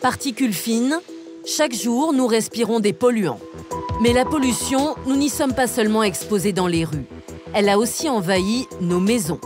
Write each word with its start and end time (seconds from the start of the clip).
Particules 0.00 0.54
fines, 0.54 0.98
chaque 1.44 1.74
jour 1.74 2.14
nous 2.14 2.26
respirons 2.26 2.80
des 2.80 2.94
polluants. 2.94 3.40
Mais 4.00 4.14
la 4.14 4.24
pollution, 4.24 4.94
nous 5.06 5.16
n'y 5.16 5.28
sommes 5.28 5.52
pas 5.52 5.66
seulement 5.66 6.02
exposés 6.02 6.52
dans 6.52 6.66
les 6.66 6.84
rues. 6.84 7.04
Elle 7.52 7.68
a 7.68 7.76
aussi 7.76 8.08
envahi 8.08 8.66
nos 8.80 9.00
maisons. 9.00 9.40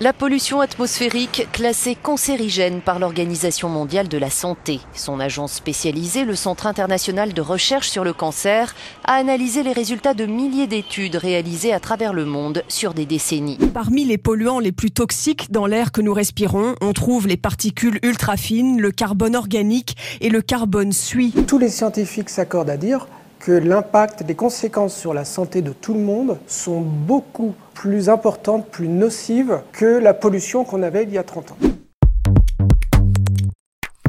La 0.00 0.12
pollution 0.12 0.60
atmosphérique 0.60 1.48
classée 1.50 1.96
cancérigène 2.00 2.82
par 2.82 3.00
l'Organisation 3.00 3.68
mondiale 3.68 4.06
de 4.06 4.16
la 4.16 4.30
santé. 4.30 4.78
Son 4.94 5.18
agence 5.18 5.54
spécialisée, 5.54 6.24
le 6.24 6.36
Centre 6.36 6.68
international 6.68 7.32
de 7.32 7.40
recherche 7.40 7.88
sur 7.88 8.04
le 8.04 8.12
cancer, 8.12 8.76
a 9.04 9.14
analysé 9.14 9.64
les 9.64 9.72
résultats 9.72 10.14
de 10.14 10.24
milliers 10.24 10.68
d'études 10.68 11.16
réalisées 11.16 11.72
à 11.72 11.80
travers 11.80 12.12
le 12.12 12.26
monde 12.26 12.62
sur 12.68 12.94
des 12.94 13.06
décennies. 13.06 13.58
Parmi 13.74 14.04
les 14.04 14.18
polluants 14.18 14.60
les 14.60 14.70
plus 14.70 14.92
toxiques 14.92 15.50
dans 15.50 15.66
l'air 15.66 15.90
que 15.90 16.00
nous 16.00 16.14
respirons, 16.14 16.76
on 16.80 16.92
trouve 16.92 17.26
les 17.26 17.36
particules 17.36 17.98
ultra 18.04 18.36
fines, 18.36 18.80
le 18.80 18.92
carbone 18.92 19.34
organique 19.34 19.96
et 20.20 20.28
le 20.28 20.42
carbone 20.42 20.92
suie. 20.92 21.32
Tous 21.48 21.58
les 21.58 21.70
scientifiques 21.70 22.30
s'accordent 22.30 22.70
à 22.70 22.76
dire 22.76 23.08
que 23.40 23.52
l'impact, 23.52 24.24
les 24.26 24.34
conséquences 24.34 24.96
sur 24.96 25.14
la 25.14 25.24
santé 25.24 25.62
de 25.62 25.72
tout 25.72 25.94
le 25.94 26.00
monde 26.00 26.38
sont 26.46 26.80
beaucoup 26.80 27.54
plus 27.78 28.08
importantes, 28.08 28.66
plus 28.72 28.88
nocives 28.88 29.60
que 29.70 29.84
la 29.84 30.12
pollution 30.12 30.64
qu'on 30.64 30.82
avait 30.82 31.04
il 31.04 31.10
y 31.10 31.18
a 31.18 31.22
30 31.22 31.52
ans. 31.52 31.58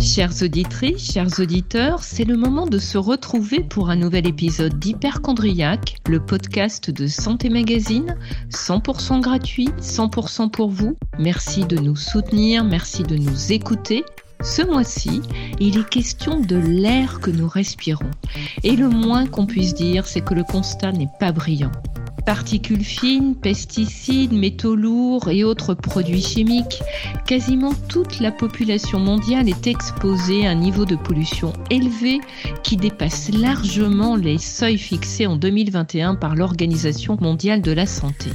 Chères 0.02 0.34
auditrices, 0.42 1.12
chers 1.12 1.40
auditeurs, 1.40 2.02
c'est 2.02 2.24
le 2.24 2.36
moment 2.36 2.66
de 2.66 2.80
se 2.80 2.98
retrouver 2.98 3.64
pour 3.64 3.92
un 3.92 3.96
nouvel 3.96 4.26
épisode 4.26 4.80
d'Hyperchondriac, 4.80 5.98
le 6.08 6.20
podcast 6.20 6.90
de 6.90 7.06
Santé 7.06 7.50
Magazine, 7.50 8.18
100% 8.50 9.22
gratuit, 9.22 9.70
100% 9.80 10.50
pour 10.50 10.72
vous. 10.72 10.98
Merci 11.20 11.64
de 11.66 11.78
nous 11.78 11.96
soutenir, 11.96 12.64
merci 12.64 13.04
de 13.04 13.18
nous 13.18 13.52
écouter. 13.52 14.04
Ce 14.42 14.64
mois-ci, 14.64 15.22
il 15.60 15.78
est 15.78 15.88
question 15.88 16.40
de 16.40 16.56
l'air 16.56 17.20
que 17.20 17.30
nous 17.30 17.48
respirons. 17.48 18.10
Et 18.64 18.76
le 18.76 18.90
moins 18.90 19.28
qu'on 19.28 19.46
puisse 19.46 19.76
dire, 19.76 20.08
c'est 20.08 20.22
que 20.22 20.34
le 20.34 20.44
constat 20.44 20.92
n'est 20.92 21.10
pas 21.20 21.32
brillant. 21.32 21.72
Particules 22.30 22.84
fines, 22.84 23.34
pesticides, 23.34 24.34
métaux 24.34 24.76
lourds 24.76 25.30
et 25.30 25.44
autres 25.44 25.74
produits 25.74 26.22
chimiques, 26.22 26.80
quasiment 27.26 27.74
toute 27.88 28.20
la 28.20 28.32
population 28.32 29.00
mondiale 29.00 29.50
est 29.50 29.66
exposée 29.66 30.46
à 30.46 30.52
un 30.52 30.56
niveau 30.56 30.86
de 30.86 30.96
pollution 30.96 31.54
élevé 31.72 32.20
qui 32.62 32.78
dépasse 32.78 33.32
largement 33.34 34.16
les 34.16 34.38
seuils 34.38 34.78
fixés 34.78 35.26
en 35.26 35.38
2021 35.38 36.14
par 36.14 36.36
l'Organisation 36.36 37.18
mondiale 37.20 37.64
de 37.64 37.72
la 37.72 37.88
santé. 37.88 38.30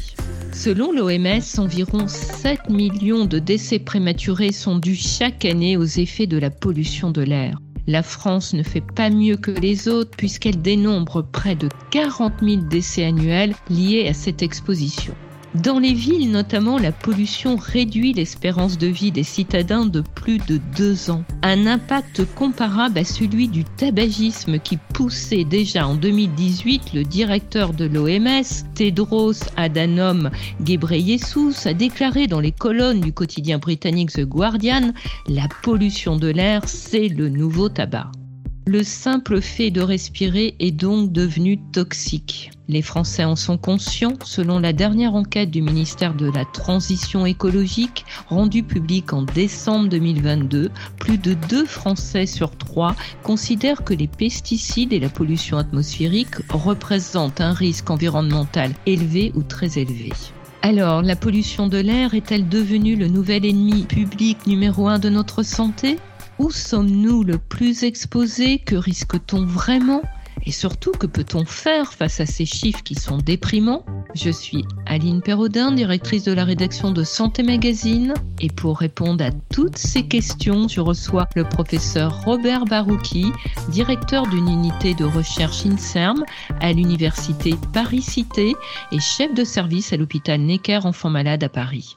Selon 0.52 0.90
l'OMS, 0.90 1.44
environ 1.58 2.08
7 2.08 2.70
millions 2.70 3.26
de 3.26 3.38
décès 3.38 3.78
prématurés 3.78 4.50
sont 4.50 4.76
dus 4.76 4.96
chaque 4.96 5.44
année 5.44 5.76
aux 5.76 5.84
effets 5.84 6.26
de 6.26 6.38
la 6.38 6.50
pollution 6.50 7.12
de 7.12 7.22
l'air. 7.22 7.60
La 7.86 8.02
France 8.02 8.54
ne 8.54 8.62
fait 8.62 8.80
pas 8.80 9.10
mieux 9.10 9.36
que 9.36 9.50
les 9.50 9.88
autres 9.88 10.16
puisqu'elle 10.16 10.62
dénombre 10.62 11.22
près 11.22 11.54
de 11.54 11.68
40 11.90 12.32
000 12.42 12.62
décès 12.62 13.04
annuels 13.04 13.54
liés 13.68 14.08
à 14.08 14.14
cette 14.14 14.42
exposition. 14.42 15.14
Dans 15.54 15.78
les 15.78 15.94
villes 15.94 16.32
notamment, 16.32 16.78
la 16.78 16.90
pollution 16.90 17.54
réduit 17.54 18.12
l'espérance 18.12 18.76
de 18.76 18.88
vie 18.88 19.12
des 19.12 19.22
citadins 19.22 19.86
de 19.86 20.00
plus 20.00 20.38
de 20.38 20.58
deux 20.76 21.10
ans. 21.10 21.22
Un 21.42 21.68
impact 21.68 22.24
comparable 22.34 22.98
à 22.98 23.04
celui 23.04 23.46
du 23.46 23.62
tabagisme 23.62 24.58
qui 24.58 24.78
poussait 24.94 25.44
déjà 25.44 25.86
en 25.86 25.94
2018 25.94 26.92
le 26.92 27.04
directeur 27.04 27.72
de 27.72 27.84
l'OMS, 27.84 28.42
Tedros 28.74 29.44
Adhanom 29.56 30.30
Ghebreyesus, 30.60 31.66
a 31.66 31.72
déclaré 31.72 32.26
dans 32.26 32.40
les 32.40 32.52
colonnes 32.52 33.00
du 33.00 33.12
quotidien 33.12 33.58
britannique 33.58 34.10
The 34.10 34.22
Guardian 34.24 34.92
La 35.28 35.46
pollution 35.62 36.16
de 36.16 36.28
l'air, 36.28 36.62
c'est 36.66 37.06
le 37.08 37.28
nouveau 37.28 37.68
tabac. 37.68 38.10
Le 38.66 38.82
simple 38.82 39.42
fait 39.42 39.70
de 39.70 39.82
respirer 39.82 40.54
est 40.58 40.70
donc 40.70 41.12
devenu 41.12 41.58
toxique. 41.72 42.50
Les 42.66 42.80
Français 42.80 43.24
en 43.24 43.36
sont 43.36 43.58
conscients. 43.58 44.14
Selon 44.24 44.58
la 44.58 44.72
dernière 44.72 45.14
enquête 45.14 45.50
du 45.50 45.60
ministère 45.60 46.14
de 46.14 46.30
la 46.30 46.46
Transition 46.46 47.26
écologique 47.26 48.06
rendue 48.26 48.62
publique 48.62 49.12
en 49.12 49.20
décembre 49.20 49.90
2022, 49.90 50.70
plus 50.98 51.18
de 51.18 51.34
2 51.34 51.66
Français 51.66 52.24
sur 52.24 52.56
3 52.56 52.96
considèrent 53.22 53.84
que 53.84 53.92
les 53.92 54.08
pesticides 54.08 54.94
et 54.94 55.00
la 55.00 55.10
pollution 55.10 55.58
atmosphérique 55.58 56.36
représentent 56.48 57.42
un 57.42 57.52
risque 57.52 57.90
environnemental 57.90 58.72
élevé 58.86 59.30
ou 59.34 59.42
très 59.42 59.78
élevé. 59.78 60.10
Alors, 60.62 61.02
la 61.02 61.16
pollution 61.16 61.68
de 61.68 61.76
l'air 61.76 62.14
est-elle 62.14 62.48
devenue 62.48 62.96
le 62.96 63.08
nouvel 63.08 63.44
ennemi 63.44 63.82
public 63.82 64.46
numéro 64.46 64.88
un 64.88 64.98
de 64.98 65.10
notre 65.10 65.42
santé? 65.42 65.98
Où 66.44 66.50
sommes-nous 66.50 67.22
le 67.22 67.38
plus 67.38 67.84
exposés? 67.84 68.58
Que 68.58 68.74
risque-t-on 68.74 69.46
vraiment? 69.46 70.02
Et 70.44 70.52
surtout, 70.52 70.92
que 70.92 71.06
peut-on 71.06 71.46
faire 71.46 71.94
face 71.94 72.20
à 72.20 72.26
ces 72.26 72.44
chiffres 72.44 72.82
qui 72.82 72.96
sont 72.96 73.16
déprimants? 73.16 73.86
Je 74.14 74.28
suis 74.28 74.62
Aline 74.84 75.22
Perraudin, 75.22 75.72
directrice 75.72 76.24
de 76.24 76.34
la 76.34 76.44
rédaction 76.44 76.90
de 76.90 77.02
Santé 77.02 77.42
Magazine. 77.42 78.12
Et 78.42 78.48
pour 78.48 78.76
répondre 78.76 79.24
à 79.24 79.30
toutes 79.54 79.78
ces 79.78 80.06
questions, 80.06 80.68
je 80.68 80.82
reçois 80.82 81.26
le 81.34 81.44
professeur 81.44 82.22
Robert 82.24 82.66
Barouki, 82.66 83.32
directeur 83.70 84.26
d'une 84.26 84.48
unité 84.48 84.92
de 84.92 85.06
recherche 85.06 85.64
INSERM 85.64 86.24
à 86.60 86.74
l'université 86.74 87.54
Paris-Cité 87.72 88.54
et 88.92 89.00
chef 89.00 89.32
de 89.32 89.44
service 89.44 89.94
à 89.94 89.96
l'hôpital 89.96 90.42
Necker 90.42 90.80
Enfants 90.84 91.08
Malades 91.08 91.44
à 91.44 91.48
Paris. 91.48 91.96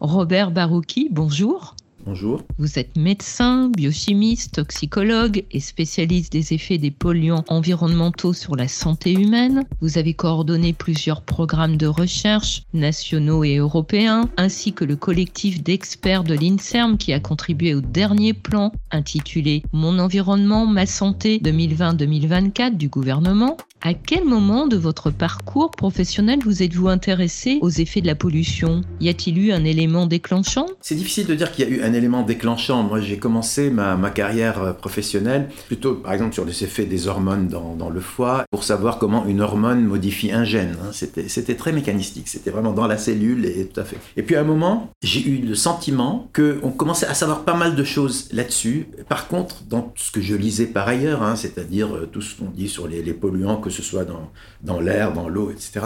Robert 0.00 0.50
Barouki, 0.50 1.08
bonjour. 1.10 1.76
Bonjour. 2.04 2.42
Vous 2.58 2.80
êtes 2.80 2.96
médecin, 2.96 3.70
biochimiste, 3.70 4.54
toxicologue 4.54 5.44
et 5.52 5.60
spécialiste 5.60 6.32
des 6.32 6.52
effets 6.52 6.78
des 6.78 6.90
polluants 6.90 7.44
environnementaux 7.46 8.32
sur 8.32 8.56
la 8.56 8.66
santé 8.66 9.12
humaine. 9.12 9.62
Vous 9.80 9.98
avez 9.98 10.12
coordonné 10.12 10.72
plusieurs 10.72 11.22
programmes 11.22 11.76
de 11.76 11.86
recherche 11.86 12.64
nationaux 12.74 13.44
et 13.44 13.56
européens, 13.56 14.28
ainsi 14.36 14.72
que 14.72 14.84
le 14.84 14.96
collectif 14.96 15.62
d'experts 15.62 16.24
de 16.24 16.34
l'INSERM 16.34 16.98
qui 16.98 17.12
a 17.12 17.20
contribué 17.20 17.72
au 17.72 17.80
dernier 17.80 18.32
plan 18.32 18.72
intitulé 18.90 19.62
Mon 19.72 20.00
environnement, 20.00 20.66
ma 20.66 20.86
santé 20.86 21.38
2020-2024 21.38 22.76
du 22.76 22.88
gouvernement. 22.88 23.56
À 23.84 23.94
quel 23.94 24.24
moment 24.24 24.68
de 24.68 24.76
votre 24.76 25.10
parcours 25.10 25.72
professionnel 25.72 26.38
vous 26.44 26.62
êtes-vous 26.62 26.86
intéressé 26.86 27.58
aux 27.62 27.68
effets 27.70 28.00
de 28.00 28.06
la 28.06 28.14
pollution? 28.14 28.82
Y 29.00 29.08
a-t-il 29.08 29.38
eu 29.38 29.52
un 29.52 29.64
élément 29.64 30.06
déclenchant? 30.06 30.66
C'est 30.80 30.94
difficile 30.94 31.26
de 31.26 31.34
dire 31.34 31.50
qu'il 31.50 31.68
y 31.68 31.68
a 31.68 31.70
eu 31.70 31.82
un 31.82 31.91
élément 31.92 32.22
déclenchant. 32.22 32.82
Moi, 32.82 33.00
j'ai 33.00 33.18
commencé 33.18 33.70
ma, 33.70 33.96
carrière 34.10 34.62
euh, 34.62 34.72
professionnelle 34.72 35.48
plutôt, 35.66 35.94
par 35.94 36.12
exemple, 36.12 36.34
sur 36.34 36.44
les 36.44 36.64
effets 36.64 36.84
des 36.84 37.06
hormones 37.06 37.48
dans, 37.48 37.90
le 37.90 38.00
foie, 38.00 38.44
pour 38.50 38.64
savoir 38.64 38.98
comment 38.98 39.24
une 39.26 39.40
hormone 39.40 39.84
modifie 39.84 40.32
un 40.32 40.44
gène. 40.44 40.76
Hein. 40.82 40.90
C'était 40.92 41.54
très 41.54 41.72
mécanistique, 41.72 42.28
c'était 42.28 42.50
vraiment 42.50 42.72
dans 42.72 42.86
la 42.86 42.98
cellule 42.98 43.46
et 43.46 43.66
tout 43.66 43.80
à 43.80 43.84
fait. 43.84 43.96
Et 44.16 44.22
puis 44.22 44.36
à 44.36 44.40
un 44.40 44.44
moment, 44.44 44.90
j'ai 45.02 45.26
eu 45.26 45.38
le 45.38 45.54
sentiment 45.54 46.28
qu'on 46.34 46.70
commençait 46.70 47.06
à 47.06 47.14
savoir 47.14 47.44
pas 47.44 47.54
mal 47.54 47.74
de 47.74 47.84
choses 47.84 48.28
là-dessus. 48.32 48.86
Par 49.08 49.28
contre, 49.28 49.64
dans 49.64 49.92
ce 49.96 50.10
que 50.10 50.20
je 50.20 50.34
lisais 50.34 50.66
par 50.66 50.88
ailleurs, 50.88 51.22
hein, 51.22 51.36
c'est-à-dire 51.36 51.94
euh, 51.94 52.08
tout 52.10 52.22
ce 52.22 52.36
qu'on 52.36 52.50
dit 52.50 52.68
sur 52.68 52.86
les, 52.88 53.02
polluants, 53.12 53.56
que 53.56 53.70
ce 53.70 53.82
soit 53.82 54.06
dans 54.62 54.80
l'air, 54.80 55.12
dans 55.12 55.28
l'eau, 55.28 55.50
etc., 55.50 55.80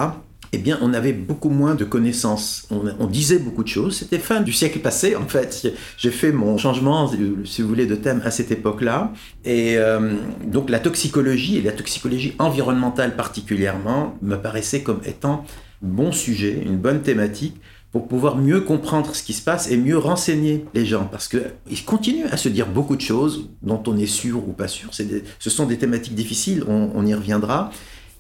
eh 0.53 0.59
bien, 0.59 0.79
on 0.83 0.95
avait 0.95 1.13
beaucoup 1.13 1.51
moins 1.51 1.75
de 1.75 1.85
connaissances. 1.85 2.69
On, 2.71 3.07
disait 3.07 3.39
beaucoup 3.39 3.63
de 3.63 3.69
choses. 3.69 3.99
C'était 3.99 4.19
fin 4.19 4.41
du 4.41 4.53
siècle 4.53 4.79
passé, 4.81 5.17
en 5.17 5.27
fait. 5.27 5.73
J'ai 5.97 6.11
fait 6.11 6.33
mon 6.33 6.57
changement, 6.59 7.11
si 7.45 7.63
vous 7.63 7.69
voulez, 7.69 7.87
de 7.87 7.95
thème 7.95 8.23
à 8.25 8.31
cette 8.31 8.51
époque-là. 8.51 9.13
Et 9.45 9.77
euh, 9.79 10.15
donc, 10.45 10.71
la 10.71 10.79
toxicologie, 10.79 11.59
et 11.59 11.63
la 11.63 11.73
toxicologie 11.73 12.35
environnementale 12.39 13.17
particulièrement, 13.17 14.17
me 14.23 14.37
paraissait 14.37 14.83
comme 14.83 15.01
étant 15.05 15.45
bon 15.83 16.13
sujet, 16.13 16.63
une 16.65 16.77
bonne 16.77 17.03
thématique 17.03 17.61
pour 17.93 18.09
pouvoir 18.09 18.37
mieux 18.37 18.61
comprendre 18.61 19.15
ce 19.15 19.23
qui 19.23 19.33
se 19.33 19.43
passe 19.43 19.71
et 19.71 19.77
mieux 19.77 19.97
renseigner 19.97 20.67
les 20.75 20.85
gens. 20.85 21.09
Parce 21.11 21.29
qu'ils 21.29 21.85
continuent 21.87 22.27
à 22.31 22.37
se 22.37 22.49
dire 22.49 22.67
beaucoup 22.67 22.97
de 22.97 23.01
choses 23.01 23.49
dont 23.63 23.83
on 23.87 23.97
est 23.97 24.07
sûr 24.07 24.47
ou 24.49 24.53
pas 24.53 24.69
sûr. 24.69 24.91
ce 24.93 25.51
sont 25.51 25.67
des 25.67 25.79
thématiques 25.79 26.15
difficiles, 26.15 26.65
on 26.69 27.07
y 27.07 27.15
reviendra 27.15 27.71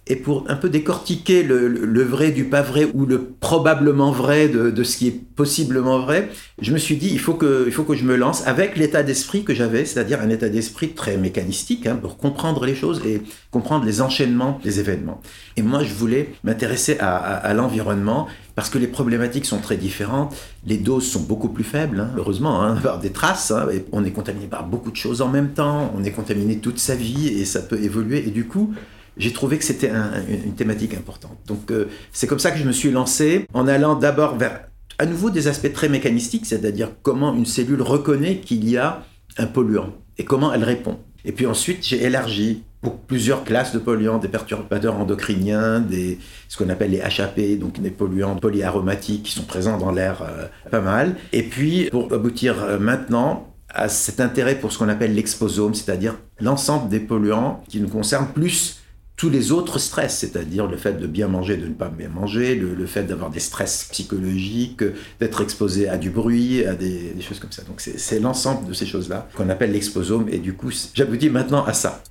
et 0.08 0.14
pour 0.14 0.44
un 0.48 0.54
peu 0.54 0.68
décortiquer 0.68 1.42
le, 1.42 2.02
vrai 2.04 2.30
du 2.30 2.44
pas 2.44 2.62
vrai 2.62 2.88
ou 2.94 3.06
le 3.06 3.24
probablement 3.24 4.12
vrai 4.12 4.48
de, 4.48 4.84
ce 4.84 4.96
qui 4.96 5.08
est 5.08 5.20
possiblement 5.34 5.98
vrai, 5.98 6.30
je 6.60 6.72
me 6.72 6.78
suis 6.78 6.96
dit 6.96 7.08
il 7.10 7.18
faut 7.18 7.34
que, 7.34 7.64
il 7.66 7.72
faut 7.72 7.82
que 7.82 7.94
je 7.94 8.04
me 8.04 8.14
lance 8.14 8.46
avec 8.46 8.76
l'état 8.76 9.02
d'esprit 9.02 9.42
que 9.42 9.52
j'avais, 9.52 9.84
c'est-à-dire 9.84 10.20
un 10.20 10.28
état 10.28 10.48
d'esprit 10.48 10.90
très 10.90 11.16
mécanistique 11.16 11.86
hein, 11.86 11.96
pour 11.96 12.18
comprendre 12.18 12.64
les 12.64 12.76
choses 12.76 13.02
et 13.04 13.20
comprendre 13.50 13.84
les 13.84 14.00
enchaînements 14.00 14.60
des 14.62 14.78
événements. 14.78 15.20
Et 15.56 15.62
moi, 15.62 15.82
je 15.82 15.92
voulais 15.92 16.30
m'intéresser 16.44 16.98
à, 17.00 17.52
l'environnement 17.54 18.28
parce 18.54 18.70
que 18.70 18.78
les 18.78 18.86
problématiques 18.86 19.44
sont 19.44 19.58
très 19.58 19.76
différentes, 19.76 20.34
les 20.66 20.78
doses 20.78 21.06
sont 21.06 21.22
beaucoup 21.22 21.48
plus 21.48 21.64
faibles, 21.64 22.00
hein, 22.00 22.10
heureusement, 22.16 22.62
hein, 22.62 22.80
des 23.02 23.10
traces, 23.10 23.50
hein, 23.50 23.66
on 23.92 24.04
est 24.04 24.12
contaminé 24.12 24.46
par 24.46 24.66
beaucoup 24.66 24.90
de 24.90 24.96
choses 24.96 25.20
en 25.20 25.28
même 25.28 25.50
temps, 25.50 25.92
on 25.98 26.04
est 26.04 26.12
contaminé 26.12 26.58
toute 26.58 26.78
sa 26.78 26.94
vie 26.94 27.28
et 27.28 27.44
ça 27.44 27.60
peut 27.60 27.78
évoluer, 27.82 28.26
et 28.26 28.30
du 28.30 28.46
coup, 28.46 28.72
j'ai 29.16 29.32
trouvé 29.32 29.58
que 29.58 29.64
c'était 29.64 29.90
une 30.28 30.54
thématique 30.54 30.94
importante. 30.94 31.38
Donc 31.46 31.70
euh, 31.70 31.88
c'est 32.12 32.26
comme 32.26 32.38
ça 32.38 32.50
que 32.50 32.58
je 32.58 32.64
me 32.64 32.72
suis 32.72 32.90
lancé 32.90 33.46
en 33.54 33.66
allant 33.66 33.94
d'abord 33.94 34.36
vers 34.36 34.60
à 34.98 35.06
nouveau 35.06 35.30
des 35.30 35.48
aspects 35.48 35.72
très 35.72 35.88
mécanistiques, 35.88 36.46
c'est-à-dire 36.46 36.90
comment 37.02 37.34
une 37.34 37.46
cellule 37.46 37.82
reconnaît 37.82 38.38
qu'il 38.38 38.68
y 38.68 38.76
a 38.76 39.04
un 39.38 39.46
polluant. 39.46 39.92
et 40.18 40.24
comment 40.24 40.52
elle 40.52 40.64
répond. 40.64 40.98
Et 41.26 41.32
puis 41.32 41.44
ensuite, 41.44 41.84
j'ai 41.84 42.02
élargi 42.04 42.62
pour 42.80 42.98
plusieurs 42.98 43.44
classes 43.44 43.72
de 43.72 43.78
polluants, 43.78 44.18
des 44.18 44.28
perturbateurs 44.28 44.96
endocriniens, 44.96 45.80
des, 45.80 46.18
ce 46.48 46.56
qu'on 46.56 46.68
appelle 46.70 46.92
les 46.92 47.00
HAP, 47.00 47.58
donc 47.58 47.80
des 47.80 47.90
polluants 47.90 48.36
polyaromatiques 48.36 49.24
qui 49.24 49.32
sont 49.32 49.42
présents 49.42 49.76
dans 49.76 49.90
l'air 49.90 50.22
euh, 50.22 50.46
pas 50.70 50.80
mal. 50.80 51.16
Et 51.32 51.42
puis, 51.42 51.88
pour 51.90 52.12
aboutir 52.12 52.62
euh, 52.62 52.78
maintenant 52.78 53.52
à 53.68 53.88
cet 53.88 54.20
intérêt 54.20 54.54
pour 54.54 54.72
ce 54.72 54.78
qu'on 54.78 54.88
appelle 54.88 55.14
l'exposome, 55.14 55.74
c'est-à-dire 55.74 56.16
l'ensemble 56.40 56.88
des 56.88 57.00
polluants 57.00 57.62
qui 57.68 57.80
nous 57.80 57.88
concernent 57.88 58.28
plus 58.28 58.75
tous 59.16 59.30
les 59.30 59.50
autres 59.50 59.78
stress, 59.78 60.18
c'est-à-dire 60.18 60.66
le 60.66 60.76
fait 60.76 61.00
de 61.00 61.06
bien 61.06 61.26
manger, 61.26 61.56
de 61.56 61.66
ne 61.66 61.72
pas 61.72 61.88
bien 61.88 62.08
manger, 62.08 62.54
le, 62.54 62.86
fait 62.86 63.04
d'avoir 63.04 63.30
des 63.30 63.40
stress 63.40 63.88
psychologiques, 63.90 64.84
d'être 65.20 65.40
exposé 65.40 65.88
à 65.88 65.96
du 65.96 66.10
bruit, 66.10 66.64
à 66.64 66.74
des, 66.74 67.14
choses 67.20 67.40
comme 67.40 67.52
ça. 67.52 67.62
Donc 67.62 67.80
c'est 67.80 68.20
l'ensemble 68.20 68.68
de 68.68 68.74
ces 68.74 68.86
choses-là 68.86 69.28
qu'on 69.34 69.48
appelle 69.48 69.72
l'exposome 69.72 70.28
et 70.30 70.38
du 70.38 70.52
coup 70.52 70.70
j'aboutis 70.94 71.30
maintenant 71.30 71.64
à 71.64 71.72
ça. 71.72 72.02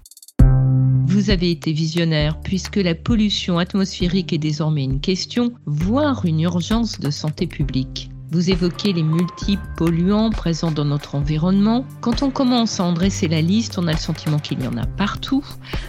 Vous 1.07 1.29
avez 1.29 1.51
été 1.51 1.71
visionnaire 1.71 2.39
puisque 2.41 2.77
la 2.77 2.95
pollution 2.95 3.59
atmosphérique 3.59 4.33
est 4.33 4.39
désormais 4.39 4.83
une 4.83 4.99
question, 4.99 5.53
voire 5.65 6.25
une 6.25 6.41
urgence 6.41 6.99
de 6.99 7.09
santé 7.11 7.47
publique. 7.47 8.09
Vous 8.31 8.49
évoquez 8.49 8.91
les 8.91 9.03
multiples 9.03 9.65
polluants 9.77 10.29
présents 10.29 10.71
dans 10.71 10.85
notre 10.85 11.15
environnement. 11.15 11.85
Quand 12.01 12.23
on 12.23 12.31
commence 12.31 12.79
à 12.79 12.83
en 12.83 12.93
dresser 12.93 13.27
la 13.27 13.41
liste, 13.41 13.77
on 13.77 13.87
a 13.87 13.91
le 13.91 13.97
sentiment 13.97 14.39
qu'il 14.39 14.61
y 14.61 14.67
en 14.67 14.77
a 14.77 14.85
partout. 14.85 15.45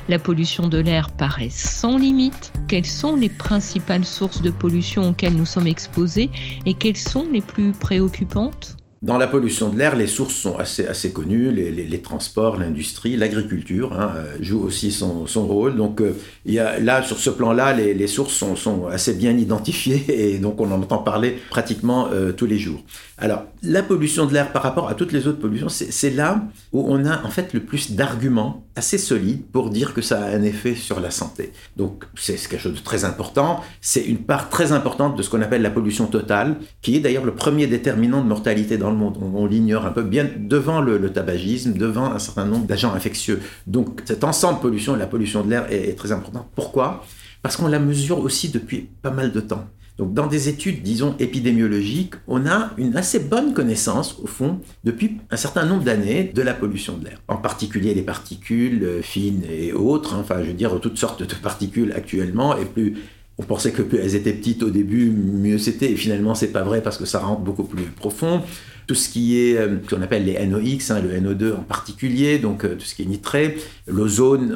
La 0.08 0.18
pollution 0.18 0.68
de 0.68 0.78
l'air 0.78 1.10
paraît 1.10 1.50
sans 1.50 1.98
limite. 1.98 2.52
Quelles 2.68 2.86
sont 2.86 3.16
les 3.16 3.30
principales 3.30 4.04
sources 4.04 4.42
de 4.42 4.50
pollution 4.50 5.10
auxquelles 5.10 5.36
nous 5.36 5.46
sommes 5.46 5.66
exposés 5.66 6.30
et 6.66 6.74
quelles 6.74 6.96
sont 6.96 7.26
les 7.32 7.40
plus 7.40 7.72
préoccupantes? 7.72 8.76
Dans 9.06 9.18
la 9.18 9.28
pollution 9.28 9.68
de 9.68 9.78
l'air, 9.78 9.94
les 9.94 10.08
sources 10.08 10.34
sont 10.34 10.56
assez, 10.58 11.12
connues, 11.12 11.52
les, 11.52 12.00
transports, 12.00 12.56
l'industrie, 12.56 13.16
l'agriculture 13.16 13.92
hein, 13.92 14.12
euh, 14.16 14.36
jouent 14.40 14.64
aussi 14.64 14.90
son, 14.90 15.24
rôle. 15.46 15.76
Donc 15.76 16.00
euh, 16.00 16.14
là, 16.44 17.02
sur 17.04 17.16
ce 17.16 17.30
plan-là, 17.30 17.72
les, 17.72 18.06
sources 18.08 18.34
sont, 18.34 18.56
sont, 18.56 18.88
assez 18.88 19.14
bien 19.14 19.38
identifiées 19.38 20.04
et 20.08 20.38
donc 20.38 20.60
on 20.60 20.72
en 20.72 20.82
entend 20.82 20.98
parler 20.98 21.38
pratiquement 21.50 22.08
euh, 22.12 22.32
tous 22.32 22.46
les 22.46 22.58
jours. 22.58 22.82
Alors 23.18 23.44
la 23.62 23.82
pollution 23.82 24.26
de 24.26 24.34
l'air 24.34 24.52
par 24.52 24.62
rapport 24.62 24.88
à 24.88 24.94
toutes 24.94 25.12
les 25.12 25.26
autres 25.26 25.40
pollutions, 25.40 25.70
c'est 25.70 26.10
là 26.10 26.42
où 26.72 26.84
on 26.86 27.06
a 27.06 27.24
en 27.24 27.30
fait 27.30 27.54
le 27.54 27.60
plus 27.60 27.92
d'arguments 27.92 28.66
assez 28.76 28.98
solides 28.98 29.42
pour 29.52 29.70
dire 29.70 29.94
que 29.94 30.02
ça 30.02 30.22
a 30.22 30.28
un 30.28 30.42
effet 30.42 30.74
sur 30.74 31.00
la 31.00 31.10
santé. 31.10 31.52
Donc 31.78 32.04
c'est 32.14 32.36
quelque 32.36 32.60
chose 32.60 32.74
de 32.74 32.84
très 32.84 33.06
important. 33.06 33.62
C'est 33.80 34.04
une 34.04 34.18
part 34.18 34.50
très 34.50 34.72
importante 34.72 35.16
de 35.16 35.22
ce 35.22 35.30
qu'on 35.30 35.40
appelle 35.40 35.62
la 35.62 35.70
pollution 35.70 36.06
totale, 36.06 36.56
qui 36.82 36.96
est 36.96 37.00
d'ailleurs 37.00 37.24
le 37.24 37.34
premier 37.34 37.66
déterminant 37.66 38.22
de 38.22 38.28
mortalité 38.28 38.76
dans 38.76 38.90
le 38.90 38.96
monde. 38.96 39.16
On, 39.20 39.46
l'ignore 39.46 39.86
un 39.86 39.92
peu 39.92 40.02
bien 40.02 40.28
devant 40.38 40.82
le, 40.82 41.10
tabagisme, 41.10 41.72
devant 41.72 42.12
un 42.12 42.18
certain 42.18 42.44
nombre 42.44 42.66
d'agents 42.66 42.92
infectieux. 42.92 43.40
Donc 43.66 44.02
cet 44.04 44.24
ensemble 44.24 44.60
pollution, 44.60 44.94
la 44.94 45.06
pollution 45.06 45.42
de 45.42 45.48
l'air 45.48 45.72
est, 45.72 45.88
est 45.88 45.94
très 45.94 46.12
importante. 46.12 46.48
Pourquoi? 46.54 47.02
Parce 47.40 47.56
qu'on 47.56 47.68
la 47.68 47.78
mesure 47.78 48.18
aussi 48.18 48.50
depuis 48.50 48.90
pas 49.00 49.10
mal 49.10 49.32
de 49.32 49.40
temps. 49.40 49.66
Donc 49.98 50.12
dans 50.12 50.26
des 50.26 50.48
études, 50.48 50.82
disons, 50.82 51.14
épidémiologiques, 51.19 52.14
on 52.28 52.46
a 52.46 52.72
une 52.76 52.96
assez 52.96 53.19
bonne 53.19 53.54
connaissance, 53.54 54.19
au 54.22 54.26
fond, 54.26 54.60
depuis 54.84 55.19
un 55.31 55.37
certain 55.37 55.64
nombre 55.64 55.84
d'années, 55.84 56.31
de 56.34 56.43
la 56.43 56.52
pollution 56.52 56.98
de 56.98 57.06
l'air. 57.06 57.22
En 57.28 57.37
particulier 57.37 57.94
les 57.94 58.02
particules 58.02 58.84
euh, 58.84 59.02
fines 59.02 59.44
et 59.50 59.72
autres, 59.72 60.14
hein. 60.14 60.19
enfin 60.20 60.43
je 60.43 60.48
veux 60.48 60.52
dire 60.52 60.78
toutes 60.81 60.98
sortes 60.98 61.22
de 61.22 61.34
particules 61.34 61.93
actuellement, 61.93 62.56
et 62.56 62.66
plus 62.66 62.94
on 63.38 63.43
pensait 63.43 63.72
que 63.72 63.82
plus 63.82 63.98
elles 63.98 64.14
étaient 64.14 64.32
petites 64.32 64.62
au 64.62 64.70
début, 64.70 65.10
mieux 65.10 65.58
c'était, 65.58 65.93
et 65.93 65.96
finalement 65.96 66.34
c'est 66.34 66.52
pas 66.52 66.62
vrai 66.62 66.82
parce 66.82 66.99
que 66.99 67.06
ça 67.06 67.20
rentre 67.20 67.40
beaucoup 67.42 67.64
plus 67.64 67.84
profond 67.84 68.42
tout 68.87 68.94
ce 68.94 69.08
qui 69.08 69.38
est 69.40 69.56
euh, 69.56 69.78
ce 69.84 69.94
qu'on 69.94 70.02
appelle 70.02 70.25
les 70.25 70.46
NOx, 70.46 70.90
hein, 70.90 71.00
le 71.00 71.19
NO2 71.20 71.54
en 71.54 71.62
particulier, 71.62 72.38
donc 72.38 72.64
euh, 72.64 72.76
tout 72.76 72.84
ce 72.84 72.94
qui 72.94 73.02
est 73.02 73.06
nitré, 73.06 73.58
l'ozone 73.87 74.54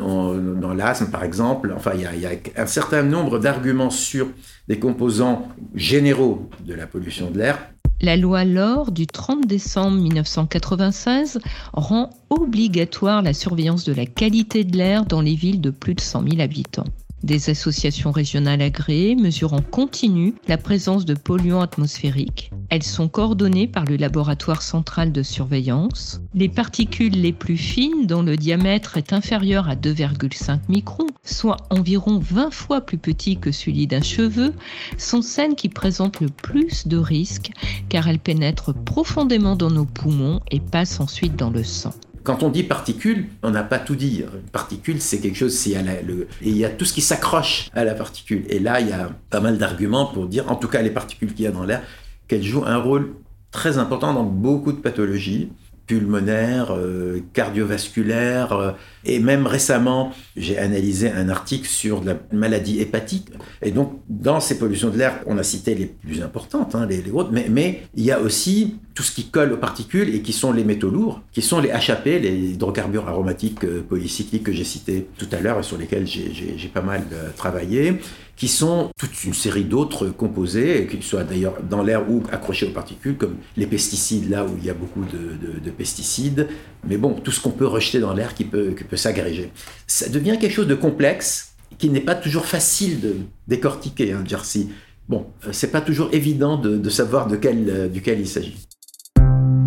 dans 0.61 0.75
l'asthme 0.75 1.11
par 1.11 1.25
exemple. 1.25 1.73
Enfin, 1.77 1.93
il 1.95 2.03
y, 2.03 2.27
a 2.27 2.31
un 2.57 2.67
certain 2.67 3.03
nombre 3.03 3.39
d'arguments 3.39 3.91
sur 3.91 4.29
des 4.71 4.79
composants 4.79 5.49
généraux 5.75 6.49
de 6.65 6.75
la 6.75 6.87
pollution 6.87 7.29
de 7.29 7.39
l'air. 7.39 7.59
La 8.01 8.17
loi 8.17 8.45
LOR 8.45 8.93
du 8.93 9.09
30 9.09 9.45
décembre 9.45 10.01
1996 10.01 11.41
rend 11.73 12.11
obligatoire 12.31 13.21
la 13.21 13.33
surveillance 13.33 13.83
de 13.85 13.93
la 13.93 14.07
qualité 14.07 14.63
de 14.63 14.77
l'air 14.77 15.07
dans 15.07 15.23
les 15.23 15.35
villes 15.35 15.61
de 15.61 15.71
plus 15.71 15.95
de 15.95 16.01
100 16.01 16.23
000 16.23 16.41
habitants. 16.41 16.85
Des 17.23 17.51
associations 17.51 18.13
régionales 18.13 18.63
agréées 18.63 19.15
mesurent 19.15 19.53
en 19.53 19.61
continu 19.61 20.35
la 20.49 20.57
présence 20.57 21.05
de 21.05 21.15
polluants 21.15 21.61
atmosphériques. 21.61 22.51
Elles 22.71 22.83
sont 22.83 23.09
coordonnées 23.09 23.67
par 23.67 23.85
le 23.85 23.97
laboratoire 23.97 24.63
central 24.63 25.13
de 25.13 25.23
surveillance. 25.23 26.21
Les 26.35 26.49
particules 26.49 27.21
les 27.21 27.33
plus 27.33 27.59
fines, 27.59 28.07
dont 28.07 28.23
le 28.23 28.37
diamètre 28.37 28.97
est 28.97 29.13
inférieur 29.13 29.69
à 29.69 29.75
2,5 29.75 30.61
microns, 30.69 31.09
soit 31.23 31.59
environ 31.69 32.21
20 32.21 32.51
fois 32.53 32.81
plus 32.81 32.99
petit 32.99 33.37
que 33.37 33.53
celui 33.53 33.87
d'un 33.87 34.03
cheveu, 34.03 34.55
sont 34.97 35.21
celles 35.21 35.57
qui 35.57 35.69
présentent 35.69 36.21
le 36.21 36.29
plus 36.29 36.87
de 36.87 36.97
risques 36.97 37.51
car 37.89 38.09
elles 38.09 38.19
pénètrent 38.19 38.73
profondément 38.73 39.57
dans 39.57 39.71
nos 39.71 39.85
poumons 39.85 40.41
et 40.51 40.61
passent 40.61 41.01
ensuite 41.01 41.37
dans 41.37 41.51
le 41.51 41.65
sang. 41.65 41.93
Quand 42.23 42.43
on 42.43 42.49
dit 42.51 42.65
particule, 42.65 43.27
on 43.43 43.51
n'a 43.51 43.63
pas 43.63 43.79
tout 43.79 43.97
dit. 43.97 44.23
Une 44.35 44.51
particule, 44.51 45.01
c'est 45.01 45.21
quelque 45.21 45.37
chose, 45.37 45.67
il 45.67 46.57
y 46.57 46.65
a 46.65 46.71
tout 46.71 46.85
ce 46.85 46.93
qui 46.93 47.01
s'accroche 47.01 47.71
à 47.75 47.85
la 47.85 47.95
particule. 47.95 48.45
Et 48.49 48.59
là, 48.59 48.81
il 48.81 48.89
y 48.89 48.93
a 48.93 49.11
pas 49.31 49.41
mal 49.41 49.59
d'arguments 49.59 50.07
pour 50.07 50.27
dire, 50.27 50.51
en 50.51 50.57
tout 50.57 50.69
cas 50.69 50.83
les 50.83 50.91
particules 50.91 51.33
qu'il 51.35 51.45
y 51.45 51.49
a 51.49 51.53
dans 51.53 51.65
l'air, 51.65 51.83
qu'elles 52.29 52.43
jouent 52.43 52.65
un 52.67 52.77
rôle 52.77 53.15
très 53.51 53.79
important 53.79 54.15
dans 54.15 54.25
beaucoup 54.25 54.73
de 54.73 54.79
pathologies 54.79 55.51
pulmonaires, 55.87 56.73
euh, 56.73 57.21
cardiovasculaires, 57.33 58.53
euh, 58.53 58.73
et 59.05 59.19
même 59.19 59.47
récemment, 59.47 60.12
j'ai 60.37 60.58
analysé 60.58 61.11
un 61.11 61.29
article 61.29 61.67
sur 61.67 62.05
la 62.05 62.17
maladie 62.32 62.81
hépatique. 62.81 63.29
Et 63.62 63.70
donc, 63.70 64.00
dans 64.08 64.41
ces 64.41 64.58
pollutions 64.58 64.91
de 64.91 64.99
l'air, 64.99 65.20
on 65.26 65.38
a 65.38 65.43
cité 65.43 65.75
les 65.75 65.87
plus 65.87 66.23
importantes, 66.23 66.75
hein, 66.75 66.87
les, 66.87 67.11
autres, 67.11 67.31
mais, 67.32 67.82
il 67.94 68.05
y 68.05 68.12
a 68.12 68.20
aussi 68.20 68.76
tout 68.94 69.02
ce 69.02 69.12
qui 69.12 69.29
colle 69.29 69.52
aux 69.52 69.58
particules 69.58 70.14
et 70.14 70.20
qui 70.20 70.32
sont 70.32 70.52
les 70.52 70.64
métaux 70.64 70.91
lourds, 70.91 71.23
qui 71.32 71.43
sont 71.43 71.61
les 71.61 71.70
HAP, 71.70 72.05
les 72.05 72.52
hydrocarbures 72.52 73.08
aromatiques 73.08 73.64
euh, 73.64 73.82
polycycliques 73.88 74.44
que 74.44 74.52
j'ai 74.52 74.64
cités 74.64 75.06
tout 75.17 75.29
à 75.32 75.41
l'heure 75.41 75.61
et 75.61 75.62
sur 75.62 75.79
lesquels 75.79 76.06
j'ai 76.06 76.70
pas 76.73 76.82
mal 76.82 77.02
euh, 77.12 77.31
travaillé, 77.37 77.99
qui 78.41 78.49
sont 78.49 78.88
toute 78.99 79.25
une 79.25 79.35
série 79.35 79.64
d'autres 79.64 80.08
composés, 80.08 80.87
qu'ils 80.91 81.02
soient 81.02 81.25
d'ailleurs 81.25 81.56
dans 81.69 81.82
l'air 81.82 82.11
ou 82.11 82.23
accrochés 82.32 82.67
aux 82.67 82.73
particules, 82.73 83.19
comme 83.19 83.37
les 83.58 83.67
pesticides, 83.67 84.31
là 84.31 84.47
où 84.47 84.56
il 84.56 84.64
y 84.64 84.70
a 84.70 84.75
beaucoup 84.75 85.05
de, 85.05 85.70
pesticides, 85.70 86.49
mais 86.88 86.97
bon, 86.97 87.12
tout 87.12 87.32
ce 87.32 87.41
qu'on 87.41 87.50
peut 87.50 87.66
rejeter 87.66 88.00
dans 88.00 88.14
l'air 88.14 88.35
qui 88.35 88.45
peut 88.45 88.73
s'agréger. 88.97 89.52
Ça 89.87 90.09
devient 90.09 90.37
quelque 90.40 90.52
chose 90.52 90.66
de 90.66 90.75
complexe 90.75 91.54
qui 91.78 91.88
n'est 91.88 92.00
pas 92.00 92.14
toujours 92.14 92.47
facile 92.47 93.00
de 93.00 93.16
décortiquer, 93.49 94.12
hein, 94.12 94.25
si. 94.42 94.70
Bon, 95.09 95.26
euh, 95.47 95.50
c'est 95.52 95.70
pas 95.70 95.80
toujours 95.80 96.11
évident 96.12 96.56
de, 96.56 96.88
savoir 96.90 97.26
de 97.26 97.37
quel, 97.37 97.90
duquel 97.90 98.20
il 98.20 98.28
s'agit. 98.28 98.56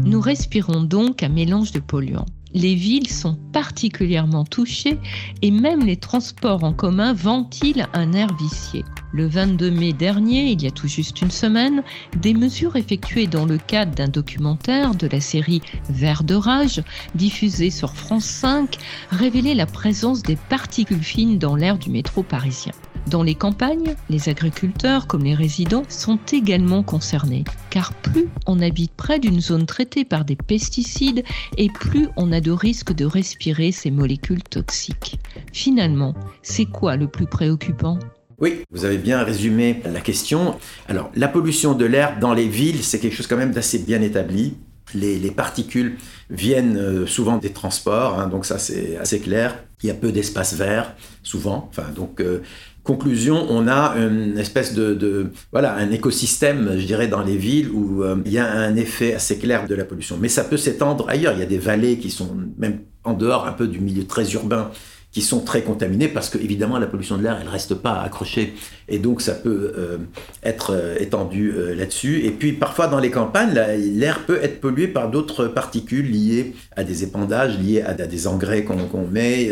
Nous 0.06 0.22
respirons 0.22 0.84
donc 0.84 1.24
un 1.24 1.30
mélange 1.30 1.72
de 1.72 1.80
polluants. 1.80 2.26
Les 2.54 2.76
villes 2.76 3.10
sont 3.10 3.36
particulièrement 3.52 4.46
touchées 4.46 5.00
et 5.42 5.50
même 5.50 5.86
les 5.86 5.98
transports 5.98 6.64
en 6.64 6.72
commun 6.72 7.14
ventilent 7.14 7.88
un 7.94 8.14
air 8.14 8.36
vicié. 8.38 8.86
Le 9.12 9.28
22 9.28 9.72
mai 9.72 9.94
dernier, 9.94 10.52
il 10.52 10.62
y 10.62 10.68
a 10.68 10.72
tout 10.72 10.88
juste 10.88 11.22
une 11.22 11.32
semaine, 11.32 11.84
des 12.18 12.34
mesures 12.34 12.76
effectuées 12.76 13.28
dans 13.28 13.46
le 13.46 13.58
cadre 13.58 13.96
d'un 13.96 14.08
documentaire 14.08 14.94
de 14.94 15.08
la 15.08 15.22
série 15.22 15.62
Vert 15.90 16.24
de 16.24 16.36
rage, 16.36 16.84
diffusé 17.16 17.72
sur 17.72 17.96
France 17.96 18.26
5, 18.26 18.78
révélaient 19.12 19.56
la 19.56 19.66
présence 19.66 20.22
des 20.22 20.36
particules 20.36 21.04
fines 21.04 21.40
dans 21.40 21.56
l'air 21.56 21.80
du 21.80 21.90
métro 21.90 22.22
parisien. 22.22 22.74
Dans 23.08 23.24
les 23.24 23.36
campagnes, 23.36 23.96
les 24.10 24.30
agriculteurs 24.30 25.08
comme 25.08 25.24
les 25.24 25.36
résidents 25.36 25.84
sont 25.90 26.20
également 26.32 26.84
concernés, 26.84 27.44
car 27.70 27.94
plus 27.94 28.28
on 28.48 28.62
habite 28.62 28.94
près 28.94 29.20
d'une 29.20 29.42
zone 29.42 29.66
traitée 29.66 30.06
par 30.06 30.24
des 30.24 30.38
pesticides 30.38 31.24
et 31.58 31.68
plus 31.70 32.08
on 32.16 32.32
a 32.32 32.40
de 32.44 32.52
risques 32.52 32.94
de 32.94 33.06
respirer 33.06 33.72
ces 33.72 33.90
molécules 33.90 34.44
toxiques. 34.44 35.20
Finalement, 35.52 36.14
c'est 36.44 36.66
quoi 36.66 36.98
le 36.98 37.08
plus 37.08 37.26
préoccupant? 37.26 37.98
Oui, 38.40 38.62
vous 38.72 38.84
avez 38.84 38.98
bien 38.98 39.24
résumé 39.24 39.82
la 39.86 40.02
question. 40.02 40.56
Alors, 40.88 41.10
la 41.16 41.28
pollution 41.28 41.74
de 41.74 41.86
l'air 41.86 42.20
dans 42.20 42.34
les 42.34 42.48
villes, 42.48 42.84
c'est 42.84 43.00
quelque 43.00 43.16
chose 43.16 43.28
quand 43.28 43.38
même 43.38 43.54
d'assez 43.54 43.80
bien 43.80 44.02
établi. 44.02 44.58
Les, 44.94 45.32
particules 45.32 45.98
viennent 46.30 46.78
euh, 46.78 47.06
souvent 47.08 47.38
des 47.38 47.52
transports, 47.52 48.20
hein, 48.20 48.28
donc 48.28 48.46
ça 48.46 48.60
c'est 48.60 48.98
assez 48.98 49.20
clair. 49.20 49.64
Il 49.82 49.88
y 49.88 49.92
a 49.92 49.96
peu 49.96 50.12
d'espace 50.12 50.54
vert, 50.56 50.96
souvent. 51.24 51.68
Enfin, 51.70 51.90
donc 51.96 52.22
euh, 52.22 52.42
Conclusion, 52.84 53.46
on 53.50 53.70
a 53.70 53.96
une 53.96 54.38
espèce 54.38 54.74
de, 54.74 55.32
voilà 55.54 55.74
un 55.74 55.90
écosystème, 55.92 56.78
je 56.78 56.86
dirais, 56.86 57.08
dans 57.08 57.24
les 57.24 57.38
villes 57.38 57.70
où 57.70 58.04
euh, 58.04 58.18
il 58.26 58.34
y 58.34 58.40
a 58.40 58.52
un 58.52 58.76
effet 58.76 59.14
assez 59.14 59.38
clair 59.38 59.70
de 59.70 59.76
la 59.76 59.86
pollution. 59.86 60.18
Mais 60.20 60.28
ça 60.28 60.44
peut 60.44 60.58
s'étendre 60.58 61.06
ailleurs. 61.08 61.32
Il 61.32 61.40
y 61.40 61.44
a 61.44 61.46
des 61.46 61.58
vallées 61.58 61.98
qui 61.98 62.12
sont 62.12 62.36
même 62.58 62.80
en 63.06 63.14
dehors 63.14 63.48
un 63.48 63.54
peu 63.54 63.68
du 63.68 63.80
milieu 63.80 64.06
très 64.06 64.30
urbain 64.34 64.70
qui 65.14 65.22
sont 65.22 65.42
très 65.42 65.62
contaminés 65.62 66.08
parce 66.08 66.30
que 66.30 66.40
évidemment 66.40 66.80
la 66.80 66.88
pollution 66.88 67.18
de 67.18 67.24
l'air 67.24 67.38
elle 67.40 67.48
reste 67.48 67.76
pas 67.76 68.02
accrochée. 68.02 68.56
Et 68.90 68.98
donc 68.98 69.22
ça 69.22 69.34
peut 69.34 69.74
euh, 69.78 69.98
être 70.44 70.74
euh, 70.74 70.98
étendu 71.00 71.54
euh, 71.56 71.76
là-dessus. 71.76 72.26
Et 72.26 72.32
puis 72.32 72.52
parfois 72.54 72.88
dans 72.88 73.00
les 73.00 73.12
campagnes 73.12 73.54
l'air 73.54 74.26
peut 74.26 74.40
être 74.42 74.60
pollué 74.60 74.88
par 74.88 75.12
d'autres 75.12 75.46
particules 75.46 76.10
liées 76.12 76.56
à 76.76 76.84
des 76.84 77.04
épandages 77.04 77.60
liées 77.60 77.84
à, 77.84 77.94
des 77.94 78.28
engrais 78.28 78.64
qu'on 78.64 79.08
met 79.10 79.52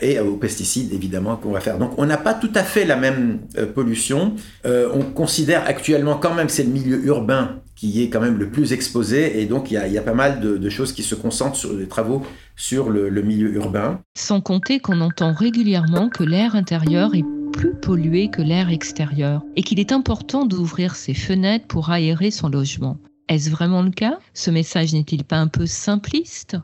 et 0.00 0.20
aux 0.20 0.36
pesticides 0.36 0.92
évidemment 0.94 1.36
qu'on 1.36 1.50
va 1.50 1.60
faire. 1.60 1.78
Donc 1.78 1.92
on 1.98 2.06
n'a 2.06 2.16
pas 2.16 2.34
tout 2.34 2.52
à 2.54 2.62
fait 2.62 2.84
la 2.84 2.96
même 2.96 3.40
pollution. 3.74 4.34
On 4.64 5.02
considère 5.02 5.64
actuellement 5.66 6.16
quand 6.16 6.34
même 6.34 6.48
c'est 6.48 6.62
le 6.62 6.70
milieu 6.70 7.04
urbain 7.04 7.60
qui 7.80 8.02
est 8.02 8.10
quand 8.10 8.20
même 8.20 8.36
le 8.36 8.50
plus 8.50 8.74
exposé. 8.74 9.40
Et 9.40 9.46
donc, 9.46 9.70
il 9.70 9.74
y 9.74 9.98
a, 9.98 10.02
pas 10.02 10.12
mal 10.12 10.40
de, 10.40 10.68
choses 10.68 10.92
qui 10.92 11.02
se 11.02 11.14
concentrent 11.14 11.56
sur 11.56 11.74
des 11.74 11.88
travaux 11.88 12.22
sur 12.54 12.90
le, 12.90 13.22
milieu 13.22 13.54
urbain. 13.54 14.02
Sans 14.14 14.42
compter 14.42 14.80
qu'on 14.80 15.00
entend 15.00 15.32
régulièrement 15.32 16.10
que 16.10 16.22
l'air 16.22 16.54
intérieur 16.54 17.14
est 17.14 17.24
plus 17.54 17.74
pollué 17.74 18.28
que 18.28 18.42
l'air 18.42 18.68
extérieur 18.68 19.42
et 19.56 19.62
qu'il 19.62 19.80
est 19.80 19.92
important 19.92 20.44
d'ouvrir 20.44 20.94
ses 20.94 21.14
fenêtres 21.14 21.66
pour 21.68 21.88
aérer 21.88 22.30
son 22.30 22.50
logement. 22.50 22.98
Est-ce 23.30 23.48
vraiment 23.48 23.82
le 23.82 23.90
cas? 23.90 24.18
Ce 24.34 24.50
message 24.50 24.92
n'est-il 24.92 25.24
pas 25.24 25.38
un 25.38 25.48
peu 25.48 25.64
simpliste? 25.64 26.58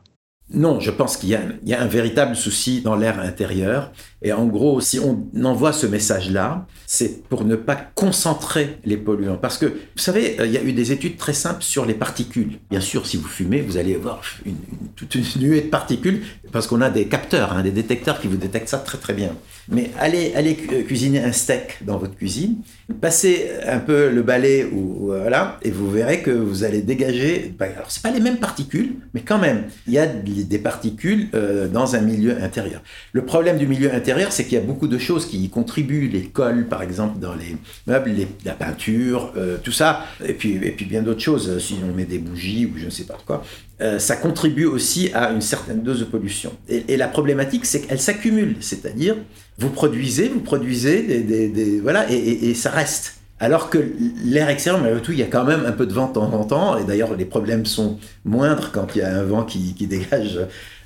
Non, 0.49 0.79
je 0.79 0.91
pense 0.91 1.17
qu'il 1.17 1.29
y, 1.29 1.73
a 1.73 1.81
un 1.81 1.87
véritable 1.87 2.35
souci 2.35 2.81
dans 2.81 2.95
l'air 2.95 3.19
intérieur. 3.19 3.91
Et 4.23 4.33
en 4.33 4.45
gros, 4.45 4.81
si 4.81 4.99
on 4.99 5.27
envoie 5.43 5.73
ce 5.73 5.85
message-là, 5.85 6.65
c'est 6.87 7.23
pour 7.27 7.45
ne 7.45 7.55
pas 7.55 7.75
concentrer 7.75 8.79
les 8.83 8.97
polluants. 8.97 9.37
Parce 9.37 9.59
que, 9.59 9.65
vous 9.65 10.01
savez, 10.01 10.37
il 10.43 10.51
y 10.51 10.57
a 10.57 10.63
eu 10.63 10.73
des 10.73 10.91
études 10.91 11.17
très 11.17 11.33
simples 11.33 11.61
sur 11.61 11.85
les 11.85 11.93
particules. 11.93 12.57
Bien 12.71 12.79
sûr, 12.79 13.05
si 13.05 13.17
vous 13.17 13.27
fumez, 13.27 13.61
vous 13.61 13.77
allez 13.77 13.93
avoir 13.93 14.21
une, 14.45 14.55
toute 14.95 15.13
une 15.13 15.23
nuée 15.39 15.61
de 15.61 15.67
particules, 15.67 16.23
parce 16.51 16.65
qu'on 16.65 16.81
a 16.81 16.89
des 16.89 17.05
capteurs, 17.05 17.53
hein, 17.53 17.61
des 17.61 17.71
détecteurs 17.71 18.19
qui 18.19 18.27
vous 18.27 18.37
détectent 18.37 18.69
ça 18.69 18.79
très 18.79 18.97
très 18.97 19.13
bien. 19.13 19.35
Mais 19.69 19.91
allez, 19.99 20.31
allez 20.33 20.55
cuisiner 20.55 21.21
un 21.21 21.33
steak 21.33 21.83
dans 21.85 21.97
votre 21.97 22.15
cuisine, 22.15 22.55
passez 23.01 23.49
un 23.67 23.79
peu 23.79 24.09
le 24.09 24.21
balai 24.21 24.63
ou, 24.63 25.07
voilà, 25.07 25.59
et 25.61 25.71
vous 25.71 25.91
verrez 25.91 26.21
que 26.21 26.31
vous 26.31 26.63
allez 26.63 26.81
dégager. 26.81 27.53
Ben, 27.59 27.71
alors, 27.75 27.91
c'est 27.91 28.01
pas 28.01 28.11
les 28.11 28.21
mêmes 28.21 28.37
particules, 28.37 28.95
mais 29.13 29.21
quand 29.21 29.39
même, 29.39 29.65
il 29.85 29.93
y 29.93 29.99
a 29.99 30.05
des 30.07 30.57
particules 30.57 31.27
euh, 31.33 31.67
dans 31.67 31.95
un 31.95 32.01
milieu 32.01 32.41
intérieur. 32.41 32.81
Le 33.11 33.25
problème 33.25 33.57
du 33.57 33.67
milieu 33.67 33.93
intérieur, 33.93 34.06
c'est 34.29 34.43
qu'il 34.45 34.53
y 34.53 34.61
a 34.61 34.63
beaucoup 34.63 34.87
de 34.87 34.97
choses 34.97 35.25
qui 35.25 35.43
y 35.43 35.49
contribuent, 35.49 36.07
les 36.07 36.23
cols, 36.23 36.67
par 36.67 36.81
exemple, 36.81 37.19
dans 37.19 37.33
les 37.33 37.57
meubles, 37.87 38.11
la 38.45 38.53
peinture, 38.53 39.33
euh, 39.35 39.57
tout 39.61 39.71
ça, 39.71 40.05
et 40.23 40.33
puis, 40.33 40.53
et 40.55 40.71
puis 40.71 40.85
bien 40.85 41.01
d'autres 41.01 41.21
choses, 41.21 41.57
si 41.59 41.75
on 41.83 41.93
met 41.93 42.05
des 42.05 42.19
bougies 42.19 42.65
ou 42.65 42.77
je 42.77 42.85
ne 42.85 42.89
sais 42.89 43.03
pas 43.03 43.17
quoi. 43.25 43.43
Euh, 43.79 43.99
ça 43.99 44.15
contribue 44.15 44.65
aussi 44.65 45.11
à 45.13 45.31
une 45.31 45.41
certaine 45.41 45.83
dose 45.83 45.99
de 45.99 46.05
pollution. 46.05 46.51
Et, 46.67 46.97
la 46.97 47.07
problématique, 47.07 47.65
c'est 47.65 47.81
qu'elle 47.81 47.99
s'accumule, 47.99 48.55
c'est-à-dire 48.59 49.15
vous 49.59 49.69
produisez, 49.69 50.29
vous 50.29 50.39
produisez 50.39 51.01
des, 51.03 51.79
voilà, 51.79 52.09
et, 52.11 52.53
ça 52.53 52.71
reste. 52.71 53.16
Alors 53.39 53.69
que 53.69 53.77
l'air 54.25 54.49
extérieur, 54.49 54.81
malgré 54.81 54.99
tout, 55.01 55.11
il 55.11 55.19
y 55.19 55.23
a 55.23 55.27
quand 55.27 55.43
même 55.43 55.63
un 55.65 55.71
peu 55.71 55.85
de 55.85 55.93
vent 55.93 56.07
de 56.07 56.13
temps 56.13 56.33
en 56.33 56.43
temps, 56.43 56.77
et 56.77 56.85
d'ailleurs 56.85 57.15
les 57.15 57.25
problèmes 57.25 57.67
sont 57.67 57.99
moindres 58.25 58.71
quand 58.71 58.95
il 58.95 58.99
y 58.99 59.01
a 59.03 59.15
un 59.15 59.23
vent 59.23 59.43
qui, 59.43 59.73
dégage, 59.85 60.39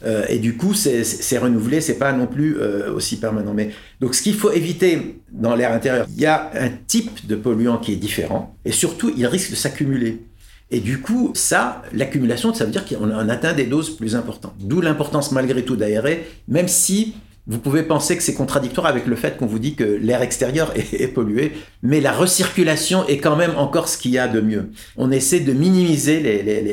euh, 0.03 0.25
et 0.27 0.37
du 0.37 0.57
coup 0.57 0.73
c'est 0.73 1.37
renouvelé, 1.37 1.79
c'est 1.79 1.97
pas 1.97 2.11
non 2.11 2.27
plus 2.27 2.57
euh, 2.59 2.93
aussi 2.93 3.17
permanent. 3.17 3.53
Mais 3.53 3.71
donc 4.01 4.15
ce 4.15 4.21
qu'il 4.21 4.35
faut 4.35 4.51
éviter 4.51 5.21
dans 5.31 5.55
l'air 5.55 5.71
intérieur, 5.71 6.05
il 6.09 6.21
y 6.21 6.25
a 6.25 6.51
un 6.53 6.69
type 6.87 7.25
de 7.25 7.35
polluant 7.35 7.77
qui 7.77 7.93
est 7.93 7.97
différent, 7.97 8.53
et 8.65 8.73
surtout 8.73 9.13
il 9.15 9.25
risque 9.27 9.51
de 9.51 9.55
s'accumuler. 9.55 10.25
Et 10.73 10.79
du 10.79 11.01
coup, 11.01 11.31
ça, 11.33 11.81
l'accumulation, 11.93 12.53
ça 12.53 12.63
veut 12.63 12.71
dire 12.71 12.85
qu'on 12.85 13.09
atteint 13.27 13.51
des 13.51 13.65
doses 13.65 13.89
plus 13.89 14.15
importantes. 14.15 14.55
D'où 14.57 14.79
l'importance 14.79 15.33
malgré 15.33 15.63
tout 15.63 15.75
d'aérer, 15.75 16.25
même 16.47 16.69
si 16.69 17.13
vous 17.47 17.57
pouvez 17.57 17.83
penser 17.83 18.15
que 18.15 18.23
c'est 18.23 18.33
contradictoire 18.33 18.85
avec 18.85 19.07
le 19.07 19.15
fait 19.15 19.37
qu'on 19.37 19.47
vous 19.47 19.59
dit 19.59 19.75
que 19.75 19.83
l'air 19.83 20.21
extérieur 20.21 20.73
est, 20.75 21.07
pollué, 21.07 21.53
mais 21.81 21.99
la 21.99 22.11
recirculation 22.11 23.07
est 23.07 23.17
quand 23.17 23.35
même 23.35 23.53
encore 23.57 23.87
ce 23.87 23.97
qu'il 23.97 24.11
y 24.11 24.19
a 24.19 24.27
de 24.27 24.41
mieux. 24.41 24.71
On 24.97 25.11
essaie 25.11 25.39
de 25.39 25.53
minimiser 25.53 26.19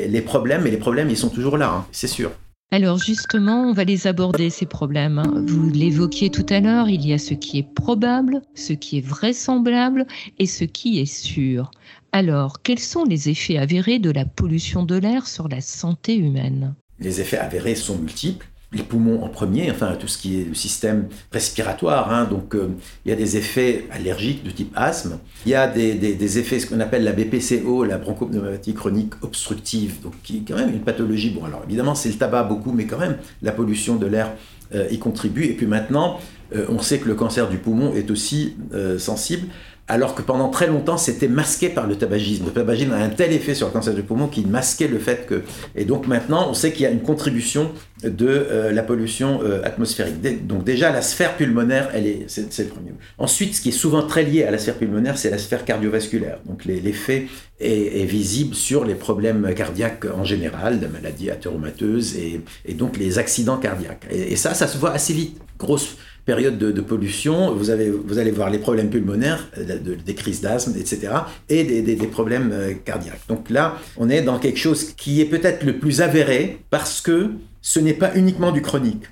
les, 0.07 0.21
problèmes, 0.21 0.63
mais 0.63 0.71
les 0.71 0.77
problèmes, 0.77 1.09
ils 1.09 1.17
sont 1.17 1.29
toujours 1.29 1.57
là, 1.57 1.73
hein, 1.73 1.85
c'est 1.91 2.07
sûr. 2.07 2.31
Alors 2.71 2.99
justement, 2.99 3.63
on 3.63 3.73
va 3.73 3.83
les 3.83 4.05
aborder, 4.05 4.51
ces 4.51 4.67
problèmes. 4.67 5.23
Vous 5.47 5.71
l'évoquiez 5.71 6.29
tout 6.29 6.45
à 6.49 6.59
l'heure, 6.59 6.87
il 6.87 7.05
y 7.05 7.13
a 7.13 7.17
ce 7.17 7.33
qui 7.33 7.57
est 7.57 7.73
probable, 7.73 8.43
ce 8.53 8.73
qui 8.73 8.99
est 8.99 9.05
vraisemblable 9.05 10.05
et 10.37 10.45
ce 10.45 10.65
qui 10.65 10.99
est 10.99 11.11
sûr. 11.11 11.71
Alors, 12.11 12.61
quels 12.61 12.79
sont 12.79 13.05
les 13.05 13.29
effets 13.29 13.57
avérés 13.57 13.97
de 13.97 14.11
la 14.11 14.25
pollution 14.25 14.83
de 14.83 14.95
l'air 14.95 15.25
sur 15.25 15.47
la 15.47 15.61
santé 15.61 16.15
humaine? 16.15 16.75
Les 16.99 17.21
effets 17.21 17.39
avérés 17.39 17.75
sont 17.75 17.97
multiples 17.97 18.45
les 18.71 18.83
poumons 18.83 19.23
en 19.23 19.29
premier, 19.29 19.71
enfin 19.71 19.95
tout 19.99 20.07
ce 20.07 20.17
qui 20.17 20.41
est 20.41 20.45
le 20.45 20.53
système 20.53 21.07
respiratoire. 21.31 22.13
Hein. 22.13 22.25
donc 22.25 22.53
euh, 22.53 22.69
il 23.05 23.09
y 23.09 23.11
a 23.11 23.15
des 23.15 23.35
effets 23.37 23.85
allergiques 23.91 24.43
de 24.43 24.51
type 24.51 24.71
asthme. 24.75 25.17
Il 25.45 25.51
y 25.51 25.55
a 25.55 25.67
des, 25.67 26.37
effets, 26.37 26.59
ce 26.59 26.67
qu'on 26.67 26.79
appelle 26.79 27.03
la 27.03 27.13
BPCO, 27.13 27.83
la 27.83 27.97
bronchopneumopathie 27.97 28.73
chronique 28.73 29.13
obstructive, 29.21 30.01
donc 30.01 30.13
qui 30.23 30.37
est 30.37 30.43
quand 30.47 30.55
même 30.55 30.69
une 30.69 30.81
pathologie. 30.81 31.31
Bon, 31.31 31.45
alors 31.45 31.63
évidemment 31.67 31.95
c'est 31.95 32.09
le 32.09 32.15
tabac 32.15 32.43
beaucoup, 32.43 32.71
mais 32.71 32.85
quand 32.85 32.99
même 32.99 33.17
la 33.41 33.51
pollution 33.51 33.95
de 33.95 34.05
l'air 34.05 34.33
euh, 34.75 34.87
y 34.91 34.99
contribue. 34.99 35.45
Et 35.45 35.53
puis 35.53 35.65
maintenant, 35.65 36.19
euh, 36.55 36.65
on 36.69 36.79
sait 36.79 36.99
que 36.99 37.07
le 37.07 37.15
cancer 37.15 37.49
du 37.49 37.57
poumon 37.57 37.95
est 37.95 38.11
aussi 38.11 38.55
sensible 38.99 39.47
alors 39.89 40.13
que 40.13 40.21
pendant 40.21 40.49
très 40.49 40.67
longtemps, 40.67 40.97
c'était 40.97 41.27
masqué 41.27 41.67
par 41.67 41.87
le 41.87 41.95
tabagisme. 41.95 42.45
Le 42.45 42.51
tabagisme 42.51 42.91
a 42.93 42.97
un 42.97 43.09
tel 43.09 43.33
effet 43.33 43.55
sur 43.55 43.67
le 43.67 43.73
cancer 43.73 43.95
du 43.95 44.03
poumon 44.03 44.27
qu'il 44.27 44.47
masquait 44.47 44.87
le 44.87 44.99
fait 44.99 45.25
que... 45.25 45.41
Et 45.75 45.83
donc 45.83 46.07
maintenant, 46.07 46.47
on 46.47 46.53
sait 46.53 46.71
qu'il 46.71 46.83
y 46.83 46.85
a 46.85 46.91
une 46.91 47.01
contribution 47.01 47.71
de 48.03 48.27
euh, 48.27 48.71
la 48.71 48.83
pollution 48.83 49.41
euh, 49.43 49.63
atmosphérique. 49.63 50.45
Donc 50.45 50.63
déjà, 50.63 50.91
la 50.91 51.01
sphère 51.01 51.35
pulmonaire, 51.35 51.89
elle 51.93 52.05
est, 52.05 52.25
c'est, 52.27 52.59
le 52.59 52.69
premier. 52.69 52.91
Ensuite, 53.17 53.55
ce 53.55 53.61
qui 53.61 53.69
est 53.69 53.73
souvent 53.73 54.03
très 54.03 54.23
lié 54.23 54.43
à 54.43 54.51
la 54.51 54.59
sphère 54.59 54.75
pulmonaire, 54.75 55.17
c'est 55.17 55.31
la 55.31 55.39
sphère 55.39 55.65
cardiovasculaire. 55.65 56.37
Donc 56.45 56.65
l'effet 56.65 57.25
est, 57.59 58.05
visible 58.05 58.53
sur 58.53 58.85
les 58.85 58.95
problèmes 58.95 59.53
cardiaques 59.55 60.05
en 60.05 60.23
général, 60.23 60.79
la 60.81 60.87
maladie 60.87 61.31
athéromateuse 61.31 62.15
et, 62.15 62.41
et 62.65 62.75
donc 62.75 62.97
les 62.97 63.17
accidents 63.17 63.57
cardiaques. 63.57 64.05
Et, 64.11 64.33
et 64.33 64.35
ça, 64.35 64.53
ça 64.53 64.67
se 64.67 64.77
voit 64.77 64.91
assez 64.91 65.13
vite. 65.13 65.39
Grosse 65.57 65.97
période 66.25 66.57
de, 66.57 66.81
pollution, 66.81 67.53
vous, 67.53 67.69
avez, 67.69 67.89
vous 67.89 68.17
allez 68.17 68.31
voir 68.31 68.49
les 68.49 68.59
problèmes 68.59 68.89
pulmonaires, 68.89 69.49
euh, 69.57 69.95
des 70.05 70.15
crises 70.15 70.41
d'asthme, 70.41 70.73
etc., 70.77 71.13
et 71.49 71.63
des, 71.63 72.07
problèmes 72.07 72.51
euh, 72.51 72.73
cardiaques. 72.73 73.21
Donc 73.27 73.49
là, 73.49 73.77
on 73.97 74.09
est 74.09 74.21
dans 74.21 74.39
quelque 74.39 74.59
chose 74.59 74.93
qui 74.93 75.21
est 75.21 75.25
peut-être 75.25 75.63
le 75.63 75.77
plus 75.77 76.01
avéré 76.01 76.59
parce 76.69 77.01
que 77.01 77.31
ce 77.61 77.79
n'est 77.79 77.93
pas 77.93 78.15
uniquement 78.15 78.51
du 78.51 78.61
chronique. 78.61 79.03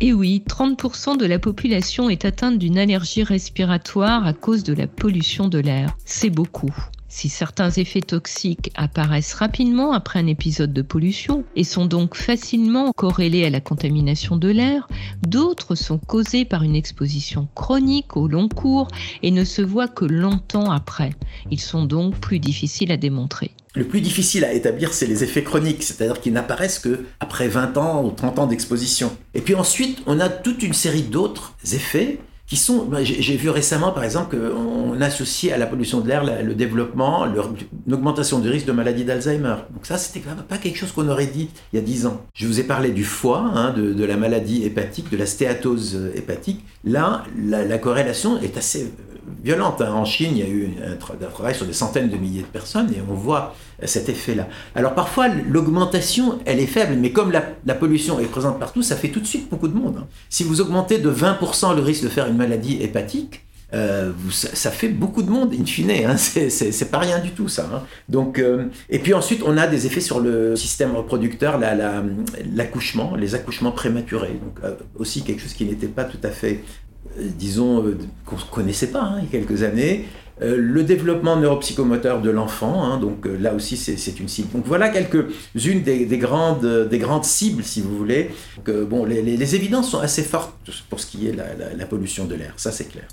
Et 0.00 0.12
oui, 0.12 0.44
30% 0.46 1.16
de 1.16 1.24
la 1.24 1.38
population 1.38 2.10
est 2.10 2.26
atteinte 2.26 2.58
d'une 2.58 2.76
allergie 2.76 3.22
respiratoire 3.22 4.26
à 4.26 4.34
cause 4.34 4.62
de 4.62 4.74
la 4.74 4.86
pollution 4.86 5.48
de 5.48 5.58
l'air. 5.58 5.96
C'est 6.04 6.28
beaucoup. 6.28 6.74
Si 7.18 7.30
certains 7.30 7.70
effets 7.70 8.02
toxiques 8.02 8.70
apparaissent 8.74 9.32
rapidement 9.32 9.94
après 9.94 10.18
un 10.18 10.26
épisode 10.26 10.74
de 10.74 10.82
pollution 10.82 11.44
et 11.56 11.64
sont 11.64 11.86
donc 11.86 12.14
facilement 12.14 12.92
corrélés 12.92 13.46
à 13.46 13.48
la 13.48 13.62
contamination 13.62 14.36
de 14.36 14.50
l'air, 14.50 14.86
d'autres 15.26 15.76
sont 15.76 15.96
causés 15.96 16.44
par 16.44 16.62
une 16.62 16.76
exposition 16.76 17.48
chronique 17.54 18.18
au 18.18 18.28
long 18.28 18.50
cours 18.50 18.88
et 19.22 19.30
ne 19.30 19.44
se 19.44 19.62
voient 19.62 19.88
que 19.88 20.04
longtemps 20.04 20.70
après. 20.70 21.14
Ils 21.50 21.58
sont 21.58 21.86
donc 21.86 22.16
plus 22.16 22.38
difficiles 22.38 22.92
à 22.92 22.98
démontrer. 22.98 23.52
Le 23.74 23.84
plus 23.84 24.02
difficile 24.02 24.44
à 24.44 24.52
établir, 24.52 24.92
c'est 24.92 25.06
les 25.06 25.24
effets 25.24 25.42
chroniques, 25.42 25.82
c'est-à-dire 25.82 26.20
qu'ils 26.20 26.34
n'apparaissent 26.34 26.78
que 26.78 27.06
après 27.20 27.48
20 27.48 27.78
ans 27.78 28.04
ou 28.04 28.10
30 28.10 28.40
ans 28.40 28.46
d'exposition. 28.46 29.16
Et 29.32 29.40
puis 29.40 29.54
ensuite, 29.54 30.02
on 30.04 30.20
a 30.20 30.28
toute 30.28 30.62
une 30.62 30.74
série 30.74 31.02
d'autres 31.02 31.54
effets 31.72 32.18
qui 32.46 32.56
sont. 32.56 32.84
Bah, 32.84 33.02
j'ai 33.02 33.36
vu 33.36 33.50
récemment, 33.50 33.92
par 33.92 34.04
exemple, 34.04 34.36
qu'on 34.36 35.00
associe 35.00 35.52
à 35.52 35.58
la 35.58 35.66
pollution 35.66 36.00
de 36.00 36.08
l'air 36.08 36.24
le 36.42 36.54
développement, 36.54 37.26
une 37.26 37.94
augmentation 37.94 38.38
du 38.38 38.48
risque 38.48 38.66
de 38.66 38.72
maladie 38.72 39.04
d'Alzheimer. 39.04 39.56
Donc 39.72 39.84
ça, 39.84 39.98
c'était 39.98 40.24
pas 40.48 40.58
quelque 40.58 40.78
chose 40.78 40.92
qu'on 40.92 41.08
aurait 41.08 41.26
dit 41.26 41.48
il 41.72 41.76
y 41.76 41.78
a 41.78 41.84
10 41.84 42.06
ans. 42.06 42.22
Je 42.34 42.46
vous 42.46 42.60
ai 42.60 42.64
parlé 42.64 42.90
du 42.90 43.04
foie, 43.04 43.50
hein, 43.54 43.72
de, 43.76 44.04
la 44.04 44.16
maladie 44.16 44.64
hépatique, 44.64 45.10
de 45.10 45.16
la 45.16 45.26
stéatose 45.26 46.10
hépatique. 46.14 46.64
Là, 46.84 47.24
la, 47.36 47.78
corrélation 47.78 48.40
est 48.40 48.56
assez 48.56 48.92
violente. 49.42 49.80
Hein. 49.80 49.92
En 49.92 50.04
Chine, 50.04 50.32
il 50.32 50.38
y 50.38 50.42
a 50.42 50.48
eu 50.48 50.70
un, 50.84 50.96
travail 50.96 51.54
sur 51.54 51.66
des 51.66 51.72
centaines 51.72 52.08
de 52.08 52.16
milliers 52.16 52.42
de 52.42 52.46
personnes 52.46 52.90
et 52.92 53.02
on 53.08 53.14
voit 53.14 53.54
cet 53.84 54.08
effet-là. 54.08 54.48
Alors 54.74 54.94
parfois, 54.94 55.28
l'augmentation, 55.28 56.38
elle 56.44 56.60
est 56.60 56.66
faible, 56.66 56.94
mais 56.98 57.12
comme 57.12 57.32
la, 57.32 57.74
pollution 57.74 58.18
est 58.20 58.24
présente 58.24 58.58
partout, 58.58 58.82
ça 58.82 58.96
fait 58.96 59.08
tout 59.08 59.20
de 59.20 59.26
suite 59.26 59.50
beaucoup 59.50 59.68
de 59.68 59.74
monde. 59.74 59.98
Hein. 60.00 60.06
Si 60.30 60.44
vous 60.44 60.60
augmentez 60.60 60.98
de 60.98 61.10
20% 61.10 61.74
le 61.74 61.82
risque 61.82 62.04
de 62.04 62.08
faire 62.08 62.26
une 62.26 62.36
maladie 62.36 62.78
hépatique, 62.80 63.46
euh, 63.74 64.12
ça, 64.30 64.70
fait 64.70 64.88
beaucoup 64.88 65.22
de 65.22 65.30
monde, 65.30 65.52
in 65.52 65.64
fine. 65.64 65.90
Hein, 65.90 66.16
c'est 66.16 66.90
pas 66.90 66.98
rien 66.98 67.18
du 67.18 67.30
tout, 67.30 67.48
ça. 67.48 67.68
Hein. 67.72 67.82
Donc, 68.08 68.38
euh, 68.38 68.66
et 68.88 68.98
puis 68.98 69.12
ensuite, 69.12 69.42
on 69.44 69.56
a 69.56 69.66
des 69.66 69.86
effets 69.86 70.00
sur 70.00 70.20
le 70.20 70.54
système 70.56 70.94
reproducteur, 70.94 71.58
l'accouchement, 71.58 73.12
la, 73.14 73.20
les 73.20 73.34
accouchements 73.34 73.72
prématurés. 73.72 74.38
Donc, 74.42 74.58
euh, 74.64 74.74
aussi 74.96 75.22
quelque 75.22 75.42
chose 75.42 75.54
qui 75.54 75.64
n'était 75.64 75.88
pas 75.88 76.04
tout 76.04 76.20
à 76.22 76.30
fait, 76.30 76.62
disons, 77.18 77.84
qu'on 78.24 78.36
ne 78.36 78.40
connaissait 78.50 78.88
pas 78.88 79.14
il 79.18 79.24
y 79.24 79.26
a 79.28 79.30
quelques 79.30 79.62
années. 79.62 80.06
Euh, 80.42 80.56
le 80.58 80.82
développement 80.82 81.36
neuropsychomoteur 81.36 82.20
de 82.20 82.28
l'enfant, 82.28 82.84
hein, 82.84 82.98
donc 82.98 83.26
euh, 83.26 83.38
là 83.38 83.54
aussi 83.54 83.78
c'est 83.78 84.20
une 84.20 84.28
cible. 84.28 84.52
Donc 84.52 84.66
voilà 84.66 84.90
quelques-unes 84.90 85.82
des, 85.82 86.18
grandes, 86.18 86.88
des 86.90 86.98
grandes 86.98 87.24
cibles, 87.24 87.64
si 87.64 87.80
vous 87.80 87.96
voulez. 87.96 88.30
bon, 88.66 89.06
les, 89.06 89.54
évidences 89.54 89.90
sont 89.90 90.00
assez 90.00 90.22
fortes 90.22 90.52
pour 90.90 91.00
ce 91.00 91.06
qui 91.06 91.26
est 91.28 91.32
la, 91.32 91.46
la 91.74 91.86
pollution 91.86 92.26
de 92.26 92.34
l'air, 92.34 92.52
ça 92.58 92.70
c'est 92.70 92.84
clair 92.84 93.08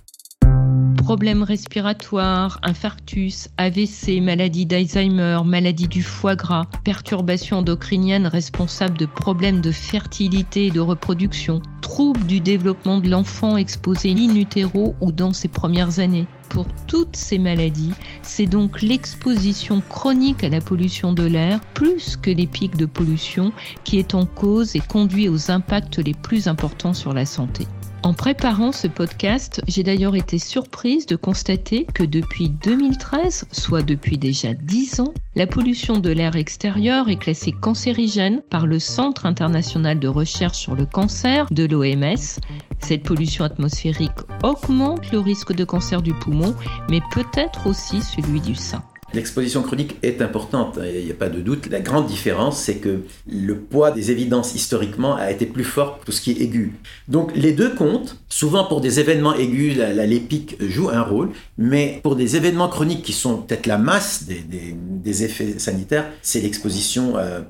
problèmes 1.03 1.43
respiratoires, 1.43 2.59
infarctus, 2.63 3.49
AVC, 3.57 4.21
maladie 4.21 4.65
d'Alzheimer, 4.65 5.41
maladie 5.43 5.89
du 5.89 6.01
foie 6.01 6.37
gras, 6.37 6.65
perturbations 6.85 7.57
endocriniennes 7.57 8.25
responsables 8.25 8.97
de 8.97 9.05
problèmes 9.05 9.59
de 9.59 9.71
fertilité 9.71 10.67
et 10.67 10.71
de 10.71 10.79
reproduction, 10.79 11.61
troubles 11.81 12.25
du 12.25 12.39
développement 12.39 12.99
de 12.99 13.09
l'enfant 13.09 13.57
exposé 13.57 14.11
in 14.11 14.33
utero 14.33 14.95
ou 15.01 15.11
dans 15.11 15.33
ses 15.33 15.49
premières 15.49 15.99
années. 15.99 16.25
Pour 16.47 16.67
toutes 16.87 17.17
ces 17.17 17.37
maladies, 17.37 17.93
c'est 18.21 18.45
donc 18.45 18.81
l'exposition 18.81 19.83
chronique 19.89 20.45
à 20.45 20.49
la 20.49 20.61
pollution 20.61 21.11
de 21.11 21.23
l'air, 21.23 21.59
plus 21.73 22.15
que 22.15 22.31
les 22.31 22.47
pics 22.47 22.77
de 22.77 22.85
pollution, 22.85 23.51
qui 23.83 23.99
est 23.99 24.15
en 24.15 24.25
cause 24.25 24.77
et 24.77 24.79
conduit 24.79 25.27
aux 25.27 25.51
impacts 25.51 25.97
les 25.97 26.13
plus 26.13 26.47
importants 26.47 26.93
sur 26.93 27.11
la 27.11 27.25
santé. 27.25 27.67
En 28.03 28.13
préparant 28.13 28.73
ce 28.73 28.87
podcast, 28.87 29.61
j'ai 29.65 29.81
d'ailleurs 29.81 30.17
été 30.17 30.37
surprise 30.37 31.05
de 31.05 31.15
constater 31.15 31.87
que 31.93 32.03
depuis 32.03 32.49
2013, 32.49 33.45
soit 33.53 33.81
depuis 33.81 34.17
déjà 34.17 34.53
10 34.53 34.99
ans, 34.99 35.13
la 35.35 35.47
pollution 35.47 35.99
de 35.99 36.09
l'air 36.09 36.35
extérieur 36.35 37.07
est 37.07 37.15
classée 37.15 37.53
cancérigène 37.53 38.41
par 38.49 38.67
le 38.67 38.77
Centre 38.77 39.25
international 39.25 39.99
de 39.99 40.09
recherche 40.09 40.57
sur 40.57 40.75
le 40.75 40.85
cancer 40.85 41.47
de 41.51 41.63
l'OMS. 41.63 42.41
Cette 42.79 43.03
pollution 43.03 43.45
atmosphérique 43.45 44.11
augmente 44.43 45.09
le 45.13 45.19
risque 45.19 45.53
de 45.53 45.63
cancer 45.63 46.01
du 46.01 46.13
poumon, 46.13 46.53
mais 46.89 46.99
peut-être 47.13 47.67
aussi 47.67 48.01
celui 48.01 48.41
du 48.41 48.55
sein. 48.55 48.83
L'exposition 49.13 49.61
chronique 49.61 49.97
est 50.01 50.21
importante, 50.21 50.79
hein, 50.81 50.85
il 50.91 51.05
n'y 51.05 51.11
a 51.11 51.15
pas 51.15 51.29
de 51.29 51.39
doute. 51.39 51.67
La 51.69 51.81
grande 51.81 52.07
différence, 52.07 52.59
c'est 52.59 52.77
que 52.77 53.01
le 53.27 53.57
poids 53.59 53.91
des 53.91 54.09
évidences 54.09 54.55
historiquement 54.55 55.15
a 55.15 55.29
été 55.29 55.45
plus 55.45 55.63
fort 55.63 55.99
pour 55.99 56.13
ce 56.13 56.21
qui 56.21 56.31
est 56.31 56.41
aigu. 56.41 56.73
Donc 57.07 57.31
les 57.35 57.51
deux 57.51 57.75
comptent. 57.75 58.17
Souvent 58.27 58.65
pour 58.65 58.81
des 58.81 58.99
événements 58.99 59.35
aigus, 59.35 59.77
la, 59.77 60.05
l'épique 60.05 60.55
joue 60.59 60.89
un 60.89 61.01
rôle, 61.01 61.29
mais 61.57 61.99
pour 62.01 62.15
des 62.15 62.35
événements 62.35 62.69
chroniques 62.69 63.03
qui 63.03 63.13
sont 63.13 63.37
peut-être 63.37 63.67
la 63.67 63.77
masse 63.77 64.25
des, 64.25 65.23
effets 65.23 65.59
sanitaires, 65.59 66.09
c'est 66.23 66.41
l'exposition 66.41 67.17
euh, 67.17 67.41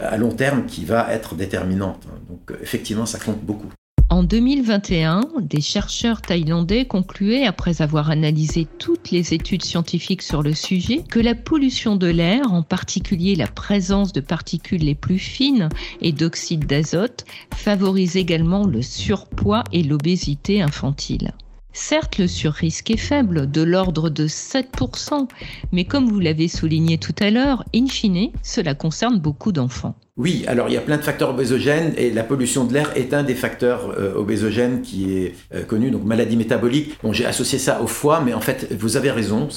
à 0.00 0.16
long 0.16 0.32
terme 0.32 0.66
qui 0.66 0.84
va 0.84 1.12
être 1.12 1.36
déterminante. 1.36 2.02
Donc 2.28 2.52
effectivement, 2.60 3.06
ça 3.06 3.18
compte 3.18 3.40
beaucoup. 3.44 3.68
En 4.12 4.24
2021, 4.24 5.22
des 5.40 5.62
chercheurs 5.62 6.20
thaïlandais 6.20 6.84
concluaient, 6.84 7.46
après 7.46 7.80
avoir 7.80 8.10
analysé 8.10 8.66
toutes 8.78 9.10
les 9.10 9.32
études 9.32 9.64
scientifiques 9.64 10.20
sur 10.20 10.42
le 10.42 10.52
sujet, 10.52 11.02
que 11.08 11.18
la 11.18 11.34
pollution 11.34 11.96
de 11.96 12.08
l'air, 12.08 12.52
en 12.52 12.62
particulier 12.62 13.36
la 13.36 13.46
présence 13.46 14.12
de 14.12 14.20
particules 14.20 14.84
les 14.84 14.94
plus 14.94 15.18
fines 15.18 15.70
et 16.02 16.12
d'oxyde 16.12 16.66
d'azote, 16.66 17.24
favorise 17.54 18.16
également 18.16 18.66
le 18.66 18.82
surpoids 18.82 19.64
et 19.72 19.82
l'obésité 19.82 20.60
infantile. 20.60 21.32
Certes, 21.72 22.18
le 22.18 22.26
surrisque 22.26 22.90
est 22.90 22.96
faible, 22.96 23.50
de 23.50 23.62
l'ordre 23.62 24.10
de 24.10 24.28
7%, 24.28 25.28
mais 25.72 25.84
comme 25.84 26.08
vous 26.08 26.20
l'avez 26.20 26.48
souligné 26.48 26.98
tout 26.98 27.14
à 27.20 27.30
l'heure, 27.30 27.64
in 27.74 27.86
fine, 27.86 28.30
cela 28.42 28.74
concerne 28.74 29.18
beaucoup 29.18 29.52
d'enfants. 29.52 29.94
Oui, 30.18 30.44
alors 30.46 30.68
il 30.68 30.74
y 30.74 30.76
a 30.76 30.82
plein 30.82 30.98
de 30.98 31.02
facteurs 31.02 31.30
obésogènes 31.30 31.94
et 31.96 32.10
la 32.10 32.22
pollution 32.22 32.66
de 32.66 32.74
l'air 32.74 32.94
est 32.96 33.14
un 33.14 33.22
des 33.22 33.34
facteurs 33.34 33.94
euh, 33.98 34.14
obésogènes 34.14 34.82
qui 34.82 35.16
est 35.16 35.34
euh, 35.54 35.62
connu, 35.62 35.90
donc 35.90 36.04
maladie 36.04 36.36
métabolique. 36.36 36.98
J'ai 37.12 37.24
associé 37.24 37.58
ça 37.58 37.80
au 37.80 37.86
foie, 37.86 38.20
mais 38.20 38.34
en 38.34 38.42
fait, 38.42 38.70
vous 38.78 38.98
avez 38.98 39.10
raison, 39.10 39.48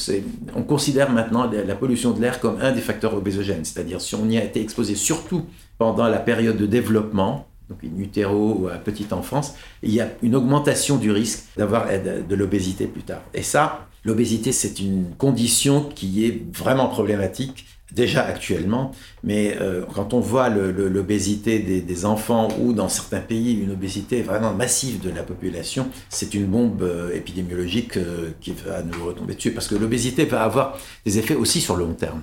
on 0.55 0.63
considère 0.63 1.11
maintenant 1.11 1.49
la, 1.51 1.75
pollution 1.75 2.11
de 2.11 2.21
l'air 2.21 2.39
comme 2.39 2.57
un 2.61 2.71
des 2.71 2.79
facteurs 2.79 3.15
obésogènes, 3.15 3.65
c'est-à-dire 3.65 3.99
si 3.99 4.15
on 4.15 4.29
y 4.29 4.37
a 4.37 4.43
été 4.45 4.61
exposé 4.61 4.95
surtout 4.95 5.45
pendant 5.77 6.07
la 6.07 6.19
période 6.19 6.55
de 6.55 6.65
développement, 6.65 7.47
donc 7.69 7.79
in 7.83 7.99
utero 7.99 8.57
ou 8.59 8.67
à 8.67 8.75
petite 8.75 9.13
enfance, 9.13 9.55
il 9.81 9.91
y 9.91 10.01
a 10.01 10.09
une 10.21 10.35
augmentation 10.35 10.97
du 10.97 11.11
risque 11.11 11.45
d'avoir 11.57 11.87
de 11.87 12.35
l'obésité 12.35 12.87
plus 12.87 13.03
tard. 13.03 13.21
Et 13.33 13.43
ça, 13.43 13.87
l'obésité, 14.03 14.51
c'est 14.51 14.79
une 14.79 15.15
condition 15.17 15.89
qui 15.89 16.25
est 16.25 16.43
vraiment 16.53 16.87
problématique 16.87 17.65
déjà 17.95 18.25
actuellement, 18.25 18.91
mais 19.23 19.55
euh, 19.61 19.83
quand 19.95 20.13
on 20.13 20.19
voit 20.19 20.49
l'obésité 20.49 21.59
des, 21.59 22.05
enfants 22.05 22.49
ou 22.59 22.73
dans 22.73 22.89
certains 22.89 23.21
pays 23.21 23.53
une 23.53 23.71
obésité 23.71 24.21
vraiment 24.21 24.53
massive 24.53 24.99
de 24.99 25.09
la 25.09 25.23
population, 25.23 25.87
c'est 26.09 26.33
une 26.33 26.45
bombe 26.45 26.83
euh, 26.83 27.15
épidémiologique 27.15 27.95
euh, 27.95 28.31
qui 28.41 28.51
va 28.51 28.83
nous 28.83 29.05
retomber 29.05 29.33
dessus, 29.35 29.51
parce 29.51 29.67
que 29.67 29.75
l'obésité 29.75 30.25
va 30.25 30.43
avoir 30.43 30.77
des 31.05 31.17
effets 31.17 31.35
aussi 31.35 31.61
sur 31.61 31.77
le 31.77 31.85
long 31.85 31.93
terme. 31.93 32.21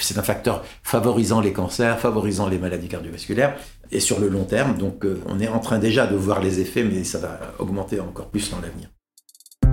C'est 0.00 0.18
un 0.18 0.22
facteur 0.22 0.62
favorisant 0.82 1.40
les 1.40 1.52
cancers, 1.52 1.98
favorisant 1.98 2.48
les 2.48 2.58
maladies 2.58 2.88
cardiovasculaires, 2.88 3.56
et 3.90 4.00
sur 4.00 4.20
le 4.20 4.28
long 4.28 4.44
terme, 4.44 4.76
donc 4.76 5.06
on 5.26 5.40
est 5.40 5.48
en 5.48 5.58
train 5.58 5.78
déjà 5.78 6.06
de 6.06 6.16
voir 6.16 6.42
les 6.42 6.60
effets, 6.60 6.84
mais 6.84 7.02
ça 7.02 7.18
va 7.18 7.40
augmenter 7.58 7.98
encore 7.98 8.28
plus 8.28 8.50
dans 8.50 8.60
l'avenir. 8.60 8.88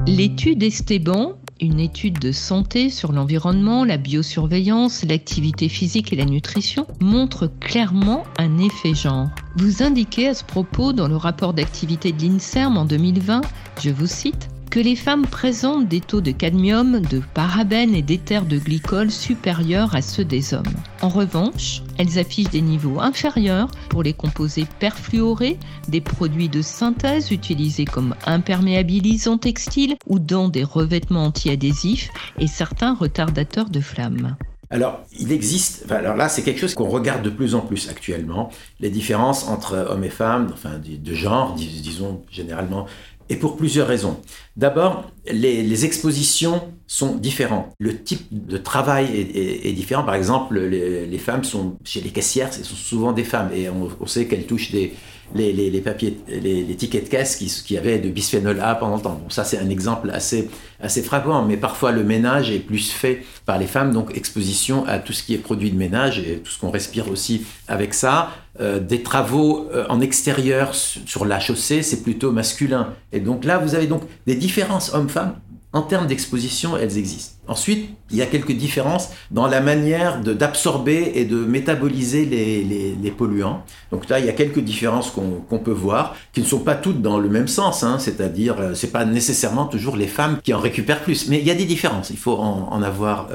L'étude 0.07 0.63
Esteban, 0.63 1.37
une 1.61 1.79
étude 1.79 2.19
de 2.19 2.31
santé 2.31 2.89
sur 2.89 3.11
l'environnement, 3.11 3.85
la 3.85 3.97
biosurveillance, 3.97 5.03
l'activité 5.03 5.69
physique 5.69 6.11
et 6.11 6.15
la 6.15 6.25
nutrition, 6.25 6.87
montre 6.99 7.49
clairement 7.59 8.23
un 8.37 8.57
effet 8.57 8.93
genre. 8.93 9.29
Vous 9.55 9.83
indiquez 9.83 10.27
à 10.27 10.33
ce 10.33 10.43
propos 10.43 10.91
dans 10.91 11.07
le 11.07 11.15
rapport 11.15 11.53
d'activité 11.53 12.11
de 12.11 12.21
l'INSERM 12.21 12.77
en 12.77 12.85
2020, 12.85 13.41
je 13.81 13.89
vous 13.89 14.07
cite, 14.07 14.50
que 14.71 14.79
les 14.79 14.95
femmes 14.95 15.27
présentent 15.27 15.89
des 15.89 15.99
taux 15.99 16.21
de 16.21 16.31
cadmium, 16.31 17.01
de 17.01 17.21
parabènes 17.33 17.93
et 17.93 18.01
d'éther 18.01 18.45
de 18.45 18.57
glycol 18.57 19.11
supérieurs 19.11 19.93
à 19.95 20.01
ceux 20.01 20.23
des 20.23 20.53
hommes. 20.53 20.63
En 21.01 21.09
revanche, 21.09 21.83
elles 21.97 22.17
affichent 22.17 22.51
des 22.51 22.61
niveaux 22.61 23.01
inférieurs 23.01 23.69
pour 23.89 24.01
les 24.01 24.13
composés 24.13 24.65
perfluorés, 24.79 25.59
des 25.89 25.99
produits 25.99 26.47
de 26.47 26.61
synthèse 26.61 27.31
utilisés 27.31 27.83
comme 27.83 28.15
imperméabilisants 28.25 29.37
textiles 29.37 29.97
ou 30.07 30.19
dans 30.19 30.47
des 30.47 30.63
revêtements 30.63 31.25
antiadhésifs 31.25 32.09
et 32.39 32.47
certains 32.47 32.95
retardateurs 32.95 33.69
de 33.69 33.81
flammes. 33.81 34.37
Alors, 34.71 35.01
il 35.19 35.33
existe, 35.33 35.91
alors 35.91 36.15
là, 36.15 36.29
c'est 36.29 36.43
quelque 36.43 36.61
chose 36.61 36.75
qu'on 36.75 36.87
regarde 36.87 37.23
de 37.23 37.29
plus 37.29 37.55
en 37.55 37.59
plus 37.59 37.89
actuellement, 37.89 38.51
les 38.79 38.89
différences 38.89 39.49
entre 39.49 39.75
hommes 39.89 40.05
et 40.05 40.09
femmes, 40.09 40.49
enfin, 40.53 40.79
de 40.81 41.13
genre, 41.13 41.55
disons 41.55 42.21
généralement 42.31 42.87
et 43.31 43.37
pour 43.37 43.55
plusieurs 43.55 43.87
raisons. 43.87 44.17
D'abord, 44.57 45.09
les, 45.25 45.85
expositions 45.85 46.61
sont 46.85 47.15
différentes. 47.15 47.67
Le 47.79 47.97
type 47.97 48.27
de 48.29 48.57
travail 48.57 49.05
est, 49.15 49.71
différent. 49.71 50.03
Par 50.03 50.15
exemple, 50.15 50.59
les, 50.59 51.17
femmes 51.17 51.45
sont 51.45 51.77
chez 51.85 52.01
les 52.01 52.09
caissières, 52.09 52.53
ce 52.53 52.65
sont 52.65 52.75
souvent 52.75 53.13
des 53.13 53.23
femmes 53.23 53.49
et 53.55 53.69
on, 53.69 54.05
sait 54.05 54.25
qu'elles 54.27 54.45
touchent 54.45 54.71
des, 54.71 54.93
les, 55.35 55.81
papiers, 55.81 56.17
les, 56.27 56.75
tickets 56.75 57.05
de 57.05 57.09
caisse 57.09 57.35
qui, 57.35 57.47
qui, 57.65 57.77
avaient 57.77 57.99
de 57.99 58.09
bisphénol 58.09 58.59
A 58.59 58.75
pendant 58.75 58.97
le 58.97 59.01
temps. 59.01 59.19
Bon, 59.21 59.29
ça, 59.29 59.43
c'est 59.43 59.57
un 59.57 59.69
exemple 59.69 60.09
assez, 60.11 60.49
assez 60.79 61.01
frappant, 61.01 61.43
mais 61.43 61.57
parfois 61.57 61.91
le 61.91 62.03
ménage 62.03 62.51
est 62.51 62.59
plus 62.59 62.91
fait 62.91 63.23
par 63.45 63.57
les 63.57 63.67
femmes, 63.67 63.93
donc 63.93 64.15
exposition 64.15 64.85
à 64.85 64.99
tout 64.99 65.13
ce 65.13 65.23
qui 65.23 65.33
est 65.33 65.37
produit 65.37 65.71
de 65.71 65.77
ménage 65.77 66.19
et 66.19 66.37
tout 66.37 66.51
ce 66.51 66.59
qu'on 66.59 66.71
respire 66.71 67.09
aussi 67.09 67.45
avec 67.67 67.93
ça. 67.93 68.31
Euh, 68.59 68.79
des 68.79 69.01
travaux 69.01 69.69
euh, 69.73 69.85
en 69.89 70.01
extérieur 70.01 70.75
sur 70.75 71.25
la 71.25 71.39
chaussée, 71.39 71.83
c'est 71.83 72.03
plutôt 72.03 72.31
masculin. 72.31 72.93
Et 73.11 73.19
donc 73.19 73.45
là, 73.45 73.57
vous 73.57 73.75
avez 73.75 73.87
donc 73.87 74.03
des 74.27 74.35
différences 74.35 74.93
hommes-femmes 74.93 75.35
en 75.73 75.81
termes 75.81 76.07
d'exposition, 76.07 76.75
elles 76.75 76.97
existent. 76.97 77.35
Ensuite, 77.47 77.89
il 78.09 78.17
y 78.17 78.21
a 78.21 78.25
quelques 78.25 78.51
différences 78.51 79.09
dans 79.31 79.47
la 79.47 79.61
manière 79.61 80.19
d'absorber 80.19 81.13
et 81.15 81.25
de 81.25 81.37
métaboliser 81.37 82.25
les, 82.25 83.11
polluants. 83.11 83.63
Donc 83.91 84.09
là, 84.09 84.19
il 84.19 84.25
y 84.25 84.29
a 84.29 84.33
quelques 84.33 84.59
différences 84.59 85.11
qu'on 85.11 85.59
peut 85.59 85.71
voir, 85.71 86.15
qui 86.33 86.41
ne 86.41 86.45
sont 86.45 86.59
pas 86.59 86.75
toutes 86.75 87.01
dans 87.01 87.19
le 87.19 87.29
même 87.29 87.47
sens. 87.47 87.83
Hein. 87.83 87.99
C'est-à-dire, 87.99 88.59
euh, 88.59 88.73
c'est 88.73 88.91
pas 88.91 89.05
nécessairement 89.05 89.65
toujours 89.65 89.95
les 89.95 90.07
femmes 90.07 90.39
qui 90.43 90.53
en 90.53 90.59
récupèrent 90.59 91.01
plus, 91.01 91.29
mais 91.29 91.39
il 91.39 91.47
y 91.47 91.51
a 91.51 91.55
des 91.55 91.65
différences. 91.65 92.09
Il 92.09 92.17
faut 92.17 92.37
en, 92.37 92.81
avoir, 92.81 93.29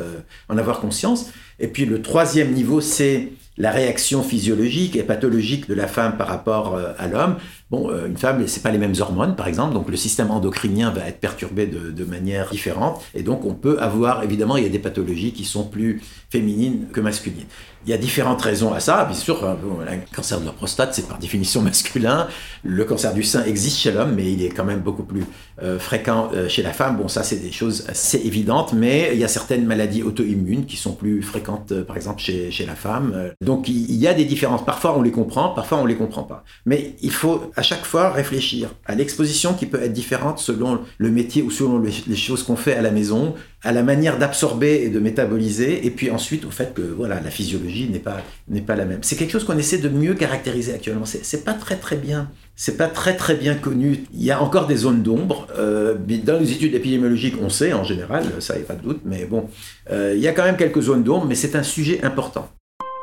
en 0.49 0.59
avoir 0.59 0.81
conscience. 0.81 1.31
Et 1.59 1.68
puis 1.68 1.87
le 1.87 2.03
troisième 2.03 2.53
niveau, 2.53 2.81
c'est 2.81 3.31
la 3.59 3.70
réaction 3.70 4.22
physiologique 4.22 4.96
et 4.96 5.03
pathologique 5.03 5.68
de 5.68 5.75
la 5.75 5.87
femme 5.87 6.16
par 6.16 6.29
rapport 6.29 6.75
euh, 6.75 6.92
à 6.99 7.09
l'homme. 7.09 7.37
Bon, 7.68 7.90
euh, 7.90 8.07
une 8.07 8.16
femme, 8.16 8.46
c'est 8.46 8.62
pas 8.62 8.70
les 8.70 8.79
mêmes 8.79 8.94
hormones, 9.00 9.35
par 9.35 9.48
exemple, 9.48 9.74
donc 9.74 9.88
le 9.88 9.96
système 9.96 10.31
endocrinien 10.31 10.90
va 10.90 11.09
être 11.09 11.18
perturbé 11.18 11.66
de, 11.66 12.05
manière 12.05 12.48
différente, 12.50 13.02
et 13.12 13.24
donc 13.24 13.44
on 13.44 13.55
peut 13.55 13.81
avoir, 13.81 14.22
évidemment, 14.22 14.57
il 14.57 14.62
y 14.62 14.66
a 14.66 14.70
des 14.70 14.79
pathologies 14.79 15.33
qui 15.33 15.44
sont 15.44 15.64
plus 15.64 16.00
féminines 16.31 16.87
que 16.92 17.00
masculines. 17.00 17.46
Il 17.85 17.90
y 17.90 17.92
a 17.92 17.98
différentes 17.98 18.40
raisons 18.42 18.72
à 18.72 18.79
ça, 18.79 19.05
bien 19.05 19.16
sûr, 19.16 19.44
hein, 19.44 19.57
le 19.62 20.14
cancer 20.14 20.40
de 20.40 20.46
la 20.46 20.52
prostate, 20.52 20.94
c'est 20.94 21.09
par 21.09 21.18
définition 21.18 21.61
masculin, 21.62 22.29
le 22.62 22.85
cancer 22.85 23.12
du 23.12 23.24
sein 23.24 23.44
existe 23.44 23.79
chez 23.79 23.90
l'homme, 23.90 24.14
mais 24.14 24.33
il 24.33 24.44
est 24.44 24.50
quand 24.50 24.64
même 24.64 24.81
beaucoup 24.81 25.02
plus 25.02 25.24
euh, 25.61 25.81
fréquent 25.81 26.31
chez 26.48 26.62
la 26.62 26.72
femme. 26.72 26.96
Bon, 26.96 27.09
ça, 27.09 27.24
c'est 27.24 27.37
des 27.37 27.50
choses 27.50 27.85
assez 27.88 28.18
évidentes, 28.18 28.74
mais 28.74 29.11
il 29.12 29.18
y 29.18 29.24
a 29.24 29.29
certaines 29.29 29.66
maladies 29.66 30.05
auto-immunes 30.05 30.66
qui 30.66 30.76
sont 30.76 30.92
plus 30.92 31.20
fréquentes, 31.22 31.83
par 31.83 31.96
exemple, 31.96 32.20
chez, 32.20 32.52
chez 32.52 32.66
la 32.66 32.76
femme 32.76 33.33
Donc 33.40 33.68
il 33.68 33.96
y 33.96 34.07
a 34.07 34.14
des 34.14 34.24
différences. 34.24 34.64
Parfois 34.64 34.96
on 34.96 35.02
les 35.02 35.11
comprend, 35.11 35.48
parfois 35.48 35.79
on 35.79 35.87
les 35.87 35.96
comprend 35.96 36.22
pas. 36.22 36.44
Mais 36.64 36.94
il 37.02 37.12
faut 37.12 37.50
à 37.57 37.62
chaque 37.62 37.85
fois 37.85 38.11
réfléchir 38.11 38.71
à 38.85 38.95
l'exposition 38.95 39.55
qui 39.55 39.66
peut 39.66 39.83
être 39.83 39.92
différente 39.92 40.38
selon 40.38 40.81
le 40.99 41.11
métier 41.11 41.42
ou 41.42 41.51
selon 41.51 41.79
les 41.81 42.16
choses 42.16 42.42
qu'on 42.42 42.57
fait 42.57 42.75
à 42.75 42.83
la 42.83 42.90
maison, 42.90 43.35
à 43.62 43.73
la 43.73 43.83
manière 43.83 44.19
d'absorber 44.19 44.83
et 44.85 44.90
de 44.90 45.01
métaboliser, 45.01 45.87
et 45.87 45.90
puis 45.90 46.11
ensuite 46.11 46.45
au 46.45 46.51
fait 46.51 46.75
que 46.75 46.83
voilà 46.83 47.21
la 47.21 47.31
physiologie 47.31 47.88
n'est 47.88 47.99
pas 47.99 48.23
n'est 48.49 48.61
pas 48.61 48.77
la 48.77 48.85
même. 48.85 49.01
C'est 49.03 49.16
quelque 49.16 49.33
chose 49.33 49.45
qu'on 49.45 49.59
essaie 49.59 49.79
de 49.79 49.88
mieux 49.88 50.14
caractériser 50.14 50.75
actuellement. 50.75 51.07
C'est 51.07 51.45
pas 51.45 51.55
très 51.55 51.77
très 51.77 51.97
bien 51.97 52.31
c'est 52.57 52.79
pas 52.79 52.88
très 52.88 53.14
très 53.14 53.35
bien 53.35 53.55
connu. 53.55 54.05
Il 54.14 54.25
y 54.25 54.31
a 54.31 54.42
encore 54.42 54.66
des 54.66 54.77
zones 54.77 55.03
d'ombre. 55.03 55.47
Euh, 55.59 55.95
dans 56.25 56.40
les 56.40 56.53
études 56.53 56.75
épidémiologiques, 56.75 57.37
on 57.40 57.51
sait 57.51 57.75
en 57.75 57.85
général, 57.85 58.25
ça 58.40 58.57
n'y 58.57 58.62
a 58.62 58.64
pas 58.64 58.75
de 58.75 58.83
doute, 58.83 59.03
mais 59.05 59.27
bon, 59.27 59.49
euh, 59.90 60.14
il 60.16 60.23
y 60.23 60.27
a 60.27 60.33
quand 60.33 60.45
même 60.45 60.57
quelques 60.57 60.81
zones 60.81 61.05
d'ombre, 61.05 61.27
mais 61.27 61.35
c'est 61.35 61.55
un 61.55 61.62
sujet 61.62 62.03
important. 62.03 62.49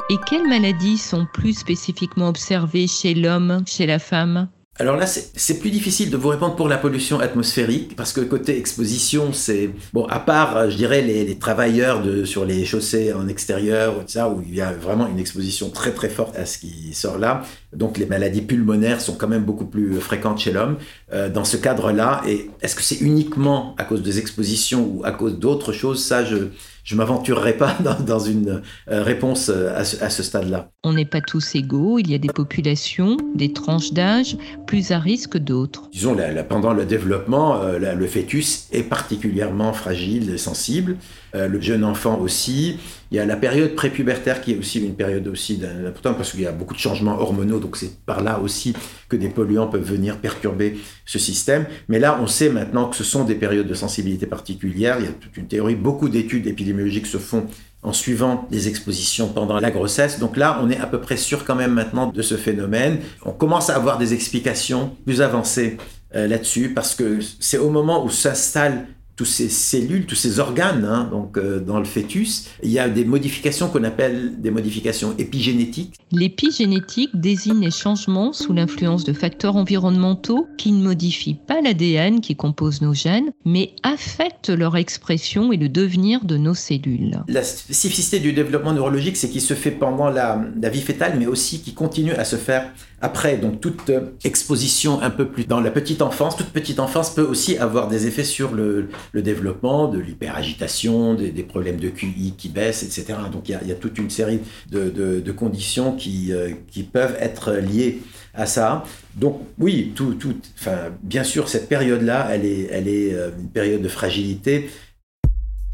Et 0.10 0.18
quelles 0.28 0.48
maladies 0.48 0.98
sont 0.98 1.26
plus 1.34 1.58
spécifiquement 1.58 2.28
observées 2.28 2.88
chez 2.88 3.13
l'homme, 3.13 3.63
chez 3.66 3.86
la 3.86 4.00
femme? 4.00 4.50
Alors 4.80 4.98
là, 4.98 5.06
c'est 5.06 5.60
plus 5.60 5.70
difficile 5.70 6.10
de 6.10 6.18
vous 6.18 6.30
répondre 6.30 6.56
pour 6.56 6.68
la 6.68 6.78
pollution 6.78 7.20
atmosphérique, 7.20 7.96
parce 7.96 8.12
que 8.12 8.22
côté 8.22 8.58
exposition, 8.58 9.32
c'est... 9.32 9.70
Bon, 9.94 10.06
à 10.08 10.20
part, 10.20 10.70
je 10.72 10.76
dirais, 10.76 11.04
les, 11.04 11.38
travailleurs 11.38 12.02
sur 12.26 12.44
les 12.44 12.66
chaussées 12.66 13.13
en 13.13 13.28
extérieur, 13.28 14.04
ça, 14.08 14.30
où 14.30 14.42
il 14.42 14.56
y 14.56 14.62
a 14.62 14.74
vraiment 14.74 15.08
une 15.08 15.20
exposition 15.20 15.70
très 15.70 15.92
très 15.92 16.10
forte 16.10 16.36
à 16.36 16.48
ce 16.48 16.58
qui 16.58 16.94
sort 16.96 17.20
là, 17.20 17.44
donc 17.72 17.98
les 18.00 18.08
maladies 18.08 18.42
pulmonaires 18.42 19.00
sont 19.00 19.13
quand 19.13 19.28
même 19.28 19.44
beaucoup 19.44 19.66
plus 19.66 20.02
fréquentes 20.02 20.39
chez 20.39 20.52
l'homme. 20.52 20.78
Euh, 21.13 21.30
dans 21.30 21.46
ce 21.46 21.56
cadre-là, 21.56 22.24
et 22.28 22.50
est-ce 22.62 22.76
que 22.76 22.82
c'est 22.82 23.00
uniquement 23.00 23.76
à 23.78 23.84
cause 23.84 24.02
des 24.02 24.18
expositions 24.18 24.89
ou 24.92 25.06
à 25.06 25.12
cause 25.12 25.38
d'autres 25.38 25.72
choses? 25.72 26.04
Ça, 26.04 26.26
je 26.26 26.50
je 26.84 26.96
m'aventurerai 26.96 27.54
pas 27.54 27.78
dans, 28.06 28.19
une 28.19 28.62
euh, 28.89 29.04
réponse 29.04 29.50
euh, 29.50 29.76
à 29.76 29.84
ce, 29.84 30.24
stade-là. 30.24 30.69
On 30.84 30.93
n'est 30.93 31.06
pas 31.06 31.22
tous 31.22 31.56
égaux, 31.56 32.00
il 32.00 32.10
y 32.10 32.15
a 32.15 32.17
des 32.17 32.28
populations, 32.28 33.17
des 33.36 33.54
tranches 33.54 33.93
d'âge 33.93 34.38
plus 34.67 34.91
à 34.91 35.00
risque 35.00 35.32
que 35.32 35.38
d'autres. 35.38 35.89
Disons, 35.91 36.15
pendant 36.48 36.74
le 36.74 36.86
développement, 36.86 37.62
euh, 37.62 37.96
le 37.96 38.08
fœtus 38.08 38.67
est 38.72 38.84
particulièrement 38.84 39.74
fragile 39.74 40.30
et 40.30 40.38
sensible. 40.38 40.98
Euh, 41.36 41.48
le 41.48 41.60
jeune 41.60 41.84
enfant 41.84 42.19
aussi. 42.19 42.78
Il 43.10 43.17
y 43.17 43.19
a 43.19 43.26
la 43.26 43.36
période 43.36 43.74
prépubertaire 43.74 44.39
qui 44.39 44.52
est 44.52 44.58
aussi 44.58 44.80
une 44.86 44.93
période 44.93 45.28
aussi 45.28 45.60
importante 45.84 46.17
parce 46.17 46.32
qu'il 46.32 46.41
y 46.41 46.46
a 46.46 46.52
beaucoup 46.52 46.76
de 46.76 46.80
changements 46.80 47.19
hormonaux, 47.19 47.60
donc 47.60 47.76
c'est 47.76 48.06
par 48.06 48.22
là 48.22 48.39
aussi 48.39 48.76
que 49.10 49.15
des 49.15 49.30
polluants 49.30 49.65
peuvent 49.65 49.82
venir 49.82 50.19
perturber 50.19 50.78
ce 51.08 51.17
système. 51.17 51.65
Mais 51.88 51.98
là, 51.98 52.19
on 52.22 52.28
sait 52.28 52.50
maintenant 52.50 52.88
que 52.88 52.96
ce 52.96 53.04
sont 53.04 53.24
des 53.24 53.34
périodes 53.34 53.67
de 53.67 53.74
sensibilité 53.74 54.28
particulière. 54.28 54.98
Il 55.00 55.06
y 55.06 55.08
a 55.08 55.12
toute 55.12 55.36
une 55.36 55.48
théorie, 55.48 55.74
beaucoup 55.74 56.08
d'études 56.08 56.46
épidémiologiques 56.46 57.08
se 57.08 57.17
font 57.17 57.48
en 57.82 57.93
suivant 57.93 58.48
les 58.52 58.67
expositions 58.67 59.28
pendant 59.28 59.60
la 59.60 59.72
grossesse. 59.72 60.19
Donc 60.19 60.38
là, 60.38 60.60
on 60.62 60.69
est 60.69 60.80
à 60.80 60.86
peu 60.86 61.02
près 61.02 61.17
sûr 61.17 61.46
quand 61.46 61.56
même 61.56 61.74
maintenant 61.74 62.12
de 62.12 62.22
ce 62.22 62.36
phénomène. 62.36 63.00
On 63.26 63.32
commence 63.32 63.72
à 63.72 63.76
avoir 63.76 63.98
des 63.98 64.13
explications 64.13 64.96
plus 65.04 65.22
avancées 65.22 65.78
euh, 66.15 66.28
là-dessus 66.28 66.74
parce 66.76 66.93
que 66.93 67.17
c'est 67.39 67.58
au 67.58 67.72
moment 67.72 68.06
où 68.06 68.10
s'installe 68.12 68.86
tous 69.15 69.26
ces 69.26 69.49
cellules, 69.49 70.06
tous 70.06 70.15
ces 70.15 70.39
organes, 70.39 70.86
hein, 70.86 71.08
donc 71.12 71.38
euh, 71.38 71.60
dans 71.60 71.78
le 71.78 71.86
fœtus, 71.86 72.49
il 72.63 72.71
y 72.71 72.80
a 72.80 72.89
des 72.89 73.06
modifications 73.06 73.69
qu'on 73.69 73.84
appelle 73.84 74.41
des 74.41 74.49
modifications 74.49 75.13
épigénétiques. 75.17 75.95
L'épigénétique 76.12 77.12
désigne 77.13 77.60
les 77.60 77.71
changements 77.71 78.34
sous 78.34 78.54
l'influence 78.54 79.04
de 79.04 79.13
facteurs 79.13 79.56
environnementaux 79.56 80.47
qui 80.58 80.71
ne 80.71 80.84
modifient 80.84 81.38
pas 81.47 81.62
l'ADN 81.62 82.21
qui 82.21 82.36
compose 82.36 82.82
nos 82.82 82.93
gènes, 82.93 83.32
mais 83.45 83.76
affectent 83.84 84.49
leur 84.49 84.78
expression 84.78 85.52
et 85.52 85.58
le 85.58 85.69
devenir 85.69 86.26
de 86.26 86.38
nos 86.38 86.56
cellules. 86.56 87.23
La 87.28 87.43
spécificité 87.43 88.19
du 88.19 88.34
développement 88.34 88.73
neurologique, 88.73 89.17
c'est 89.17 89.30
qu'il 89.30 89.41
se 89.41 89.54
fait 89.54 89.71
pendant 89.71 90.10
la, 90.10 90.43
la 90.60 90.69
vie 90.69 90.82
fétale, 90.82 91.15
mais 91.19 91.28
aussi 91.28 91.62
qu'il 91.62 91.76
continue 91.76 92.13
à 92.13 92.26
se 92.26 92.36
faire 92.36 92.71
après. 93.04 93.38
Donc 93.38 93.62
toute 93.62 93.92
exposition 94.24 95.02
un 95.02 95.12
peu 95.12 95.28
plus 95.28 95.46
dans 95.46 95.60
la 95.60 95.70
petite 95.70 96.02
enfance, 96.02 96.36
toute 96.36 96.50
petite 96.50 96.80
enfance 96.80 97.13
peut 97.13 97.22
aussi 97.22 97.58
avoir 97.58 97.88
des 97.88 98.08
effets 98.08 98.24
sur 98.24 98.54
le 98.54 98.88
développement 99.13 99.88
de 99.88 100.00
l'hyperagitation, 100.00 101.13
des, 101.13 101.32
des, 101.32 101.44
problèmes 101.44 101.78
de 101.78 101.89
QI 101.89 102.34
qui 102.38 102.50
baissent, 102.50 102.84
etc. 102.84 103.20
Donc 103.32 103.50
il 103.50 103.68
y 103.68 103.72
a, 103.72 103.76
toute 103.76 103.98
une 103.98 104.10
série 104.10 104.39
de, 104.72 105.32
conditions 105.32 105.94
qui, 105.94 106.32
euh, 106.32 106.52
qui, 106.72 106.84
peuvent 106.84 107.18
être 107.20 107.54
liées 107.54 108.02
à 108.34 108.46
ça. 108.46 108.84
Donc 109.16 109.42
oui, 109.60 109.92
tout, 109.96 110.13
tout, 110.13 110.36
enfin, 110.60 110.92
bien 111.02 111.24
sûr, 111.24 111.50
cette 111.50 111.68
période-là, 111.68 112.30
elle 112.32 112.46
est, 112.46 112.70
elle 112.72 112.88
est 112.88 113.13
euh, 113.13 113.32
une 113.39 113.50
période 113.50 113.82
de 113.82 113.88
fragilité. 113.88 114.70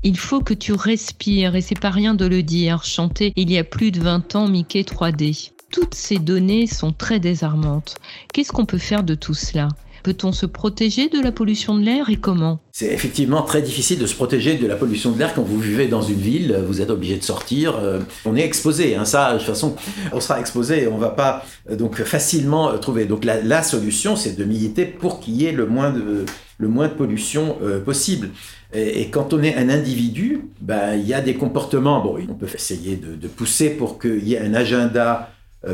Il 0.04 0.18
faut 0.18 0.40
que 0.40 0.54
tu 0.54 0.74
respires, 0.74 1.56
et 1.56 1.62
c'est 1.62 1.80
pas 1.80 1.90
rien 1.90 2.14
de 2.14 2.26
le 2.26 2.42
dire, 2.42 2.86
chanter 2.86 3.34
il 3.36 3.52
y 3.52 3.58
a 3.58 3.66
plus 3.66 3.92
de 3.92 4.00
20 4.00 4.36
ans 4.36 4.48
Mickey 4.48 4.82
3D. 4.82 5.52
Toutes 5.72 5.94
ces 5.94 6.18
données 6.18 6.66
sont 6.66 6.92
très 6.92 7.20
désarmantes. 7.20 7.96
Qu'est-ce 8.34 8.52
qu'on 8.52 8.66
peut 8.66 8.80
faire 8.80 9.04
de 9.04 9.14
tout 9.14 9.36
cela? 9.36 9.68
Peut-on 10.04 10.32
se 10.32 10.46
protéger 10.46 11.10
de 11.10 11.20
la 11.22 11.32
pollution 11.32 11.78
de 11.78 11.84
l'air 11.84 12.10
et 12.10 12.16
comment? 12.16 12.60
C'est 12.72 12.88
effectivement 12.88 13.42
très 13.42 13.62
difficile 13.62 14.00
de 14.00 14.06
se 14.08 14.16
protéger 14.16 14.56
de 14.56 14.66
la 14.66 14.76
pollution 14.76 15.12
de 15.12 15.20
l'air 15.20 15.34
quand 15.34 15.44
vous 15.44 15.60
vivez 15.60 15.88
dans 15.88 16.02
une 16.02 16.20
ville, 16.20 16.58
vous 16.66 16.82
êtes 16.82 16.90
obligé 16.90 17.18
de 17.18 17.24
sortir, 17.24 17.76
euh, 17.78 18.00
on 18.26 18.36
est 18.36 18.44
exposé, 18.44 18.96
hein, 18.96 19.06
ça 19.06 19.34
de 19.34 19.38
toute 19.38 19.48
façon 19.48 19.76
on 20.14 20.22
sera 20.22 20.40
exposé 20.40 20.88
on 20.88 20.98
va 20.98 21.10
pas 21.10 21.46
euh, 21.70 21.76
donc 21.76 22.02
facilement 22.04 22.70
euh, 22.70 22.78
trouver. 22.78 23.06
Donc 23.06 23.26
la, 23.26 23.62
solution 23.62 24.16
c'est 24.16 24.38
de 24.38 24.46
militer 24.46 24.86
pour 24.86 25.20
qu'il 25.20 25.36
y 25.36 25.46
ait 25.46 25.52
le 25.52 25.66
moins 25.66 25.92
de, 25.92 26.26
pollution 26.98 27.58
possible. 27.86 28.30
Et, 28.74 29.10
quand 29.10 29.34
on 29.34 29.44
est 29.44 29.56
un 29.56 29.70
individu, 29.70 30.46
ben, 30.62 30.96
il 30.96 31.08
y 31.08 31.14
a 31.14 31.22
des 31.22 31.36
comportements, 31.36 32.02
bon, 32.02 32.18
on 32.30 32.34
peut 32.36 32.48
essayer 32.54 32.96
de, 32.96 33.28
pousser 33.28 33.70
pour 33.70 34.00
qu'il 34.00 34.28
y 34.28 34.36
ait 34.36 34.40
un 34.40 34.54
agenda 34.54 35.30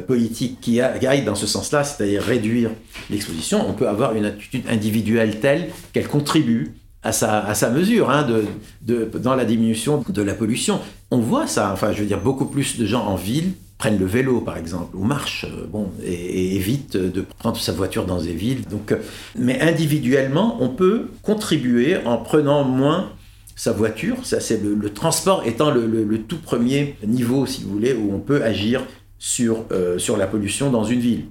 politique 0.07 0.59
qui, 0.61 0.81
aille 0.81 1.23
dans 1.23 1.35
ce 1.35 1.45
sens-là, 1.45 1.83
c'est-à-dire 1.83 2.23
réduire 2.23 2.71
l'exposition, 3.09 3.63
on 3.67 3.73
peut 3.73 3.87
avoir 3.87 4.15
une 4.15 4.25
attitude 4.25 4.63
individuelle 4.67 5.39
telle 5.39 5.69
qu'elle 5.93 6.07
contribue 6.07 6.73
à 7.03 7.11
sa, 7.11 7.45
à 7.45 7.53
sa 7.53 7.69
mesure 7.69 8.09
hein, 8.09 8.23
de, 8.23 8.45
de, 8.81 9.05
dans 9.19 9.35
la 9.35 9.45
diminution 9.45 10.03
de 10.07 10.21
la 10.23 10.33
pollution. 10.33 10.79
On 11.11 11.19
voit 11.19 11.45
ça, 11.45 11.71
enfin 11.71 11.93
je 11.93 11.99
veux 12.01 12.07
dire, 12.07 12.19
beaucoup 12.19 12.45
plus 12.45 12.79
de 12.79 12.85
gens 12.85 13.05
en 13.05 13.15
ville 13.15 13.53
prennent 13.77 13.99
le 13.99 14.05
vélo 14.05 14.41
par 14.41 14.57
exemple, 14.57 14.95
ou 14.95 15.03
marchent, 15.03 15.45
euh, 15.45 15.67
bon, 15.67 15.91
et, 16.03 16.55
évitent 16.55 16.97
de 16.97 17.21
prendre 17.21 17.57
sa 17.57 17.73
voiture 17.73 18.05
dans 18.05 18.21
des 18.21 18.33
villes. 18.33 18.63
Donc, 18.69 18.91
euh, 18.91 18.97
mais 19.37 19.61
individuellement, 19.61 20.57
on 20.61 20.69
peut 20.69 21.09
contribuer 21.21 21.97
en 22.05 22.17
prenant 22.17 22.63
moins 22.63 23.11
sa 23.55 23.71
voiture. 23.71 24.17
Ça, 24.23 24.39
c'est 24.39 24.61
le, 24.61 24.89
transport 24.89 25.43
étant 25.45 25.71
le, 25.71 26.17
tout 26.19 26.37
premier 26.37 26.95
niveau, 27.05 27.45
si 27.45 27.63
vous 27.63 27.69
voulez, 27.69 27.93
où 27.93 28.13
on 28.13 28.19
peut 28.19 28.43
agir 28.43 28.81
sur, 29.17 29.65
euh, 29.71 29.97
sur 29.97 30.17
la 30.17 30.27
pollution 30.27 30.69
dans 30.69 30.83
une 30.83 30.99
ville. 30.99 31.25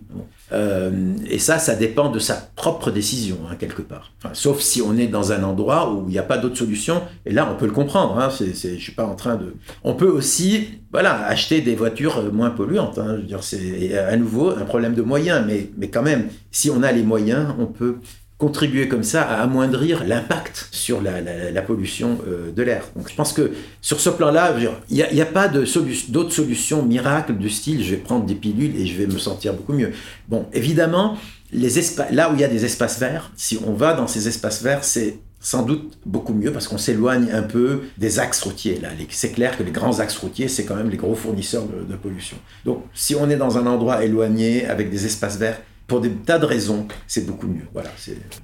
Euh, 0.52 1.14
et 1.28 1.38
ça, 1.38 1.58
ça 1.58 1.74
dépend 1.74 2.10
de 2.10 2.18
sa 2.18 2.34
propre 2.34 2.90
décision, 2.90 3.38
hein, 3.50 3.56
quelque 3.56 3.82
part. 3.82 4.12
sauf 4.32 4.60
si 4.60 4.82
on 4.82 4.96
est 4.96 5.06
dans 5.06 5.32
un 5.32 5.42
endroit 5.42 5.92
où 5.92 6.04
il 6.08 6.12
n'y 6.12 6.18
a 6.18 6.22
pas 6.22 6.38
d'autre 6.38 6.56
solution, 6.56 7.02
et 7.26 7.32
là, 7.32 7.48
on 7.50 7.56
peut 7.56 7.66
le 7.66 7.72
comprendre. 7.72 8.18
Hein, 8.18 8.30
je 8.30 8.76
suis 8.76 8.92
pas 8.92 9.06
en 9.06 9.14
train 9.14 9.36
de... 9.36 9.54
On 9.82 9.94
peut 9.94 10.08
aussi 10.08 10.80
voilà, 10.92 11.26
acheter 11.26 11.60
des 11.60 11.74
voitures 11.74 12.18
euh, 12.18 12.30
moins 12.30 12.50
polluantes. 12.50 12.98
Hein, 12.98 13.18
c'est 13.40 13.96
à 13.98 14.16
nouveau 14.16 14.50
un 14.50 14.64
problème 14.64 14.94
de 14.94 15.02
moyens, 15.02 15.44
mais, 15.46 15.70
mais 15.76 15.88
quand 15.88 16.02
même, 16.02 16.28
si 16.50 16.70
on 16.70 16.82
a 16.82 16.92
les 16.92 17.02
moyens, 17.02 17.54
on 17.58 17.66
peut 17.66 17.96
contribuer 18.44 18.88
comme 18.88 19.04
ça 19.04 19.22
à 19.22 19.42
amoindrir 19.42 20.04
l'impact 20.04 20.68
sur 20.70 21.00
la, 21.00 21.62
pollution 21.62 22.18
euh, 22.28 22.52
de 22.52 22.62
l'air. 22.62 22.84
Donc 22.94 23.08
je 23.08 23.14
pense 23.14 23.32
que 23.32 23.52
sur 23.80 24.00
ce 24.00 24.10
plan-là, 24.10 24.54
il 24.90 25.06
n'y 25.12 25.22
a, 25.22 25.26
pas 25.26 25.48
d'autres 25.48 26.32
solutions 26.32 26.82
miracles 26.82 27.38
du 27.38 27.48
style 27.48 27.82
je 27.82 27.92
vais 27.92 27.96
prendre 27.96 28.26
des 28.26 28.34
pilules 28.34 28.76
et 28.76 28.84
je 28.84 28.96
vais 28.98 29.06
me 29.06 29.18
sentir 29.18 29.54
beaucoup 29.54 29.72
mieux. 29.72 29.92
Bon, 30.28 30.44
évidemment, 30.52 31.16
les 31.52 31.70
là 32.10 32.30
où 32.30 32.34
il 32.34 32.40
y 32.40 32.44
a 32.44 32.48
des 32.48 32.66
espaces 32.66 32.98
verts, 32.98 33.30
si 33.34 33.58
on 33.66 33.72
va 33.72 33.94
dans 33.94 34.06
ces 34.06 34.28
espaces 34.28 34.62
verts, 34.62 34.84
c'est 34.84 35.16
sans 35.40 35.62
doute 35.62 35.98
beaucoup 36.04 36.34
mieux 36.34 36.52
parce 36.52 36.68
qu'on 36.68 36.78
s'éloigne 36.78 37.30
un 37.32 37.42
peu 37.42 37.80
des 37.96 38.18
axes 38.18 38.42
routiers. 38.42 38.78
C'est 39.08 39.32
clair 39.32 39.56
que 39.56 39.62
les 39.62 39.72
grands 39.72 40.00
axes 40.00 40.18
routiers, 40.18 40.48
c'est 40.48 40.64
quand 40.66 40.76
même 40.76 40.90
les 40.90 40.98
gros 40.98 41.14
fournisseurs 41.14 41.64
de 41.64 41.96
pollution. 41.96 42.36
Donc, 42.66 42.84
si 42.92 43.14
on 43.14 43.30
est 43.30 43.36
dans 43.36 43.56
un 43.56 43.66
endroit 43.66 44.04
éloigné 44.04 44.66
avec 44.66 44.90
des 44.90 45.06
espaces 45.06 45.38
verts, 45.38 45.60
pour 45.86 46.00
des 46.00 46.10
tas 46.10 46.38
de 46.38 46.46
raisons, 46.46 46.86
c'est 47.06 47.26
beaucoup 47.26 47.46
mieux. 47.46 47.66
Voilà, 47.72 47.90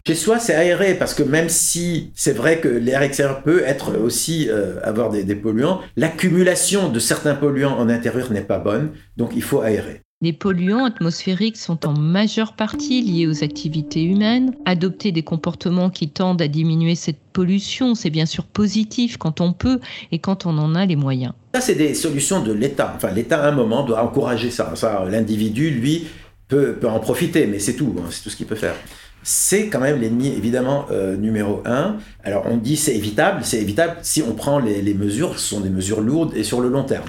Chez 0.07 0.15
soi, 0.15 0.39
c'est 0.39 0.55
aéré 0.55 0.95
parce 0.95 1.15
que 1.15 1.23
même 1.23 1.49
si 1.49 2.13
c'est 2.15 2.33
vrai 2.33 2.61
que 2.61 2.69
l'air 2.69 3.03
extérieur 3.03 3.43
peut 3.43 3.63
être 3.65 3.99
aussi 3.99 4.49
euh, 4.49 4.81
avoir 4.83 5.11
des, 5.11 5.35
polluants, 5.35 5.81
l'accumulation 5.97 6.91
de 6.91 6.99
certains 6.99 7.35
polluants 7.35 7.79
en 7.79 7.89
intérieur 7.89 8.31
n'est 8.31 8.43
pas 8.43 8.59
bonne, 8.59 8.91
donc 9.17 9.33
il 9.35 9.43
faut 9.43 9.61
aérer. 9.61 10.03
Les 10.23 10.35
polluants 10.35 10.85
atmosphériques 10.85 11.57
sont 11.57 11.87
en 11.87 11.95
majeure 11.95 12.53
partie 12.53 13.01
liés 13.01 13.27
aux 13.27 13.43
activités 13.43 14.05
humaines. 14.05 14.55
Adopter 14.67 15.13
des 15.13 15.23
comportements 15.23 15.89
qui 15.89 16.11
tendent 16.11 16.43
à 16.43 16.49
diminuer 16.49 16.95
cette 16.95 17.21
pollution, 17.33 17.95
c'est 17.95 18.11
bien 18.11 18.27
sûr 18.27 18.45
positif 18.45 19.17
quand 19.17 19.41
on 19.41 19.55
peut 19.55 19.81
et 20.13 20.19
quand 20.19 20.45
on 20.45 20.59
en 20.59 20.75
a 20.75 20.85
les 20.85 20.97
moyens. 20.97 21.33
Ça, 21.55 21.63
c'est 21.63 21.75
des 21.75 21.95
solutions 21.95 22.43
de 22.43 22.53
l'État. 22.53 22.93
Enfin, 22.95 23.13
l'État, 23.13 23.43
à 23.43 23.49
un 23.49 23.53
moment, 23.53 23.83
doit 23.83 24.05
encourager 24.05 24.51
ça. 24.51 24.73
ça 24.77 25.07
L'individu, 25.11 25.71
lui, 25.71 26.07
peut, 26.51 26.77
en 26.85 26.99
profiter, 26.99 27.47
mais 27.47 27.59
c'est 27.59 27.75
tout, 27.75 27.95
hein, 27.99 28.09
c'est 28.11 28.23
tout 28.23 28.31
ce 28.31 28.37
qu'il 28.37 28.47
peut 28.47 28.57
faire. 28.57 28.75
C'est 29.23 29.69
quand 29.69 29.81
même 29.81 30.01
l'ennemi 30.01 30.29
évidemment 30.29 30.87
euh, 30.91 31.17
numéro 31.17 31.63
un. 31.67 31.97
Alors 32.25 32.45
on 32.47 32.57
dit 32.57 32.77
c'est 32.77 32.97
évitable, 32.97 33.41
c'est 33.45 33.61
évitable 33.61 33.99
si 34.03 34.23
on 34.23 34.33
prend 34.33 34.59
les, 34.59 34.95
mesures, 34.95 35.39
ce 35.39 35.49
sont 35.49 35.61
des 35.61 35.71
mesures 35.71 36.01
lourdes 36.01 36.35
et 36.35 36.43
sur 36.43 36.61
le 36.61 36.69
long 36.69 36.85
terme. 36.85 37.09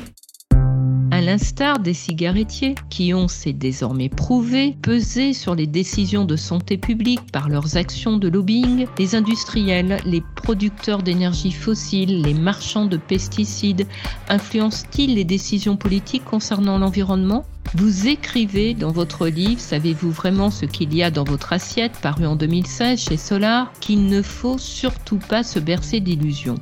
à 1.11 1.21
l'instar 1.21 1.79
des 1.79 1.93
cigarettiers, 1.93 2.75
qui 2.89 3.13
ont, 3.13 3.29
c'est 3.29 3.53
désormais 3.53 4.09
prouvé, 4.09 4.75
pesé 4.81 5.33
sur 5.33 5.55
les 5.55 5.67
décisions 5.67 6.25
de 6.25 6.35
santé 6.35 6.77
publique 6.77 7.31
par 7.31 7.47
leurs 7.47 7.77
actions 7.77 8.17
de 8.17 8.27
lobbying, 8.27 8.87
les 8.99 9.15
industriels, 9.15 9.97
les 10.05 10.21
producteurs 10.35 11.03
d'énergie 11.03 11.51
fossile, 11.51 12.21
les 12.23 12.33
marchands 12.33 12.87
de 12.87 12.97
pesticides, 12.97 13.87
influencent-ils 14.27 15.15
les 15.15 15.25
décisions 15.25 15.77
politiques 15.77 16.25
concernant 16.25 16.77
l'environnement? 16.77 17.45
Vous 17.73 18.07
écrivez 18.07 18.73
dans 18.73 18.91
votre 18.91 19.27
livre 19.27 19.61
Savez-vous 19.61 20.11
vraiment 20.11 20.51
ce 20.51 20.65
qu'il 20.65 20.93
y 20.93 21.03
a 21.03 21.09
dans 21.09 21.23
votre 21.23 21.53
assiette 21.53 21.97
paru 22.01 22.25
en 22.25 22.35
2016 22.35 22.99
chez 22.99 23.15
Solar 23.15 23.71
qu'il 23.79 24.07
ne 24.07 24.21
faut 24.21 24.57
surtout 24.57 25.19
pas 25.19 25.43
se 25.43 25.57
bercer 25.57 26.01
d'illusions. 26.01 26.59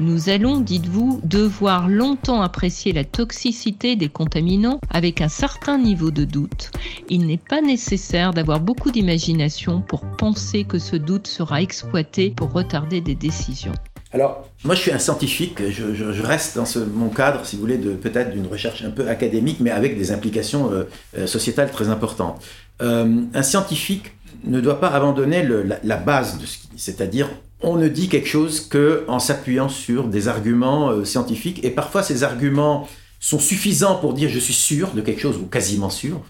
Nous 0.00 0.30
allons, 0.30 0.60
dites-vous, 0.60 1.20
devoir 1.24 1.88
longtemps 1.88 2.40
apprécier 2.40 2.92
la 2.92 3.04
toxicité 3.04 3.96
des 3.96 4.08
contaminants 4.08 4.80
avec 4.88 5.20
un 5.20 5.28
certain 5.28 5.76
niveau 5.76 6.10
de 6.10 6.24
doute. 6.24 6.70
Il 7.10 7.26
n'est 7.26 7.36
pas 7.36 7.60
nécessaire 7.60 8.32
d'avoir 8.32 8.60
beaucoup 8.60 8.90
d'imagination 8.90 9.82
pour 9.82 10.06
penser 10.16 10.64
que 10.64 10.78
ce 10.78 10.96
doute 10.96 11.26
sera 11.26 11.60
exploité 11.60 12.30
pour 12.30 12.52
retarder 12.52 13.02
des 13.02 13.14
décisions. 13.14 13.74
Alors, 14.12 14.48
moi, 14.64 14.74
je 14.74 14.80
suis 14.80 14.92
un 14.92 14.98
scientifique. 14.98 15.58
Je, 15.70 16.22
reste 16.22 16.56
dans 16.56 16.64
mon 16.94 17.08
cadre, 17.08 17.44
si 17.44 17.56
vous 17.56 17.62
voulez, 17.62 17.78
de 17.78 17.92
peut-être 17.92 18.32
d'une 18.32 18.46
recherche 18.46 18.82
un 18.82 18.90
peu 18.90 19.08
académique, 19.08 19.58
mais 19.60 19.70
avec 19.70 19.98
des 19.98 20.12
implications 20.12 20.72
euh, 20.72 20.84
euh, 21.18 21.26
sociétales 21.26 21.70
très 21.70 21.88
importantes. 21.88 22.42
Euh, 22.82 23.22
un 23.34 23.42
scientifique 23.42 24.12
ne 24.44 24.60
doit 24.60 24.80
pas 24.80 24.88
abandonner 24.88 25.46
la, 25.82 25.96
base 25.96 26.38
de 26.38 26.46
ce 26.46 26.58
qu'il 26.58 26.70
dit, 26.70 26.78
c'est-à-dire 26.78 27.28
on 27.62 27.76
ne 27.76 27.88
dit 27.88 28.08
quelque 28.08 28.28
chose 28.28 28.60
que 28.60 29.04
en 29.08 29.18
s'appuyant 29.18 29.68
sur 29.68 30.08
des 30.08 30.28
arguments 30.28 31.04
scientifiques, 31.04 31.64
et 31.64 31.70
parfois 31.70 32.02
ces 32.02 32.22
arguments 32.22 32.86
sont 33.18 33.38
suffisants 33.38 33.96
pour 33.96 34.12
dire 34.12 34.28
je 34.28 34.38
suis 34.38 34.54
sûr 34.54 34.92
de 34.92 35.00
quelque 35.00 35.20
chose 35.20 35.36
ou 35.38 35.46
quasiment 35.46 35.90
sûr. 35.90 36.20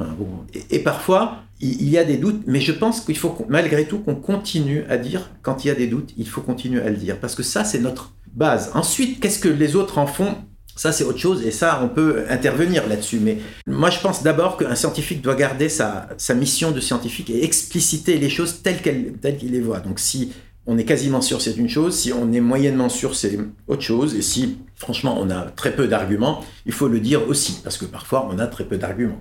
Et, 0.71 0.79
parfois, 0.79 1.39
il, 1.61 1.89
y 1.89 1.99
a 1.99 2.05
des 2.05 2.17
doutes, 2.19 2.43
mais 2.47 2.61
je 2.61 2.73
pense 2.73 3.01
qu'il 3.01 3.17
faut 3.17 3.37
malgré 3.49 3.87
tout 3.87 3.99
qu'on 3.99 4.15
continue 4.15 4.85
à 4.89 4.99
dire 4.99 5.31
quand 5.43 5.65
il 5.65 5.69
y 5.69 5.71
a 5.71 5.75
des 5.75 5.87
doutes, 5.87 6.13
il 6.17 6.29
faut 6.29 6.43
continuer 6.43 6.83
à 6.83 6.91
le 6.91 6.97
dire 6.97 7.19
parce 7.19 7.35
que 7.35 7.43
ça 7.43 7.65
c'est 7.65 7.79
notre 7.79 8.13
base. 8.35 8.71
Ensuite, 8.75 9.21
qu'est-ce 9.21 9.39
que 9.39 9.49
les 9.49 9.77
autres 9.77 9.99
en 9.99 10.07
font? 10.07 10.37
Ça, 10.77 10.93
c'est 10.93 11.05
autre 11.05 11.19
chose, 11.19 11.43
et 11.47 11.53
ça, 11.53 11.81
on 11.83 11.89
peut 11.89 12.27
intervenir 12.29 12.87
là-dessus. 12.87 13.19
Mais 13.19 13.39
moi, 13.67 13.89
je 13.89 13.99
pense 13.99 14.23
d'abord 14.23 14.59
qu'un 14.59 14.75
scientifique 14.75 15.23
doit 15.23 15.35
garder 15.35 15.71
sa, 15.71 16.07
mission 16.35 16.71
de 16.71 16.81
scientifique 16.81 17.31
et 17.31 17.43
expliciter 17.43 18.19
les 18.19 18.29
choses 18.29 18.61
telles 18.61 18.83
qu'il 18.83 19.53
les 19.53 19.61
voit. 19.63 19.81
Donc, 19.81 19.99
si 19.99 20.33
on 20.67 20.79
est 20.79 20.85
quasiment 20.85 21.21
sûr 21.21 21.41
c'est 21.41 21.57
une 21.57 21.69
chose, 21.69 21.97
si 21.97 22.13
on 22.13 22.33
est 22.33 22.41
moyennement 22.41 22.89
sûr 22.89 23.15
c'est 23.15 23.39
autre 23.69 23.83
chose, 23.83 24.15
et 24.15 24.23
si 24.23 24.59
franchement 24.75 25.17
on 25.21 25.31
a 25.31 25.43
très 25.43 25.75
peu 25.75 25.87
d'arguments, 25.87 26.45
il 26.67 26.73
faut 26.73 26.89
le 26.89 27.01
dire 27.01 27.29
aussi, 27.29 27.61
parce 27.63 27.79
que 27.79 27.85
parfois 27.85 28.29
on 28.31 28.39
a 28.39 28.47
très 28.47 28.65
peu 28.65 28.77
d'arguments. 28.77 29.21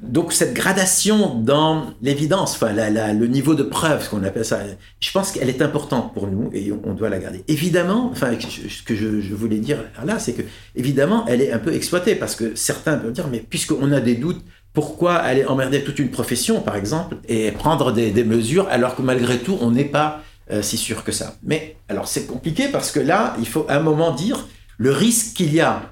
Donc 0.00 0.32
cette 0.32 0.54
gradation 0.54 1.38
dans 1.38 1.92
l'évidence, 2.02 2.54
enfin 2.54 2.72
le 2.72 3.26
niveau 3.26 3.54
de 3.54 3.62
preuve, 3.62 4.02
ce 4.02 4.10
qu'on 4.10 4.24
appelle 4.24 4.44
ça, 4.44 4.60
je 4.98 5.10
pense 5.12 5.32
qu'elle 5.32 5.48
est 5.48 5.62
importante 5.62 6.14
pour 6.14 6.26
nous 6.26 6.50
et 6.52 6.72
on, 6.72 6.94
doit 6.94 7.10
la 7.10 7.18
garder. 7.18 7.44
Évidemment, 7.46 8.08
enfin 8.10 8.32
ce 8.38 8.82
que 8.82 8.96
je, 8.96 9.34
voulais 9.34 9.58
dire 9.58 9.78
là, 10.04 10.18
c'est 10.18 10.32
que 10.32 10.42
évidemment 10.74 11.24
elle 11.28 11.42
est 11.42 11.52
un 11.52 11.58
peu 11.58 11.74
exploitée, 11.74 12.14
parce 12.14 12.34
que 12.34 12.54
certains 12.54 12.96
peuvent 12.96 13.12
dire, 13.12 13.28
mais 13.30 13.44
puisqu'on 13.48 13.92
a 13.92 14.00
des 14.00 14.14
doutes, 14.14 14.42
pourquoi 14.72 15.14
aller 15.14 15.44
emmerder 15.44 15.82
toute 15.82 15.98
une 15.98 16.10
profession, 16.10 16.60
par 16.60 16.76
exemple, 16.76 17.16
et 17.28 17.50
prendre 17.50 17.92
des 17.92 18.24
mesures 18.24 18.68
alors 18.70 18.94
que 18.96 19.02
malgré 19.02 19.38
tout 19.38 19.58
on 19.60 19.72
n'est 19.72 19.84
pas 19.84 20.22
euh, 20.52 20.62
si 20.62 20.76
sûr 20.76 21.04
que 21.04 21.12
ça. 21.12 21.36
Mais 21.42 21.76
alors 21.88 22.08
c'est 22.08 22.26
compliqué 22.26 22.68
parce 22.68 22.90
que 22.90 23.00
là, 23.00 23.34
il 23.38 23.46
faut 23.46 23.66
à 23.68 23.76
un 23.76 23.80
moment 23.80 24.12
dire 24.12 24.46
le 24.78 24.92
risque 24.92 25.36
qu'il 25.36 25.52
y 25.52 25.60
a. 25.60 25.82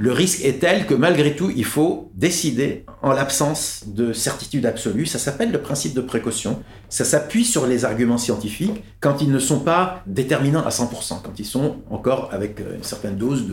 Le 0.00 0.12
risque 0.12 0.44
est 0.44 0.60
tel 0.60 0.86
que 0.86 0.94
malgré 0.94 1.34
tout, 1.34 1.50
il 1.50 1.64
faut 1.64 2.12
décider 2.14 2.84
en 3.02 3.12
l'absence 3.12 3.82
de 3.88 4.12
certitude 4.12 4.64
absolue. 4.64 5.06
Ça 5.06 5.18
s'appelle 5.18 5.50
le 5.50 5.60
principe 5.60 5.92
de 5.92 6.00
précaution. 6.00 6.62
Ça 6.88 7.04
s'appuie 7.04 7.44
sur 7.44 7.66
les 7.66 7.84
arguments 7.84 8.16
scientifiques 8.16 8.84
quand 9.00 9.20
ils 9.20 9.32
ne 9.32 9.40
sont 9.40 9.58
pas 9.58 10.04
déterminants 10.06 10.64
à 10.64 10.68
100%, 10.68 11.22
quand 11.24 11.40
ils 11.40 11.44
sont 11.44 11.78
encore 11.90 12.28
avec 12.30 12.60
euh, 12.60 12.76
une 12.76 12.84
certaine 12.84 13.16
dose 13.16 13.44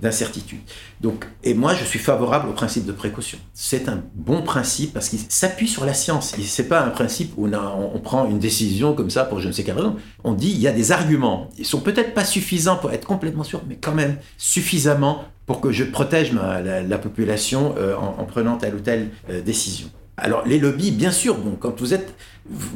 d'incertitude. 0.00 0.60
De, 1.02 1.08
Donc, 1.08 1.26
et 1.44 1.52
moi, 1.52 1.74
je 1.74 1.84
suis 1.84 1.98
favorable 1.98 2.48
au 2.48 2.52
principe 2.52 2.86
de 2.86 2.92
précaution. 2.92 3.36
C'est 3.52 3.90
un 3.90 4.02
bon 4.14 4.40
principe 4.40 4.94
parce 4.94 5.10
qu'il 5.10 5.18
s'appuie 5.28 5.68
sur 5.68 5.84
la 5.84 5.92
science. 5.92 6.34
C'est 6.40 6.68
pas 6.68 6.80
un 6.80 6.90
principe 6.90 7.34
où 7.36 7.46
on, 7.46 7.90
on, 7.94 8.00
prend 8.00 8.26
une 8.26 8.38
décision 8.38 8.94
comme 8.94 9.10
ça 9.10 9.26
pour 9.26 9.40
je 9.40 9.48
ne 9.48 9.52
sais 9.52 9.62
quelle 9.62 9.76
raison. 9.76 9.96
On 10.24 10.32
dit 10.32 10.50
il 10.50 10.58
y 10.58 10.68
a 10.68 10.72
des 10.72 10.90
arguments. 10.90 11.50
Ils 11.58 11.66
sont 11.66 11.80
peut-être 11.80 12.14
pas 12.14 12.24
suffisants 12.24 12.76
pour 12.76 12.92
être 12.92 13.06
complètement 13.06 13.44
sûrs, 13.44 13.62
mais 13.68 13.76
quand 13.76 13.94
même 13.94 14.16
suffisamment 14.38 15.26
pour 15.46 15.60
que 15.60 15.70
je 15.70 15.84
protège 15.84 16.32
la, 16.32 16.98
population 16.98 17.74
euh, 17.78 17.94
en, 17.96 18.24
prenant 18.24 18.56
telle 18.56 18.74
ou 18.74 18.80
telle 18.80 19.08
euh, 19.30 19.40
décision. 19.40 19.88
Alors 20.16 20.46
les 20.46 20.58
lobbies, 20.58 20.90
bien 20.90 21.12
sûr, 21.12 21.36
bon, 21.36 21.56
quand 21.58 21.78
vous 21.80 21.94
êtes, 21.94 22.14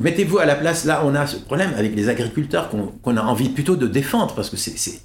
mettez-vous 0.00 0.38
à 0.38 0.46
la 0.46 0.54
place, 0.54 0.84
là 0.84 1.02
on 1.04 1.14
a 1.14 1.26
ce 1.26 1.36
problème 1.36 1.72
avec 1.76 1.96
les 1.96 2.08
agriculteurs 2.08 2.70
qu'on 3.02 3.16
a 3.16 3.22
envie 3.22 3.48
plutôt 3.48 3.76
de 3.76 3.86
défendre, 3.86 4.34
parce 4.34 4.50
que 4.50 4.56
c'est 4.56 5.00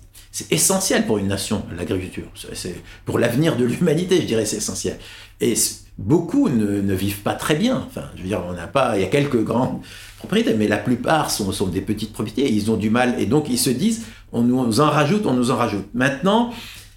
essentiel 0.52 1.06
pour 1.06 1.18
une 1.18 1.28
nation, 1.28 1.64
l'agriculture. 1.78 2.28
C'est 2.54 2.76
Pour 3.06 3.20
l'avenir 3.20 3.56
de 3.56 3.64
l'humanité, 3.64 4.22
je 4.22 4.28
dirais, 4.28 4.46
c'est 4.46 4.58
essentiel. 4.58 4.98
Et 5.40 5.54
beaucoup 5.98 6.50
ne, 6.50 6.94
vivent 6.94 7.22
pas 7.22 7.36
très 7.36 7.56
bien. 7.56 7.86
Enfin, 7.88 8.04
je 8.16 8.22
veux 8.22 8.28
dire, 8.28 8.44
on 8.48 8.54
n'a 8.54 8.68
pas, 8.68 8.98
il 8.98 9.02
y 9.02 9.06
a 9.06 9.08
quelques 9.08 9.42
grandes 9.42 9.80
propriétés, 10.18 10.54
mais 10.54 10.68
la 10.68 10.78
plupart 10.78 11.32
sont, 11.32 11.52
sont 11.54 11.68
des 11.68 11.82
petites 11.82 12.12
propriétés, 12.12 12.52
ils 12.52 12.70
ont 12.70 12.76
du 12.78 12.90
mal, 12.90 13.16
et 13.18 13.26
donc 13.26 13.46
ils 13.50 13.58
se 13.58 13.70
disent, 13.70 14.04
on 14.34 14.42
nous 14.42 14.82
en 14.82 14.90
rajoute, 14.90 15.26
on 15.26 15.34
nous 15.34 15.52
en 15.52 15.56
rajoute. 15.56 15.88
Maintenant, 15.94 16.52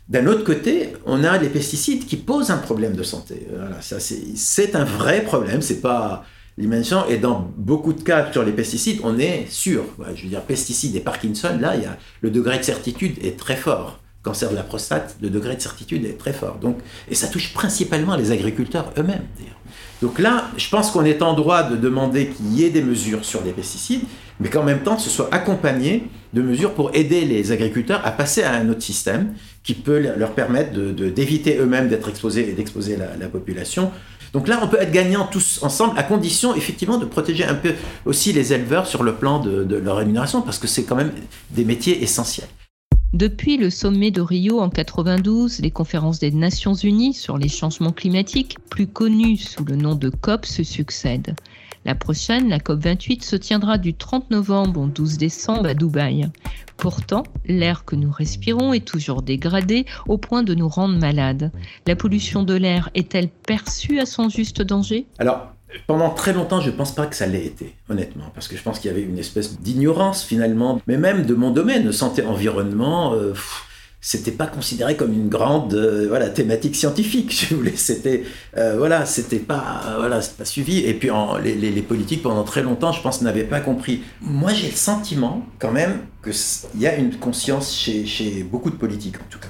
d'un 0.08 0.26
autre 0.26 0.44
côté, 0.44 0.94
on 1.04 1.22
a 1.22 1.36
les 1.36 1.48
pesticides 1.50 2.06
qui 2.06 2.16
posent 2.16 2.50
un 2.50 2.56
problème 2.56 2.94
de 2.94 3.02
santé. 3.02 3.46
Ça 3.80 3.98
c'est 4.00 4.74
un 4.74 4.84
vrai 4.84 5.22
problème, 5.22 5.60
c'est 5.60 5.82
pas 5.82 6.24
l'imagination. 6.56 7.06
Et 7.08 7.18
dans 7.18 7.50
beaucoup 7.56 7.92
de 7.92 8.02
cas 8.02 8.32
sur 8.32 8.42
les 8.42 8.52
pesticides, 8.52 9.00
on 9.04 9.18
est 9.18 9.46
sûr. 9.50 9.84
Je 10.14 10.22
veux 10.22 10.28
dire, 10.28 10.42
pesticides 10.42 10.96
et 10.96 11.00
Parkinson, 11.00 11.58
là, 11.60 11.76
il 11.76 11.82
y 11.82 11.86
a, 11.86 11.98
le 12.22 12.30
degré 12.30 12.58
de 12.58 12.62
certitude 12.62 13.22
est 13.22 13.38
très 13.38 13.56
fort. 13.56 14.00
Cancer 14.28 14.50
de 14.50 14.56
la 14.56 14.62
prostate, 14.62 15.16
le 15.22 15.30
degré 15.30 15.56
de 15.56 15.62
certitude 15.62 16.04
est 16.04 16.18
très 16.18 16.34
fort. 16.34 16.58
Donc, 16.60 16.76
et 17.10 17.14
ça 17.14 17.28
touche 17.28 17.54
principalement 17.54 18.14
les 18.14 18.30
agriculteurs 18.30 18.92
eux-mêmes, 18.98 19.24
Donc 20.02 20.18
là, 20.18 20.50
je 20.58 20.68
pense 20.68 20.90
qu'on 20.90 21.06
est 21.06 21.22
en 21.22 21.32
droit 21.32 21.62
de 21.62 21.76
demander 21.76 22.26
qu'il 22.28 22.52
y 22.52 22.62
ait 22.62 22.68
des 22.68 22.82
mesures 22.82 23.24
sur 23.24 23.42
les 23.42 23.52
pesticides, 23.52 24.02
mais 24.38 24.50
qu'en 24.50 24.64
même 24.64 24.80
temps, 24.80 24.98
ce 24.98 25.08
soit 25.08 25.32
accompagné 25.32 26.10
de 26.34 26.42
mesures 26.42 26.74
pour 26.74 26.94
aider 26.94 27.24
les 27.24 27.52
agriculteurs 27.52 28.02
à 28.04 28.10
passer 28.10 28.42
à 28.42 28.52
un 28.52 28.68
autre 28.68 28.82
système 28.82 29.32
qui 29.62 29.72
peut 29.72 29.98
leur 29.98 30.32
permettre 30.32 30.72
d'éviter 30.74 31.56
eux-mêmes 31.56 31.88
d'être 31.88 32.10
exposés 32.10 32.50
et 32.50 32.52
d'exposer 32.52 32.98
la, 32.98 33.28
population. 33.28 33.90
Donc 34.34 34.46
là, 34.46 34.60
on 34.62 34.68
peut 34.68 34.78
être 34.78 34.92
gagnants 34.92 35.26
tous 35.26 35.60
ensemble, 35.62 35.98
à 35.98 36.02
condition 36.02 36.54
effectivement 36.54 36.98
de 36.98 37.06
protéger 37.06 37.44
un 37.44 37.54
peu 37.54 37.72
aussi 38.04 38.34
les 38.34 38.52
éleveurs 38.52 38.86
sur 38.86 39.02
le 39.02 39.14
plan 39.14 39.38
de 39.38 39.76
leur 39.76 39.96
rémunération, 39.96 40.42
parce 40.42 40.58
que 40.58 40.66
c'est 40.66 40.82
quand 40.82 40.96
même 40.96 41.12
des 41.50 41.64
métiers 41.64 42.02
essentiels. 42.02 42.48
Depuis 43.14 43.56
le 43.56 43.70
sommet 43.70 44.10
de 44.10 44.20
Rio 44.20 44.60
en 44.60 44.68
92, 44.68 45.60
les 45.60 45.70
conférences 45.70 46.18
des 46.18 46.30
Nations 46.30 46.74
Unies 46.74 47.14
sur 47.14 47.38
les 47.38 47.48
changements 47.48 47.92
climatiques, 47.92 48.58
plus 48.68 48.86
connues 48.86 49.38
sous 49.38 49.64
le 49.64 49.76
nom 49.76 49.94
de 49.94 50.10
COP, 50.10 50.44
se 50.44 50.62
succèdent. 50.62 51.34
La 51.86 51.94
prochaine, 51.94 52.50
la 52.50 52.58
COP28, 52.58 53.22
se 53.22 53.36
tiendra 53.36 53.78
du 53.78 53.94
30 53.94 54.30
novembre 54.30 54.82
au 54.82 54.86
12 54.88 55.16
décembre 55.16 55.70
à 55.70 55.74
Dubaï. 55.74 56.28
Pourtant, 56.76 57.22
l'air 57.46 57.86
que 57.86 57.96
nous 57.96 58.10
respirons 58.10 58.74
est 58.74 58.86
toujours 58.86 59.22
dégradé 59.22 59.86
au 60.06 60.18
point 60.18 60.42
de 60.42 60.54
nous 60.54 60.68
rendre 60.68 60.98
malades. 60.98 61.50
La 61.86 61.96
pollution 61.96 62.42
de 62.42 62.54
l'air 62.54 62.90
est-elle 62.94 63.30
perçue 63.30 64.00
à 64.00 64.06
son 64.06 64.28
juste 64.28 64.60
danger? 64.60 65.06
Alors, 65.18 65.54
pendant 65.86 66.10
très 66.10 66.32
longtemps, 66.32 66.60
je 66.60 66.70
ne 66.70 66.76
pense 66.76 66.94
pas 66.94 67.06
que 67.06 67.16
ça 67.16 67.26
l'ait 67.26 67.44
été, 67.44 67.74
honnêtement, 67.88 68.30
parce 68.34 68.48
que 68.48 68.56
je 68.56 68.62
pense 68.62 68.78
qu'il 68.78 68.90
y 68.90 68.94
avait 68.94 69.02
une 69.02 69.18
espèce 69.18 69.60
d'ignorance 69.60 70.22
finalement, 70.22 70.80
mais 70.86 70.96
même 70.96 71.26
de 71.26 71.34
mon 71.34 71.50
domaine, 71.50 71.92
santé-environnement. 71.92 73.14
Euh, 73.14 73.34
c'était 74.00 74.30
pas 74.30 74.46
considéré 74.46 74.96
comme 74.96 75.12
une 75.12 75.28
grande 75.28 75.74
euh, 75.74 76.06
voilà 76.08 76.28
thématique 76.28 76.76
scientifique 76.76 77.32
si 77.32 77.54
vous 77.54 77.64
c'était 77.74 78.24
euh, 78.56 78.76
voilà 78.78 79.04
c'était 79.06 79.40
pas 79.40 79.82
euh, 79.86 79.96
voilà 79.98 80.20
pas 80.20 80.44
suivi. 80.44 80.78
Et 80.78 80.94
puis 80.94 81.10
les, 81.42 81.54
les, 81.54 81.82
politiques 81.82 82.22
pendant 82.22 82.44
très 82.44 82.62
longtemps 82.62 82.92
je 82.92 83.02
pense 83.02 83.22
n'avaient 83.22 83.44
pas 83.44 83.60
compris. 83.60 84.02
Moi 84.20 84.52
j'ai 84.52 84.68
le 84.70 84.76
sentiment 84.76 85.44
quand 85.58 85.72
même 85.72 86.00
que 86.22 86.30
il 86.74 86.80
y 86.80 86.86
a 86.86 86.96
une 86.96 87.16
conscience 87.16 87.74
chez, 87.74 88.06
chez 88.06 88.44
beaucoup 88.44 88.70
de 88.70 88.76
politiques 88.76 89.16
en 89.16 89.30
tout 89.30 89.38
cas 89.38 89.48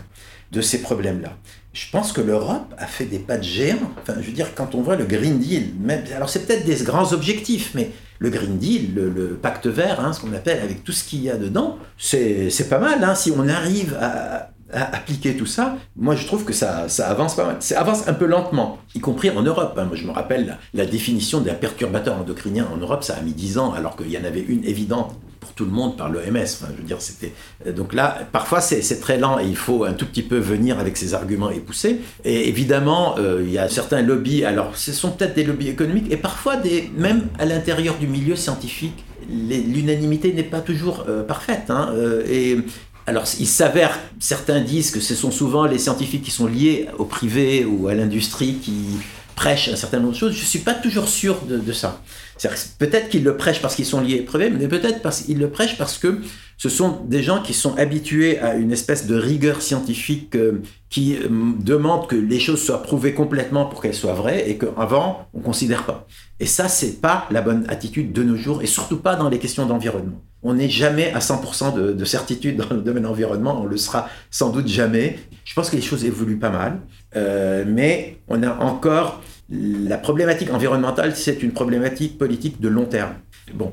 de 0.53 0.61
ces 0.61 0.81
problèmes 0.81 1.21
là 1.21 1.37
je 1.73 1.91
pense 1.91 2.13
que 2.13 2.21
l'Europe 2.21 2.75
a 2.79 2.87
fait 2.87 3.05
des 3.05 3.19
pas 3.19 3.37
de 3.37 3.45
géant 3.45 3.93
enfin 4.01 4.15
je 4.21 4.27
veux 4.27 4.33
dire 4.33 4.55
quand 4.55 4.75
on 4.75 4.83
voit 4.83 4.97
le 4.97 5.05
Green 5.05 5.39
Deal 5.39 5.75
même 5.81 6.05
alors 6.15 6.29
c'est 6.29 6.47
peut-être 6.47 6.65
des 6.65 6.83
grands 6.85 7.13
objectifs 7.13 7.73
mais 7.75 7.91
le 8.19 8.31
Green 8.31 8.59
Deal, 8.59 8.95
le, 8.95 9.39
pacte 9.41 9.67
vert, 9.67 10.01
hein, 10.01 10.13
ce 10.13 10.21
qu'on 10.21 10.33
appelle 10.33 10.61
avec 10.61 10.85
tout 10.85 10.93
ce 10.93 11.05
qu'il 11.05 11.23
y 11.23 11.31
a 11.31 11.37
dedans, 11.37 11.79
c'est 11.97 12.69
pas 12.69 12.79
mal. 12.79 13.03
Hein, 13.03 13.15
si 13.15 13.31
on 13.31 13.49
arrive 13.49 13.97
à, 14.01 14.51
appliquer 14.71 15.35
tout 15.35 15.47
ça, 15.47 15.79
moi 15.97 16.15
je 16.15 16.27
trouve 16.27 16.45
que 16.45 16.53
ça, 16.53 16.91
ça 16.91 17.09
avance 17.09 17.37
pas 17.37 17.47
mal. 17.47 17.57
Ça 17.61 17.81
avance 17.81 18.07
un 18.07 18.13
peu 18.13 18.27
lentement, 18.27 18.79
y 18.95 19.01
compris 19.01 19.31
en 19.31 19.41
Europe. 19.43 19.75
Hein. 19.79 19.85
Moi 19.85 19.97
je 19.97 20.07
me 20.07 20.11
rappelle 20.11 20.59
la, 20.75 20.85
définition 20.85 21.41
d'un 21.41 21.55
perturbateur 21.55 22.19
endocrinien 22.19 22.69
en 22.73 22.77
Europe, 22.77 23.03
ça 23.03 23.15
a 23.17 23.23
mis 23.23 23.33
10 23.33 23.59
ans, 23.59 23.73
alors 23.73 23.97
qu'il 23.97 24.11
y 24.11 24.19
en 24.19 24.25
avait 24.25 24.43
une 24.43 24.65
évidente 24.65 25.15
pour 25.41 25.53
tout 25.53 25.65
le 25.65 25.71
monde 25.71 25.97
par 25.97 26.09
l'OMS. 26.09 26.23
Je 26.23 26.77
veux 26.77 26.87
dire, 26.87 27.01
c'était 27.01 27.33
euh, 27.67 27.73
donc 27.73 27.95
là, 27.95 28.27
parfois 28.33 28.61
c'est 28.61 29.01
très 29.01 29.19
lent 29.19 29.39
et 29.39 29.45
il 29.45 29.57
faut 29.57 29.85
un 29.85 29.93
tout 29.93 30.07
petit 30.07 30.23
peu 30.23 30.39
venir 30.39 30.79
avec 30.79 30.97
ses 30.97 31.15
arguments 31.15 31.51
et 31.51 31.61
pousser. 31.61 32.01
Et 32.25 32.49
évidemment, 32.49 33.17
euh, 33.19 33.43
il 33.45 33.53
y 33.53 33.59
a 33.59 33.69
certains 33.69 34.03
lobbies. 34.03 34.45
Alors, 34.45 34.77
ce 34.77 34.93
sont 34.93 35.11
peut-être 35.11 35.35
des 35.35 35.45
lobbies 35.45 35.69
économiques 35.69 36.11
et 36.11 36.17
parfois 36.17 36.57
des 36.57 36.91
même 36.97 37.29
à 37.39 37.45
l'intérieur 37.45 37.97
du 37.99 38.07
milieu 38.07 38.37
scientifique, 38.37 39.05
l'unanimité 39.29 40.33
n'est 40.33 40.43
pas 40.43 40.61
toujours 40.61 41.05
euh, 41.09 41.23
parfaite. 41.23 41.71
Hein, 41.71 41.93
et 42.29 42.59
alors, 43.07 43.25
il 43.41 43.47
s'avère, 43.47 43.99
certains 44.21 44.61
disent 44.61 44.91
que 44.91 45.01
ce 45.01 45.15
sont 45.15 45.31
souvent 45.31 45.65
les 45.65 45.79
scientifiques 45.79 46.23
qui 46.23 46.31
sont 46.31 46.47
liés 46.47 46.89
au 46.99 47.05
privé 47.07 47.65
ou 47.65 47.89
à 47.89 47.95
l'industrie 47.95 48.57
qui 48.57 48.99
prêchent 49.39 49.69
un 49.69 49.77
certain 49.77 50.01
nombre 50.01 50.13
de 50.13 50.19
choses. 50.19 50.33
Je 50.35 50.43
ne 50.43 50.47
suis 50.47 50.59
pas 50.59 50.75
toujours 50.75 51.09
sûr 51.09 51.41
de, 51.47 51.73
ça. 51.73 52.03
Peut-être 52.79 53.09
qu'ils 53.09 53.25
le 53.25 53.37
prêchent 53.37 53.61
parce 53.61 53.75
qu'ils 53.75 53.87
sont 53.87 54.01
liés 54.01 54.21
au 54.21 54.25
privé, 54.25 54.51
mais 54.51 54.69
peut-être 54.69 55.03
parce 55.03 55.23
qu'ils 55.23 55.39
le 55.39 55.51
prêchent 55.51 55.77
parce 55.77 55.99
que 55.99 56.21
ce 56.57 56.69
sont 56.69 57.05
des 57.07 57.23
gens 57.23 57.41
qui 57.41 57.55
sont 57.55 57.77
habitués 57.77 58.39
à 58.41 58.55
une 58.55 58.73
espèce 58.73 59.07
de 59.07 59.15
rigueur 59.17 59.63
scientifique 59.63 60.35
euh, 60.35 60.61
qui 60.91 61.17
euh, 61.17 61.29
demande 61.61 62.09
que 62.09 62.17
les 62.17 62.41
choses 62.41 62.61
soient 62.61 62.83
prouvées 62.83 63.15
complètement 63.15 63.67
pour 63.67 63.81
qu'elles 63.81 63.95
soient 63.95 64.15
vraies 64.15 64.51
et 64.51 64.59
qu'avant, 64.59 65.29
on 65.35 65.39
ne 65.39 65.45
considère 65.45 65.85
pas. 65.85 66.07
Et 66.41 66.47
ça, 66.47 66.69
c'est 66.69 67.01
pas 67.01 67.27
la 67.31 67.43
bonne 67.43 67.65
attitude 67.69 68.13
de 68.13 68.23
nos 68.25 68.37
jours 68.37 68.63
et 68.63 68.67
surtout 68.67 68.99
pas 68.99 69.15
dans 69.15 69.29
les 69.29 69.39
questions 69.39 69.67
d'environnement. 69.67 70.21
On 70.43 70.55
n'est 70.55 70.69
jamais 70.69 71.13
à 71.13 71.19
100% 71.19 71.95
de, 71.95 72.05
certitude 72.05 72.57
dans 72.57 72.75
le 72.75 72.81
domaine 72.81 73.07
environnement, 73.07 73.61
on 73.61 73.67
le 73.67 73.77
sera 73.77 74.09
sans 74.31 74.51
doute 74.51 74.69
jamais. 74.69 75.19
Je 75.45 75.55
pense 75.55 75.71
que 75.71 75.77
les 75.77 75.83
choses 75.83 76.05
évoluent 76.05 76.39
pas 76.39 76.51
mal, 76.51 76.81
euh, 77.17 77.65
mais 77.67 78.19
on 78.29 78.43
a 78.43 78.57
encore 78.59 79.21
la 79.51 79.99
problématique 79.99 80.53
environnementale, 80.53 81.17
c'est 81.17 81.43
une 81.43 81.53
problématique 81.53 82.19
politique 82.19 82.61
de 82.61 82.69
long 82.69 82.85
terme. 82.85 83.15
Bon, 83.55 83.73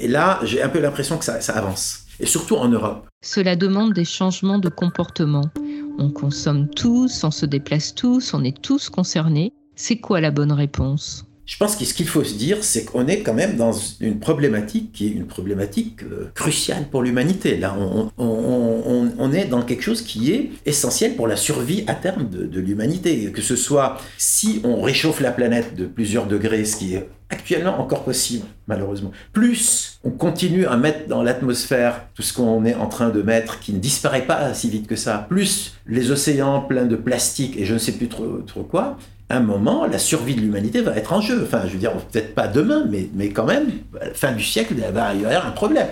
et 0.00 0.08
là, 0.08 0.40
j'ai 0.44 0.62
un 0.62 0.68
peu 0.68 0.80
l'impression 0.80 1.18
que 1.18 1.24
ça, 1.24 1.52
avance, 1.54 2.06
et 2.20 2.26
surtout 2.26 2.56
en 2.56 2.68
Europe. 2.68 3.08
Cela 3.22 3.56
demande 3.56 3.92
des 3.92 4.04
changements 4.04 4.58
de 4.58 4.68
comportement. 4.68 5.50
On 5.98 6.10
consomme 6.10 6.68
tous, 6.68 7.24
on 7.24 7.30
se 7.30 7.44
déplace 7.44 7.94
tous, 7.94 8.32
on 8.34 8.44
est 8.44 8.62
tous 8.62 8.88
concernés. 8.88 9.52
C'est 9.74 9.98
quoi 9.98 10.20
la 10.20 10.30
bonne 10.30 10.52
réponse? 10.52 11.24
Je 11.48 11.56
pense 11.56 11.76
que 11.76 11.86
ce 11.86 11.94
qu'il 11.94 12.06
faut 12.06 12.24
se 12.24 12.34
dire, 12.34 12.62
c'est 12.62 12.84
qu'on 12.84 13.06
est 13.06 13.20
quand 13.20 13.32
même 13.32 13.56
dans 13.56 13.72
une 14.00 14.20
problématique 14.20 14.92
qui 14.92 15.06
est 15.06 15.10
une 15.10 15.26
problématique 15.26 16.02
euh, 16.02 16.30
cruciale 16.34 16.84
pour 16.90 17.02
l'humanité. 17.02 17.56
Là, 17.56 17.74
on, 18.18 19.32
est 19.32 19.46
dans 19.46 19.62
quelque 19.62 19.82
chose 19.82 20.02
qui 20.02 20.30
est 20.30 20.50
essentiel 20.66 21.16
pour 21.16 21.26
la 21.26 21.36
survie 21.36 21.84
à 21.86 21.94
terme 21.94 22.28
de, 22.28 22.60
l'humanité. 22.60 23.32
Que 23.32 23.40
ce 23.40 23.56
soit 23.56 23.96
si 24.18 24.60
on 24.62 24.82
réchauffe 24.82 25.20
la 25.20 25.30
planète 25.30 25.74
de 25.74 25.86
plusieurs 25.86 26.26
degrés, 26.26 26.66
ce 26.66 26.76
qui 26.76 26.94
est 26.94 27.08
actuellement 27.30 27.80
encore 27.80 28.04
possible, 28.04 28.44
malheureusement. 28.66 29.12
Plus 29.32 30.00
on 30.04 30.10
continue 30.10 30.66
à 30.66 30.76
mettre 30.76 31.08
dans 31.08 31.22
l'atmosphère 31.22 32.08
tout 32.14 32.22
ce 32.22 32.34
qu'on 32.34 32.66
est 32.66 32.74
en 32.74 32.88
train 32.88 33.08
de 33.08 33.22
mettre, 33.22 33.58
qui 33.58 33.72
ne 33.72 33.78
disparaît 33.78 34.26
pas 34.26 34.52
si 34.52 34.68
vite 34.68 34.86
que 34.86 34.96
ça, 34.96 35.24
plus 35.30 35.78
les 35.86 36.10
océans 36.10 36.60
pleins 36.60 36.86
de 36.86 36.96
plastique 36.96 37.56
et 37.56 37.64
je 37.64 37.72
ne 37.72 37.78
sais 37.78 37.92
plus 37.92 38.08
trop 38.08 38.62
quoi, 38.70 38.98
un 39.30 39.40
moment, 39.40 39.86
la 39.86 39.98
survie 39.98 40.34
de 40.34 40.40
l'humanité 40.40 40.80
va 40.80 40.96
être 40.96 41.12
en 41.12 41.20
jeu. 41.20 41.42
Enfin, 41.44 41.62
je 41.66 41.72
veux 41.72 41.78
dire, 41.78 41.92
peut-être 41.92 42.34
pas 42.34 42.48
demain, 42.48 42.84
mais, 42.88 43.08
mais 43.14 43.28
quand 43.28 43.44
même, 43.44 43.70
à 44.00 44.06
la 44.06 44.14
fin 44.14 44.32
du 44.32 44.42
siècle, 44.42 44.74
il 44.76 44.80
va 44.92 45.14
y 45.14 45.24
avoir 45.24 45.46
un 45.46 45.50
problème. 45.50 45.88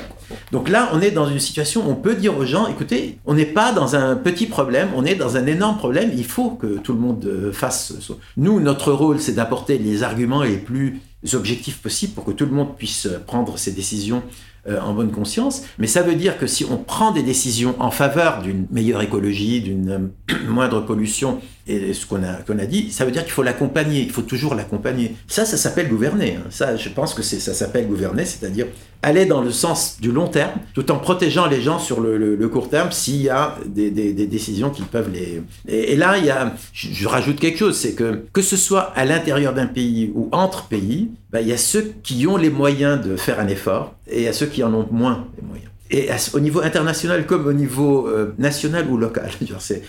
Donc 0.52 0.68
là, 0.68 0.88
on 0.92 1.00
est 1.00 1.10
dans 1.10 1.28
une 1.28 1.38
situation 1.38 1.86
où 1.86 1.90
on 1.90 1.94
peut 1.94 2.14
dire 2.14 2.36
aux 2.36 2.46
gens, 2.46 2.66
écoutez, 2.66 3.18
on 3.26 3.34
n'est 3.34 3.44
pas 3.44 3.72
dans 3.72 3.94
un 3.94 4.16
petit 4.16 4.46
problème, 4.46 4.88
on 4.96 5.04
est 5.04 5.14
dans 5.14 5.36
un 5.36 5.46
énorme 5.46 5.76
problème, 5.76 6.10
il 6.16 6.24
faut 6.24 6.50
que 6.50 6.78
tout 6.78 6.92
le 6.92 6.98
monde 6.98 7.24
euh, 7.26 7.52
fasse... 7.52 7.92
Nous, 8.36 8.60
notre 8.60 8.92
rôle, 8.92 9.20
c'est 9.20 9.32
d'apporter 9.32 9.78
les 9.78 10.02
arguments 10.02 10.42
les 10.42 10.56
plus 10.56 11.00
objectifs 11.34 11.82
possibles 11.82 12.14
pour 12.14 12.24
que 12.24 12.32
tout 12.32 12.46
le 12.46 12.52
monde 12.52 12.76
puisse 12.76 13.08
prendre 13.26 13.58
ses 13.58 13.72
décisions 13.72 14.22
euh, 14.68 14.80
en 14.80 14.94
bonne 14.94 15.12
conscience, 15.12 15.62
mais 15.78 15.86
ça 15.86 16.02
veut 16.02 16.16
dire 16.16 16.38
que 16.38 16.48
si 16.48 16.64
on 16.64 16.76
prend 16.76 17.12
des 17.12 17.22
décisions 17.22 17.76
en 17.78 17.92
faveur 17.92 18.42
d'une 18.42 18.66
meilleure 18.72 19.00
écologie, 19.00 19.60
d'une 19.60 19.90
euh, 19.90 20.34
moindre 20.48 20.80
pollution, 20.80 21.40
et 21.68 21.92
ce 21.94 22.06
qu'on 22.06 22.22
a, 22.22 22.34
qu'on 22.46 22.58
a 22.58 22.66
dit, 22.66 22.92
ça 22.92 23.04
veut 23.04 23.10
dire 23.10 23.24
qu'il 23.24 23.32
faut 23.32 23.42
l'accompagner, 23.42 24.00
il 24.00 24.10
faut 24.10 24.22
toujours 24.22 24.54
l'accompagner. 24.54 25.16
Ça, 25.26 25.44
ça 25.44 25.56
s'appelle 25.56 25.88
gouverner. 25.88 26.36
Hein. 26.38 26.46
Ça, 26.50 26.76
je 26.76 26.88
pense 26.88 27.12
que 27.12 27.22
ça 27.22 27.54
s'appelle 27.54 27.88
gouverner, 27.88 28.24
c'est-à-dire 28.24 28.66
aller 29.02 29.26
dans 29.26 29.40
le 29.40 29.50
sens 29.50 29.98
du 30.00 30.12
long 30.12 30.28
terme, 30.28 30.52
tout 30.74 30.90
en 30.90 30.98
protégeant 30.98 31.46
les 31.46 31.60
gens 31.60 31.78
sur 31.78 32.00
le, 32.00 32.48
court 32.48 32.68
terme 32.68 32.92
s'il 32.92 33.22
y 33.22 33.28
a 33.28 33.56
des, 33.66 33.90
décisions 33.90 34.70
qui 34.70 34.82
peuvent 34.82 35.10
les... 35.12 35.42
Et, 35.68 35.96
là, 35.96 36.18
il 36.18 36.24
y 36.24 36.30
a, 36.30 36.54
je, 36.72 37.06
rajoute 37.06 37.38
quelque 37.38 37.58
chose, 37.58 37.76
c'est 37.76 37.94
que 37.94 38.24
que 38.32 38.42
ce 38.42 38.56
soit 38.56 38.92
à 38.94 39.04
l'intérieur 39.04 39.52
d'un 39.52 39.66
pays 39.66 40.10
ou 40.14 40.28
entre 40.32 40.66
pays, 40.66 41.10
ben, 41.30 41.40
il 41.40 41.48
y 41.48 41.52
a 41.52 41.56
ceux 41.56 41.92
qui 42.02 42.26
ont 42.26 42.36
les 42.36 42.50
moyens 42.50 43.04
de 43.04 43.16
faire 43.16 43.40
un 43.40 43.48
effort 43.48 43.94
et 44.08 44.18
il 44.18 44.24
y 44.24 44.28
a 44.28 44.32
ceux 44.32 44.46
qui 44.46 44.62
en 44.62 44.72
ont 44.72 44.86
moins 44.90 45.26
les 45.36 45.46
moyens. 45.46 45.70
Et 45.90 46.08
au 46.34 46.40
niveau 46.40 46.60
international 46.60 47.26
comme 47.26 47.46
au 47.46 47.52
niveau 47.52 48.08
euh, 48.08 48.34
national 48.38 48.88
ou 48.88 48.96
local. 48.96 49.30
C'est, 49.60 49.82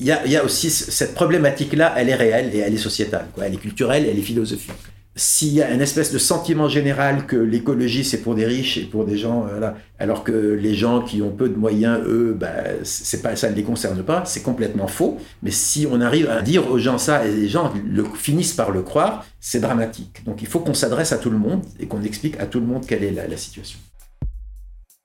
il 0.00 0.06
y, 0.06 0.36
a, 0.36 0.44
aussi 0.44 0.70
cette 0.70 1.14
problématique-là, 1.14 1.94
elle 1.96 2.08
est 2.08 2.14
réelle 2.14 2.50
et 2.52 2.58
elle 2.58 2.74
est 2.74 2.78
sociétale. 2.78 3.26
Elle 3.40 3.54
est 3.54 3.58
culturelle, 3.58 4.06
elle 4.10 4.18
est 4.18 4.22
philosophique. 4.22 4.72
S'il 5.16 5.54
y 5.54 5.62
a 5.62 5.72
une 5.72 5.80
espèce 5.80 6.12
de 6.12 6.18
sentiment 6.18 6.68
général 6.68 7.26
que 7.26 7.36
l'écologie 7.36 8.02
c'est 8.02 8.20
pour 8.20 8.34
des 8.34 8.46
riches 8.46 8.78
et 8.78 8.82
pour 8.82 9.04
des 9.04 9.16
gens, 9.16 9.46
euh, 9.46 9.70
alors 10.00 10.24
que 10.24 10.32
les 10.32 10.74
gens 10.74 11.02
qui 11.02 11.22
ont 11.22 11.30
peu 11.30 11.48
de 11.48 11.54
moyens, 11.56 12.00
eux, 12.04 12.36
bah, 12.36 12.82
ça 12.82 13.50
ne 13.50 13.54
les 13.54 13.62
concerne 13.62 14.02
pas, 14.02 14.24
c'est 14.24 14.42
complètement 14.42 14.88
faux. 14.88 15.18
Mais 15.44 15.52
si 15.52 15.86
on 15.88 16.00
arrive 16.00 16.28
à 16.28 16.42
dire 16.42 16.68
aux 16.68 16.78
gens 16.78 16.98
ça 16.98 17.24
et 17.24 17.32
les 17.32 17.48
gens 17.48 17.72
finissent 18.16 18.54
par 18.54 18.72
le 18.72 18.82
croire, 18.82 19.24
c'est 19.38 19.60
dramatique. 19.60 20.24
Donc 20.26 20.42
il 20.42 20.48
faut 20.48 20.58
qu'on 20.58 20.74
s'adresse 20.74 21.12
à 21.12 21.18
tout 21.18 21.30
le 21.30 21.38
monde 21.38 21.62
et 21.78 21.86
qu'on 21.86 22.02
explique 22.02 22.40
à 22.40 22.46
tout 22.46 22.58
le 22.58 22.66
monde 22.66 22.84
quelle 22.84 23.04
est 23.04 23.12
la 23.12 23.36
situation. 23.36 23.78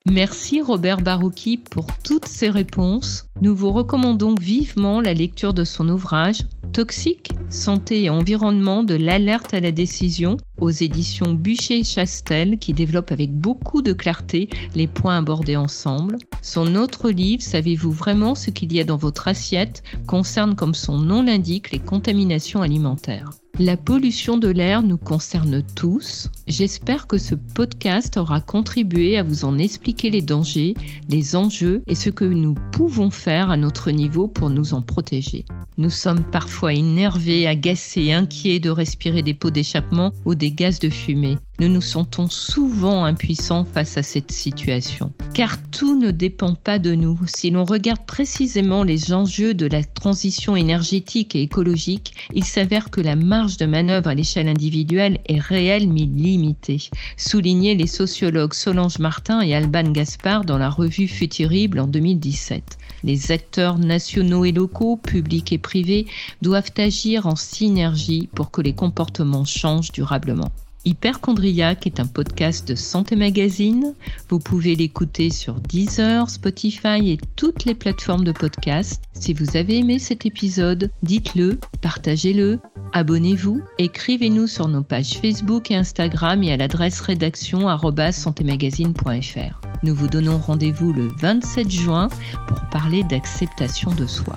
Merci 0.06 0.60
Robert 0.60 1.02
Barouki 1.02 1.58
pour 1.58 1.86
toutes 2.02 2.26
ces 2.26 2.48
réponses. 2.48 3.29
Nous 3.42 3.54
vous 3.54 3.72
recommandons 3.72 4.34
vivement 4.34 5.00
la 5.00 5.14
lecture 5.14 5.54
de 5.54 5.64
son 5.64 5.88
ouvrage 5.88 6.42
Toxique, 6.74 7.32
santé 7.48 8.04
et 8.04 8.10
environnement 8.10 8.84
de 8.84 8.94
l'alerte 8.94 9.54
à 9.54 9.60
la 9.60 9.72
décision 9.72 10.36
aux 10.60 10.70
éditions 10.70 11.32
Bûcher-Chastel 11.32 12.58
qui 12.58 12.74
développe 12.74 13.12
avec 13.12 13.32
beaucoup 13.32 13.80
de 13.80 13.94
clarté 13.94 14.50
les 14.74 14.86
points 14.86 15.16
abordés 15.16 15.56
ensemble. 15.56 16.18
Son 16.42 16.74
autre 16.76 17.10
livre, 17.10 17.42
Savez-vous 17.42 17.92
vraiment 17.92 18.34
ce 18.34 18.50
qu'il 18.50 18.72
y 18.74 18.80
a 18.80 18.84
dans 18.84 18.98
votre 18.98 19.26
assiette, 19.26 19.82
concerne 20.06 20.54
comme 20.54 20.74
son 20.74 20.98
nom 20.98 21.22
l'indique 21.22 21.70
les 21.70 21.78
contaminations 21.78 22.60
alimentaires. 22.60 23.30
La 23.58 23.76
pollution 23.76 24.38
de 24.38 24.48
l'air 24.48 24.82
nous 24.82 24.96
concerne 24.96 25.62
tous. 25.74 26.30
J'espère 26.46 27.06
que 27.06 27.18
ce 27.18 27.34
podcast 27.34 28.16
aura 28.16 28.40
contribué 28.40 29.18
à 29.18 29.22
vous 29.22 29.44
en 29.44 29.58
expliquer 29.58 30.08
les 30.08 30.22
dangers, 30.22 30.74
les 31.10 31.36
enjeux 31.36 31.82
et 31.86 31.94
ce 31.94 32.08
que 32.08 32.24
nous 32.24 32.54
pouvons 32.72 33.10
à 33.30 33.56
notre 33.56 33.90
niveau 33.90 34.26
pour 34.26 34.50
nous 34.50 34.74
en 34.74 34.82
protéger. 34.82 35.44
Nous 35.78 35.90
sommes 35.90 36.24
parfois 36.24 36.74
énervés, 36.74 37.46
agacés, 37.46 38.12
inquiets 38.12 38.58
de 38.58 38.70
respirer 38.70 39.22
des 39.22 39.34
pots 39.34 39.50
d'échappement 39.50 40.12
ou 40.24 40.34
des 40.34 40.50
gaz 40.50 40.80
de 40.80 40.90
fumée. 40.90 41.38
Nous 41.60 41.68
nous 41.68 41.82
sentons 41.82 42.28
souvent 42.30 43.04
impuissants 43.04 43.66
face 43.66 43.98
à 43.98 44.02
cette 44.02 44.32
situation. 44.32 45.12
Car 45.34 45.58
tout 45.70 45.98
ne 45.98 46.10
dépend 46.10 46.54
pas 46.54 46.78
de 46.78 46.94
nous. 46.94 47.20
Si 47.26 47.50
l'on 47.50 47.64
regarde 47.64 48.06
précisément 48.06 48.82
les 48.82 49.12
enjeux 49.12 49.52
de 49.52 49.66
la 49.66 49.84
transition 49.84 50.56
énergétique 50.56 51.36
et 51.36 51.42
écologique, 51.42 52.14
il 52.34 52.44
s'avère 52.44 52.90
que 52.90 53.02
la 53.02 53.14
marge 53.14 53.58
de 53.58 53.66
manœuvre 53.66 54.08
à 54.08 54.14
l'échelle 54.14 54.48
individuelle 54.48 55.18
est 55.26 55.38
réelle 55.38 55.88
mais 55.88 56.06
limitée. 56.06 56.88
Soulignaient 57.18 57.74
les 57.74 57.86
sociologues 57.86 58.54
Solange 58.54 58.98
Martin 58.98 59.42
et 59.42 59.54
Alban 59.54 59.90
Gaspard 59.92 60.46
dans 60.46 60.58
la 60.58 60.70
revue 60.70 61.08
Futurible 61.08 61.78
en 61.78 61.86
2017. 61.86 62.78
Les 63.02 63.32
acteurs 63.32 63.78
nationaux 63.78 64.44
et 64.44 64.52
locaux, 64.52 64.96
publics 64.96 65.52
et 65.52 65.58
privés, 65.58 66.06
doivent 66.42 66.72
agir 66.76 67.26
en 67.26 67.36
synergie 67.36 68.28
pour 68.34 68.50
que 68.50 68.60
les 68.60 68.74
comportements 68.74 69.44
changent 69.44 69.92
durablement. 69.92 70.52
Hyperchondriac 70.84 71.86
est 71.86 72.00
un 72.00 72.06
podcast 72.06 72.66
de 72.66 72.74
Santé 72.74 73.14
Magazine. 73.14 73.94
Vous 74.28 74.38
pouvez 74.38 74.74
l'écouter 74.74 75.30
sur 75.30 75.54
Deezer, 75.60 76.30
Spotify 76.30 77.10
et 77.10 77.18
toutes 77.36 77.64
les 77.64 77.74
plateformes 77.74 78.24
de 78.24 78.32
podcast. 78.32 79.02
Si 79.12 79.34
vous 79.34 79.56
avez 79.56 79.78
aimé 79.78 79.98
cet 79.98 80.24
épisode, 80.24 80.90
dites-le, 81.02 81.58
partagez-le, 81.82 82.58
abonnez-vous, 82.92 83.60
écrivez-nous 83.78 84.46
sur 84.46 84.68
nos 84.68 84.82
pages 84.82 85.18
Facebook 85.20 85.70
et 85.70 85.76
Instagram 85.76 86.42
et 86.42 86.52
à 86.52 86.56
l'adresse 86.56 87.00
rédaction 87.00 87.68
santémagazine.fr. 88.12 89.60
Nous 89.82 89.94
vous 89.94 90.08
donnons 90.08 90.38
rendez-vous 90.38 90.92
le 90.92 91.08
27 91.18 91.70
juin 91.70 92.08
pour 92.46 92.60
parler 92.70 93.02
d'acceptation 93.04 93.92
de 93.92 94.06
soi. 94.06 94.36